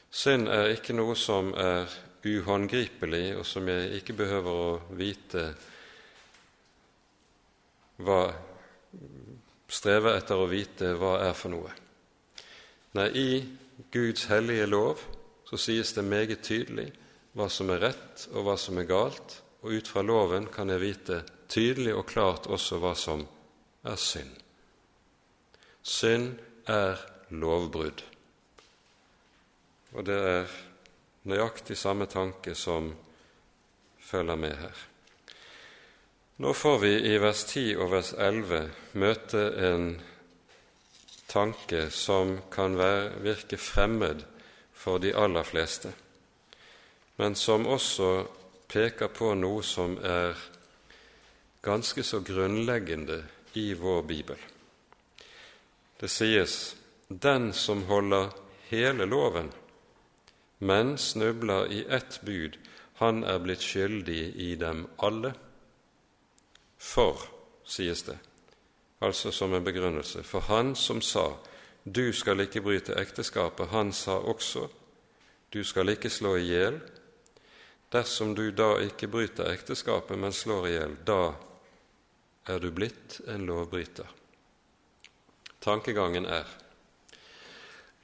Synd 0.10 0.50
er 0.50 0.74
ikke 0.74 0.96
noe 0.98 1.16
som 1.16 1.54
er 1.54 1.86
uhåndgripelig, 2.26 3.38
og 3.38 3.46
som 3.46 3.70
jeg 3.70 4.02
ikke 4.02 4.18
behøver 4.18 4.62
å 4.66 4.98
vite 4.98 5.46
hva 8.02 8.22
Streve 9.66 10.14
etter 10.16 10.40
å 10.40 10.48
vite 10.48 10.92
hva 11.00 11.18
er 11.26 11.34
for 11.34 11.52
noe. 11.52 11.72
Nei, 12.96 13.08
i 13.12 13.30
Guds 13.92 14.28
hellige 14.30 14.68
lov 14.70 15.02
så 15.50 15.58
sies 15.60 15.92
det 15.98 16.06
meget 16.06 16.46
tydelig 16.46 16.92
hva 17.36 17.50
som 17.52 17.72
er 17.74 17.82
rett 17.90 18.28
og 18.32 18.46
hva 18.46 18.56
som 18.62 18.78
er 18.80 18.88
galt, 18.88 19.42
og 19.66 19.74
ut 19.74 19.90
fra 19.90 20.06
loven 20.06 20.48
kan 20.54 20.70
jeg 20.72 20.84
vite 20.84 21.22
tydelig 21.52 21.96
og 21.98 22.08
klart 22.08 22.48
også 22.48 22.80
hva 22.80 22.94
som 22.98 23.26
er 23.86 23.98
synd. 24.00 24.32
Synd 25.82 26.38
er 26.70 27.02
lovbrudd. 27.34 28.06
Og 29.96 30.06
det 30.06 30.18
er 30.30 30.58
nøyaktig 31.30 31.78
samme 31.78 32.08
tanke 32.10 32.56
som 32.58 32.94
følger 34.02 34.40
med 34.40 34.56
her. 34.62 34.86
Nå 36.38 36.54
får 36.54 36.80
vi 36.80 37.14
i 37.14 37.18
vers 37.18 37.44
10 37.44 37.78
og 37.80 37.92
vers 37.94 38.10
11 38.20 38.58
møte 39.00 39.42
en 39.70 39.86
tanke 41.32 41.86
som 41.96 42.34
kan 42.52 42.76
være, 42.76 43.22
virke 43.24 43.56
fremmed 43.56 44.26
for 44.76 45.00
de 45.00 45.14
aller 45.16 45.48
fleste, 45.48 45.94
men 47.16 47.40
som 47.40 47.64
også 47.72 48.10
peker 48.68 49.14
på 49.16 49.30
noe 49.40 49.64
som 49.64 49.96
er 50.04 50.36
ganske 51.64 52.04
så 52.04 52.20
grunnleggende 52.20 53.22
i 53.56 53.72
vår 53.80 54.04
bibel. 54.04 54.38
Det 56.02 56.12
sies 56.12 56.76
'den 57.08 57.54
som 57.54 57.88
holder 57.88 58.36
hele 58.68 59.06
loven, 59.06 59.54
men 60.60 60.98
snubler 60.98 61.72
i 61.72 61.86
ett 61.88 62.20
bud, 62.26 62.60
han 62.96 63.24
er 63.24 63.40
blitt 63.40 63.64
skyldig 63.64 64.36
i 64.36 64.56
dem 64.56 64.88
alle'. 65.00 65.34
For, 66.86 67.22
sies 67.66 68.04
det, 68.06 68.18
altså 69.02 69.32
som 69.34 69.54
en 69.54 69.66
begrunnelse, 69.66 70.24
for 70.24 70.46
han 70.52 70.76
som 70.78 71.02
sa 71.02 71.32
du 71.86 72.14
skal 72.14 72.42
ikke 72.42 72.64
bryte 72.66 72.96
ekteskapet. 72.98 73.70
Han 73.70 73.92
sa 73.94 74.18
også, 74.18 74.68
du 75.54 75.64
skal 75.64 75.90
ikke 75.94 76.10
slå 76.10 76.36
i 76.40 76.48
hjel. 76.48 76.80
Dersom 77.94 78.34
du 78.36 78.50
da 78.52 78.72
ikke 78.82 79.08
bryter 79.08 79.52
ekteskapet, 79.52 80.18
men 80.18 80.34
slår 80.34 80.68
i 80.68 80.72
hjel, 80.74 80.96
da 81.06 81.36
er 82.50 82.62
du 82.62 82.72
blitt 82.74 83.20
en 83.30 83.46
lovbryter. 83.46 84.10
Tankegangen 85.62 86.26
er 86.26 86.50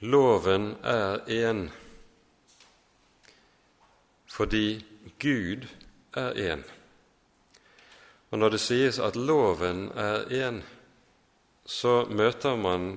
loven 0.02 0.76
er 0.82 1.22
én 1.30 1.68
fordi 4.26 4.84
Gud 5.20 5.66
er 6.14 6.32
én. 6.32 6.62
Og 8.32 8.40
når 8.40 8.54
det 8.54 8.62
sies 8.64 8.98
at 8.98 9.16
loven 9.16 9.90
er 9.92 10.24
én, 10.32 10.62
så 11.68 12.06
møter 12.08 12.56
man 12.56 12.94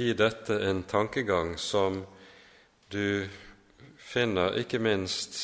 i 0.00 0.12
dette 0.16 0.56
en 0.64 0.82
tankegang 0.88 1.58
som 1.60 2.00
du 2.92 3.28
finner 4.00 4.56
ikke 4.56 4.80
minst 4.80 5.36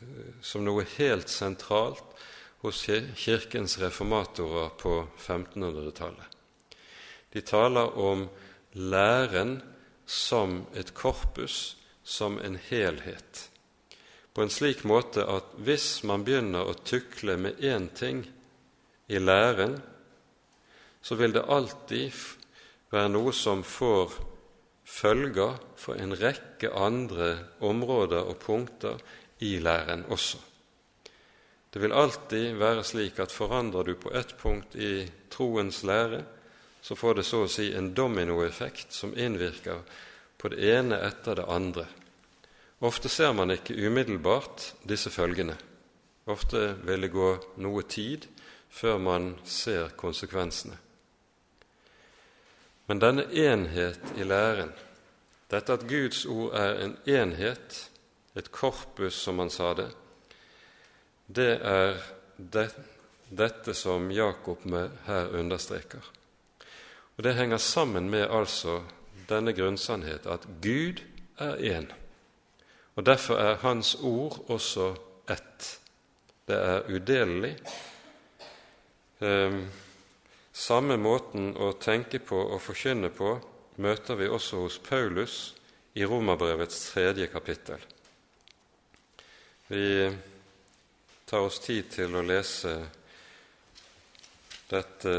eh, 0.00 0.36
som 0.44 0.64
noe 0.64 0.84
helt 0.96 1.32
sentralt 1.32 2.04
hos 2.64 2.84
Kirkens 3.16 3.78
reformatorer 3.80 4.70
på 4.80 4.94
1500-tallet. 5.18 6.28
De 7.32 7.40
taler 7.40 7.96
om 7.98 8.28
læren 8.72 9.58
som 10.06 10.62
et 10.76 10.94
korpus, 10.94 11.76
som 12.04 12.38
en 12.40 12.56
helhet, 12.68 13.48
på 14.34 14.42
en 14.42 14.50
slik 14.50 14.82
måte 14.84 15.22
at 15.30 15.54
hvis 15.62 16.02
man 16.02 16.24
begynner 16.26 16.66
å 16.66 16.76
tukle 16.82 17.36
med 17.38 17.62
én 17.62 17.86
ting 17.94 18.24
i 19.06 19.20
læren, 19.22 19.76
så 21.04 21.14
vil 21.20 21.36
det 21.36 21.44
alltid 21.46 22.10
være 22.90 23.12
noe 23.14 23.34
som 23.36 23.62
får 23.62 24.16
følger 24.84 25.56
for 25.78 26.00
en 26.00 26.16
rekke 26.18 26.70
andre 26.76 27.30
områder 27.64 28.26
og 28.26 28.40
punkter 28.42 29.00
i 29.44 29.56
læren 29.62 30.04
også. 30.12 30.40
Det 31.74 31.82
vil 31.82 31.92
alltid 31.92 32.54
være 32.58 32.84
slik 32.86 33.18
at 33.18 33.34
forandrer 33.34 33.88
du 33.88 33.96
på 33.98 34.12
ett 34.14 34.36
punkt 34.38 34.76
i 34.76 35.08
troens 35.30 35.82
lære, 35.82 36.22
så 36.82 36.94
får 36.94 37.18
det 37.18 37.24
så 37.26 37.44
å 37.44 37.50
si 37.50 37.72
en 37.74 37.94
dominoeffekt 37.96 38.92
som 38.94 39.14
innvirker 39.16 39.80
på 40.38 40.52
det 40.52 40.60
ene 40.76 41.00
etter 41.02 41.40
det 41.40 41.46
andre. 41.50 41.86
Ofte 42.84 43.08
ser 43.08 43.32
man 43.32 43.50
ikke 43.54 43.76
umiddelbart 43.86 44.74
disse 44.84 45.10
følgene. 45.10 45.56
Ofte 46.28 46.74
vil 46.84 47.06
det 47.06 47.12
gå 47.14 47.28
noe 47.64 47.84
tid 47.88 48.26
før 48.68 48.98
man 49.00 49.30
ser 49.48 49.94
konsekvensene. 49.96 50.76
Men 52.84 53.00
denne 53.00 53.24
enhet 53.32 54.12
i 54.20 54.26
læren, 54.28 54.74
dette 55.48 55.78
at 55.78 55.86
Guds 55.88 56.26
ord 56.28 56.52
er 56.60 56.82
en 56.84 56.94
enhet, 57.08 57.78
et 58.36 58.50
korpus, 58.52 59.16
som 59.16 59.40
han 59.40 59.52
sa 59.52 59.72
det, 59.78 59.88
det 61.26 61.50
er 61.64 61.96
det, 62.36 62.68
dette 63.30 63.72
som 63.74 64.10
Jakob 64.12 64.66
her 65.06 65.32
understreker. 65.32 66.04
Og 67.16 67.24
Det 67.24 67.34
henger 67.34 67.56
sammen 67.56 68.10
med 68.10 68.28
altså 68.28 68.82
denne 69.28 69.52
grunnsannhet 69.52 70.26
at 70.26 70.48
Gud 70.60 71.00
er 71.38 71.56
én. 71.56 72.03
Og 72.94 73.06
Derfor 73.06 73.36
er 73.36 73.62
Hans 73.62 73.94
ord 74.02 74.44
også 74.48 74.94
ett. 75.30 75.80
Det 76.46 76.56
er 76.56 76.90
udelelig. 76.90 77.56
Um, 79.20 79.64
samme 80.52 80.96
måten 81.00 81.54
å 81.56 81.72
tenke 81.80 82.20
på 82.22 82.38
og 82.38 82.62
forkynne 82.62 83.10
på 83.14 83.34
møter 83.82 84.18
vi 84.20 84.28
også 84.30 84.62
hos 84.62 84.78
Paulus 84.78 85.54
i 85.94 86.04
Romerbrevets 86.06 86.90
tredje 86.92 87.26
kapittel. 87.32 87.82
Vi 89.68 90.10
tar 91.26 91.46
oss 91.46 91.58
tid 91.64 91.88
til 91.90 92.14
å 92.14 92.22
lese 92.22 92.76
dette, 94.70 95.14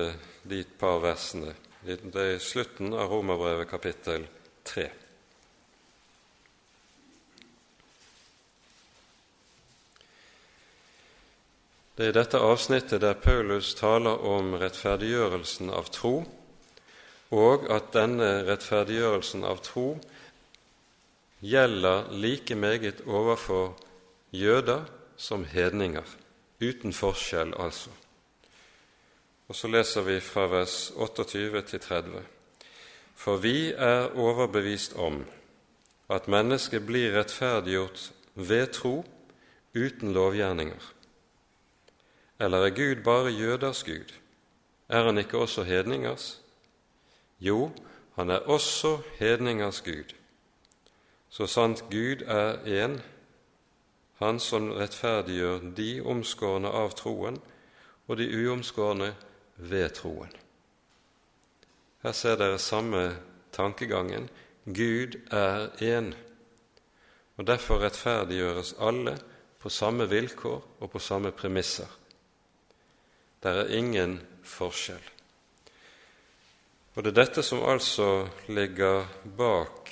de 0.46 0.62
par 0.80 1.02
versene. 1.04 1.56
Det 1.86 2.22
er 2.22 2.38
slutten 2.44 2.94
av 2.94 3.10
Romerbrevet 3.10 3.70
kapittel 3.70 4.28
tre. 4.66 4.92
Det 11.96 12.04
er 12.04 12.12
i 12.12 12.16
dette 12.18 12.40
avsnittet 12.44 13.00
der 13.00 13.14
Paulus 13.16 13.70
taler 13.80 14.20
om 14.28 14.50
rettferdiggjørelsen 14.60 15.70
av 15.72 15.86
tro, 15.96 16.26
og 17.32 17.70
at 17.72 17.94
denne 17.96 18.42
rettferdiggjørelsen 18.50 19.46
av 19.48 19.62
tro 19.64 19.94
gjelder 21.40 22.10
like 22.12 22.58
meget 22.60 23.00
overfor 23.08 23.78
jøder 24.36 24.84
som 25.16 25.46
hedninger, 25.48 26.04
uten 26.60 26.92
forskjell 26.92 27.54
altså. 27.64 27.94
Og 29.48 29.56
så 29.56 29.72
leser 29.72 30.04
vi 30.04 30.18
fra 30.20 30.50
vers 30.52 30.92
28 30.98 31.62
til 31.70 31.80
30. 31.80 32.26
For 33.16 33.40
vi 33.40 33.72
er 33.72 34.12
overbevist 34.12 34.98
om 35.00 35.22
at 36.12 36.28
mennesket 36.28 36.84
blir 36.84 37.16
rettferdiggjort 37.16 38.10
ved 38.36 38.68
tro 38.76 38.98
uten 39.72 40.12
lovgjerninger. 40.12 40.95
Eller 42.40 42.66
er 42.66 42.70
Gud 42.70 43.04
bare 43.04 43.32
jøders 43.32 43.84
Gud? 43.84 44.14
Er 44.90 45.04
han 45.04 45.18
ikke 45.18 45.38
også 45.38 45.64
hedningers? 45.64 46.42
Jo, 47.40 47.72
han 48.16 48.30
er 48.30 48.38
også 48.38 48.98
hedningers 49.20 49.82
Gud. 49.82 50.16
Så 51.30 51.48
sant 51.48 51.84
Gud 51.92 52.22
er 52.28 52.56
én, 52.86 53.02
han 54.16 54.40
som 54.40 54.72
rettferdiggjør 54.72 55.60
de 55.76 56.02
omskårne 56.06 56.72
av 56.72 56.94
troen 56.96 57.42
og 58.08 58.18
de 58.18 58.28
uomskårne 58.32 59.16
ved 59.58 59.90
troen. 59.98 60.32
Her 62.04 62.12
ser 62.12 62.38
dere 62.40 62.60
samme 62.60 63.18
tankegangen. 63.52 64.30
Gud 64.66 65.20
er 65.32 65.68
én, 65.82 66.14
og 67.38 67.48
derfor 67.48 67.84
rettferdiggjøres 67.84 68.76
alle 68.80 69.18
på 69.60 69.70
samme 69.70 70.10
vilkår 70.10 70.64
og 70.80 70.92
på 70.92 71.00
samme 71.00 71.32
premisser. 71.32 71.88
Det 73.46 73.52
er 73.54 73.68
ingen 73.78 74.16
forskjell. 74.42 75.04
Og 76.96 77.04
det 77.06 77.12
er 77.12 77.18
dette 77.20 77.44
som 77.46 77.60
altså 77.62 78.26
ligger 78.50 79.06
bak 79.38 79.92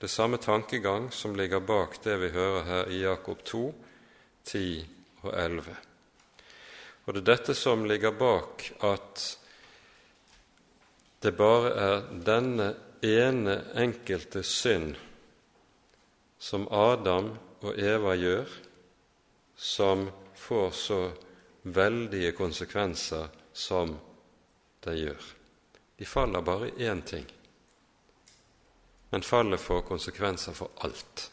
det 0.00 0.08
samme 0.08 0.40
tankegang 0.40 1.10
som 1.12 1.36
ligger 1.36 1.60
bak 1.60 1.98
det 2.00 2.16
vi 2.22 2.32
hører 2.32 2.64
her 2.70 2.88
i 2.88 3.02
Jakob 3.02 3.44
2, 3.44 3.62
10 4.48 4.64
og 5.26 5.30
11. 5.44 5.76
Og 7.04 7.14
det 7.14 7.20
er 7.20 7.30
dette 7.34 7.60
som 7.60 7.84
ligger 7.84 8.16
bak 8.16 8.70
at 8.80 9.28
det 11.20 11.36
bare 11.36 11.78
er 11.84 12.12
denne 12.32 12.74
ene 13.04 13.60
enkelte 13.76 14.40
synd 14.40 14.94
som 16.40 16.70
Adam 16.72 17.34
og 17.60 17.74
Eva 17.76 18.16
gjør, 18.16 18.60
som 19.52 20.08
får 20.48 20.70
så 20.86 21.08
veldige 21.62 22.32
konsekvenser 22.32 23.28
som 23.52 23.98
de 24.84 24.94
gjør. 24.96 25.26
De 25.96 26.06
faller 26.06 26.40
bare 26.42 26.70
i 26.70 26.88
én 26.88 27.02
ting, 27.02 27.26
men 29.10 29.22
fallet 29.22 29.60
får 29.60 29.82
konsekvenser 29.88 30.56
for 30.56 30.70
alt. 30.86 31.30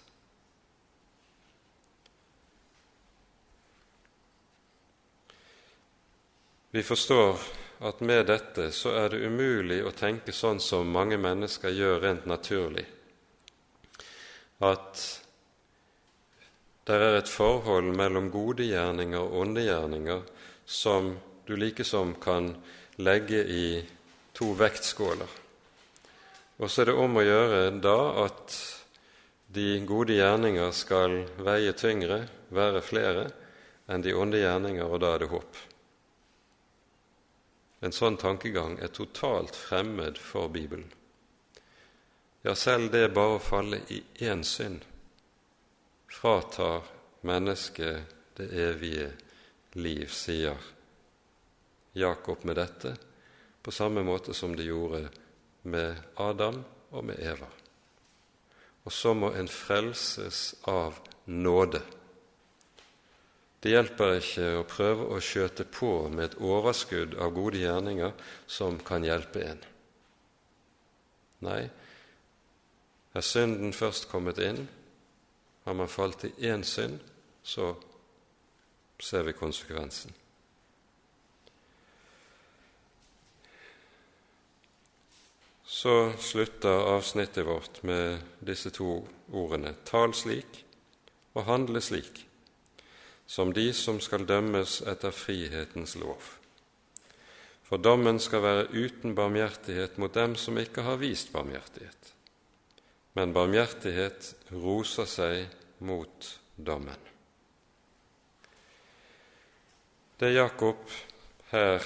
Vi 6.72 6.84
forstår 6.84 7.40
at 7.80 8.00
med 8.00 8.26
dette 8.28 8.72
så 8.72 8.92
er 9.00 9.10
det 9.10 9.24
umulig 9.26 9.80
å 9.86 9.94
tenke 9.96 10.34
sånn 10.34 10.60
som 10.60 10.90
mange 10.92 11.18
mennesker 11.18 11.72
gjør 11.74 12.02
rent 12.04 12.26
naturlig, 12.30 12.84
at 14.60 15.06
det 16.88 16.96
er 16.96 17.18
et 17.18 17.28
forhold 17.28 17.90
mellom 18.00 18.30
gode 18.32 18.64
gjerninger 18.64 19.20
og 19.20 19.34
onde 19.42 19.66
gjerninger 19.66 20.22
som 20.64 21.10
du 21.44 21.52
likesom 21.60 22.14
kan 22.24 22.54
legge 23.04 23.42
i 23.44 23.66
to 24.32 24.54
vektskåler. 24.56 25.28
Og 26.64 26.72
så 26.72 26.86
er 26.86 26.90
det 26.90 26.98
om 27.04 27.20
å 27.20 27.26
gjøre 27.28 27.60
da 27.84 27.98
at 28.24 28.56
de 29.52 29.68
gode 29.88 30.16
gjerninger 30.16 30.72
skal 30.72 31.20
veie 31.44 31.76
tyngre, 31.76 32.24
være 32.56 32.80
flere, 32.80 33.30
enn 33.92 34.04
de 34.04 34.16
onde 34.16 34.40
gjerninger, 34.40 34.88
og 34.88 35.04
da 35.04 35.14
er 35.16 35.26
det 35.26 35.32
håp. 35.36 35.64
En 37.84 37.94
sånn 37.94 38.16
tankegang 38.20 38.80
er 38.80 38.96
totalt 38.96 39.60
fremmed 39.60 40.16
for 40.18 40.48
Bibelen. 40.48 40.88
Ja, 42.48 42.56
selv 42.56 42.94
det 42.96 43.10
bare 43.12 43.42
å 43.42 43.44
falle 43.44 43.84
i 43.92 44.06
én 44.24 44.48
synd 44.48 44.87
fratar 46.18 46.82
mennesket 47.22 48.02
det 48.38 48.48
evige 48.50 49.12
liv, 49.72 50.08
sier 50.10 50.58
Jakob 51.94 52.44
med 52.44 52.58
dette, 52.58 52.96
på 53.62 53.72
samme 53.72 54.02
måte 54.06 54.34
som 54.34 54.56
det 54.58 54.66
gjorde 54.66 55.04
med 55.70 55.98
Adam 56.16 56.64
og 56.90 57.06
med 57.06 57.22
Eva. 57.22 57.50
Og 58.88 58.94
så 58.94 59.14
må 59.14 59.30
en 59.36 59.50
frelses 59.52 60.56
av 60.66 60.98
nåde. 61.26 61.84
Det 63.62 63.74
hjelper 63.74 64.18
ikke 64.18 64.48
å 64.58 64.66
prøve 64.70 65.10
å 65.12 65.20
skjøte 65.22 65.68
på 65.70 65.92
med 66.14 66.32
et 66.32 66.40
overskudd 66.42 67.18
av 67.22 67.34
gode 67.36 67.62
gjerninger 67.62 68.14
som 68.48 68.80
kan 68.86 69.06
hjelpe 69.06 69.44
en. 69.44 69.62
Nei, 71.46 71.62
er 73.14 73.26
synden 73.26 73.74
først 73.76 74.10
kommet 74.10 74.42
inn, 74.42 74.64
har 75.68 75.74
man 75.74 75.90
falt 75.92 76.24
i 76.24 76.30
én 76.48 76.62
synd, 76.64 77.00
så 77.44 77.74
ser 79.00 79.26
vi 79.28 79.34
konsekvensen. 79.36 80.14
Så 85.66 86.14
slutter 86.24 86.88
avsnittet 86.96 87.46
vårt 87.46 87.84
med 87.84 88.24
disse 88.40 88.72
to 88.72 89.02
ordene 89.36 89.76
tal 89.84 90.16
slik 90.16 90.64
og 91.36 91.50
handle 91.52 91.84
slik, 91.84 92.24
som 93.28 93.52
de 93.52 93.74
som 93.76 94.00
skal 94.00 94.24
dømmes 94.24 94.80
etter 94.88 95.12
frihetens 95.12 96.00
lov. 96.00 96.32
For 97.68 97.76
dommen 97.76 98.24
skal 98.24 98.48
være 98.48 98.70
uten 98.72 99.20
barmhjertighet 99.20 100.00
mot 100.00 100.16
dem 100.16 100.40
som 100.40 100.64
ikke 100.64 100.88
har 100.88 101.04
vist 101.04 101.36
barmhjertighet 101.36 102.14
men 103.18 103.34
barmhjertighet 103.34 104.36
roser 104.54 105.08
seg 105.10 105.48
mot 105.90 106.28
dommen. 106.54 107.00
Det 110.18 110.30
Jakob 110.36 110.84
her 111.50 111.82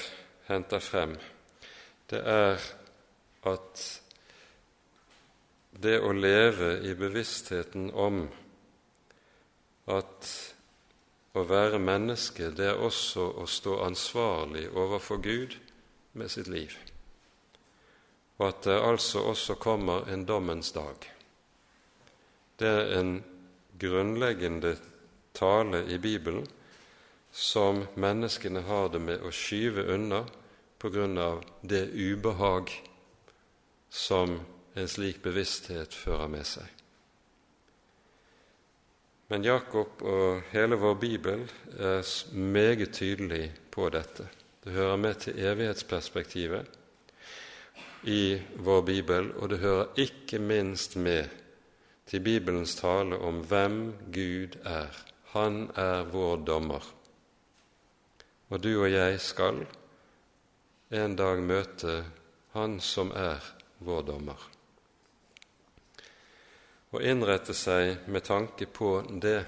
henter 0.50 0.84
frem, 0.84 1.14
det 2.12 2.20
er 2.20 2.60
at 3.48 3.84
det 5.72 5.98
å 6.04 6.12
leve 6.12 6.74
i 6.88 6.96
bevisstheten 7.00 7.88
om 7.96 8.26
at 9.92 10.32
å 11.32 11.46
være 11.48 11.80
menneske, 11.80 12.52
det 12.52 12.68
er 12.74 12.84
også 12.84 13.30
å 13.40 13.48
stå 13.48 13.78
ansvarlig 13.88 14.68
overfor 14.76 15.24
Gud 15.24 15.56
med 16.12 16.32
sitt 16.32 16.52
liv, 16.52 16.76
og 18.40 18.48
at 18.50 18.68
det 18.68 18.78
altså 18.84 19.24
også 19.32 19.60
kommer 19.60 20.12
en 20.12 20.28
dommens 20.28 20.76
dag. 20.76 21.11
Det 22.62 22.70
er 22.70 22.92
en 23.00 23.24
grunnleggende 23.82 24.76
tale 25.34 25.80
i 25.90 25.98
Bibelen 25.98 26.46
som 27.32 27.88
menneskene 27.96 28.62
har 28.68 28.92
det 28.94 29.02
med 29.02 29.24
å 29.26 29.32
skyve 29.34 29.88
unna 29.96 30.20
av 31.24 31.42
det 31.62 31.88
ubehag 31.94 32.70
som 33.90 34.40
en 34.74 34.88
slik 34.88 35.24
bevissthet 35.24 35.94
fører 35.94 36.30
med 36.30 36.46
seg. 36.46 36.70
Men 39.34 39.46
Jakob 39.48 40.02
og 40.06 40.42
hele 40.54 40.78
vår 40.78 40.96
bibel 41.02 41.44
er 41.80 42.06
meget 42.36 42.94
tydelig 42.94 43.52
på 43.72 43.90
dette. 43.90 44.30
Det 44.62 44.78
hører 44.78 44.98
med 45.02 45.22
til 45.26 45.40
evighetsperspektivet 45.40 46.66
i 48.06 48.42
vår 48.58 48.82
bibel, 48.86 49.32
og 49.38 49.50
det 49.50 49.64
hører 49.66 49.94
ikke 49.98 50.40
minst 50.40 50.96
med 50.96 51.41
til 52.12 52.20
Bibelens 52.20 52.74
tale 52.76 53.16
om 53.24 53.38
hvem 53.48 53.94
Gud 54.12 54.58
er. 54.68 54.92
Han 55.32 55.70
er 55.80 56.10
vår 56.12 56.42
dommer. 56.44 56.84
Og 58.52 58.60
du 58.60 58.74
og 58.82 58.90
jeg 58.92 59.20
skal 59.24 59.62
en 60.92 61.16
dag 61.16 61.40
møte 61.40 62.02
Han 62.52 62.82
som 62.84 63.14
er 63.16 63.40
vår 63.80 64.02
dommer. 64.10 64.42
Å 66.92 67.00
innrette 67.00 67.56
seg 67.56 68.10
med 68.12 68.26
tanke 68.28 68.68
på 68.68 68.90
det, 69.24 69.46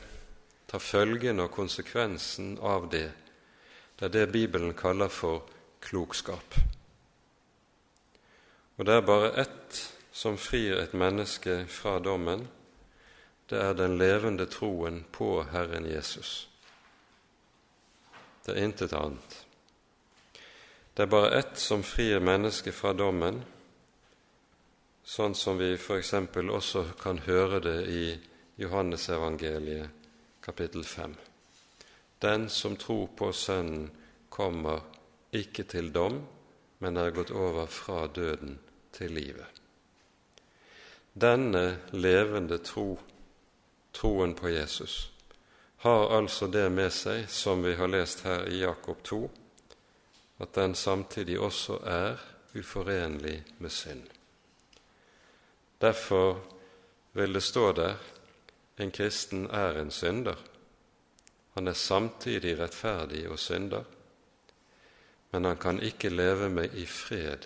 ta 0.72 0.80
følgen 0.80 1.44
og 1.44 1.52
konsekvensen 1.52 2.54
av 2.64 2.88
det, 2.94 3.10
det 4.00 4.08
er 4.08 4.14
det 4.14 4.32
Bibelen 4.32 4.72
kaller 4.72 5.12
for 5.12 5.44
klokskap. 5.84 6.56
Og 8.80 8.88
det 8.88 8.96
er 8.96 9.04
bare 9.12 9.34
ett 9.44 9.82
som 10.14 10.38
frir 10.38 10.78
et 10.78 10.94
menneske 10.94 11.64
fra 11.68 11.98
dommen, 12.00 12.46
det 13.50 13.58
er 13.60 13.74
den 13.74 13.98
levende 13.98 14.46
troen 14.46 15.02
på 15.12 15.44
Herren 15.52 15.88
Jesus. 15.90 16.50
Det 18.46 18.54
er 18.54 18.64
intet 18.64 18.94
annet. 18.94 19.40
Det 20.94 21.04
er 21.04 21.10
bare 21.10 21.34
ett 21.40 21.58
som 21.58 21.84
frir 21.84 22.22
mennesket 22.22 22.76
fra 22.78 22.94
dommen, 22.94 23.42
sånn 25.04 25.34
som 25.36 25.58
vi 25.58 25.74
f.eks. 25.74 26.14
også 26.14 26.86
kan 27.02 27.24
høre 27.26 27.60
det 27.60 27.80
i 27.90 28.06
Johannesevangeliet 28.62 29.90
kapittel 30.46 30.84
5. 30.84 31.16
Den 32.22 32.50
som 32.50 32.78
tror 32.78 33.08
på 33.18 33.32
Sønnen, 33.34 33.90
kommer 34.30 34.80
ikke 35.32 35.64
til 35.70 35.92
dom, 35.94 36.22
men 36.80 36.98
er 36.98 37.14
gått 37.14 37.32
over 37.32 37.68
fra 37.70 38.08
døden 38.08 38.58
til 38.94 39.14
livet. 39.14 39.53
Denne 41.14 41.78
levende 41.92 42.58
tro, 42.58 43.00
troen 43.92 44.34
på 44.34 44.50
Jesus, 44.50 45.12
har 45.78 46.18
altså 46.18 46.48
det 46.48 46.72
med 46.72 46.90
seg, 46.94 47.28
som 47.30 47.62
vi 47.64 47.76
har 47.76 47.92
lest 47.92 48.24
her 48.26 48.48
i 48.50 48.64
Jakob 48.64 49.04
2, 49.04 49.20
at 50.42 50.56
den 50.56 50.74
samtidig 50.76 51.38
også 51.40 51.78
er 51.86 52.18
uforenlig 52.58 53.44
med 53.58 53.70
synd. 53.70 54.08
Derfor 55.82 56.40
vil 57.14 57.34
det 57.34 57.44
stå 57.44 57.72
der 57.72 57.96
en 58.78 58.92
kristen 58.92 59.46
er 59.52 59.78
en 59.82 59.92
synder. 59.92 60.36
Han 61.54 61.68
er 61.68 61.74
samtidig 61.78 62.58
rettferdig 62.60 63.28
og 63.30 63.40
synder, 63.40 63.84
men 65.32 65.46
han 65.46 65.58
kan 65.58 65.82
ikke 65.82 66.10
leve 66.10 66.50
med 66.50 66.74
i 66.74 66.86
fred 66.86 67.46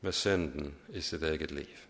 med 0.00 0.12
synden 0.12 0.74
i 0.88 1.00
sitt 1.00 1.22
eget 1.22 1.50
liv. 1.50 1.89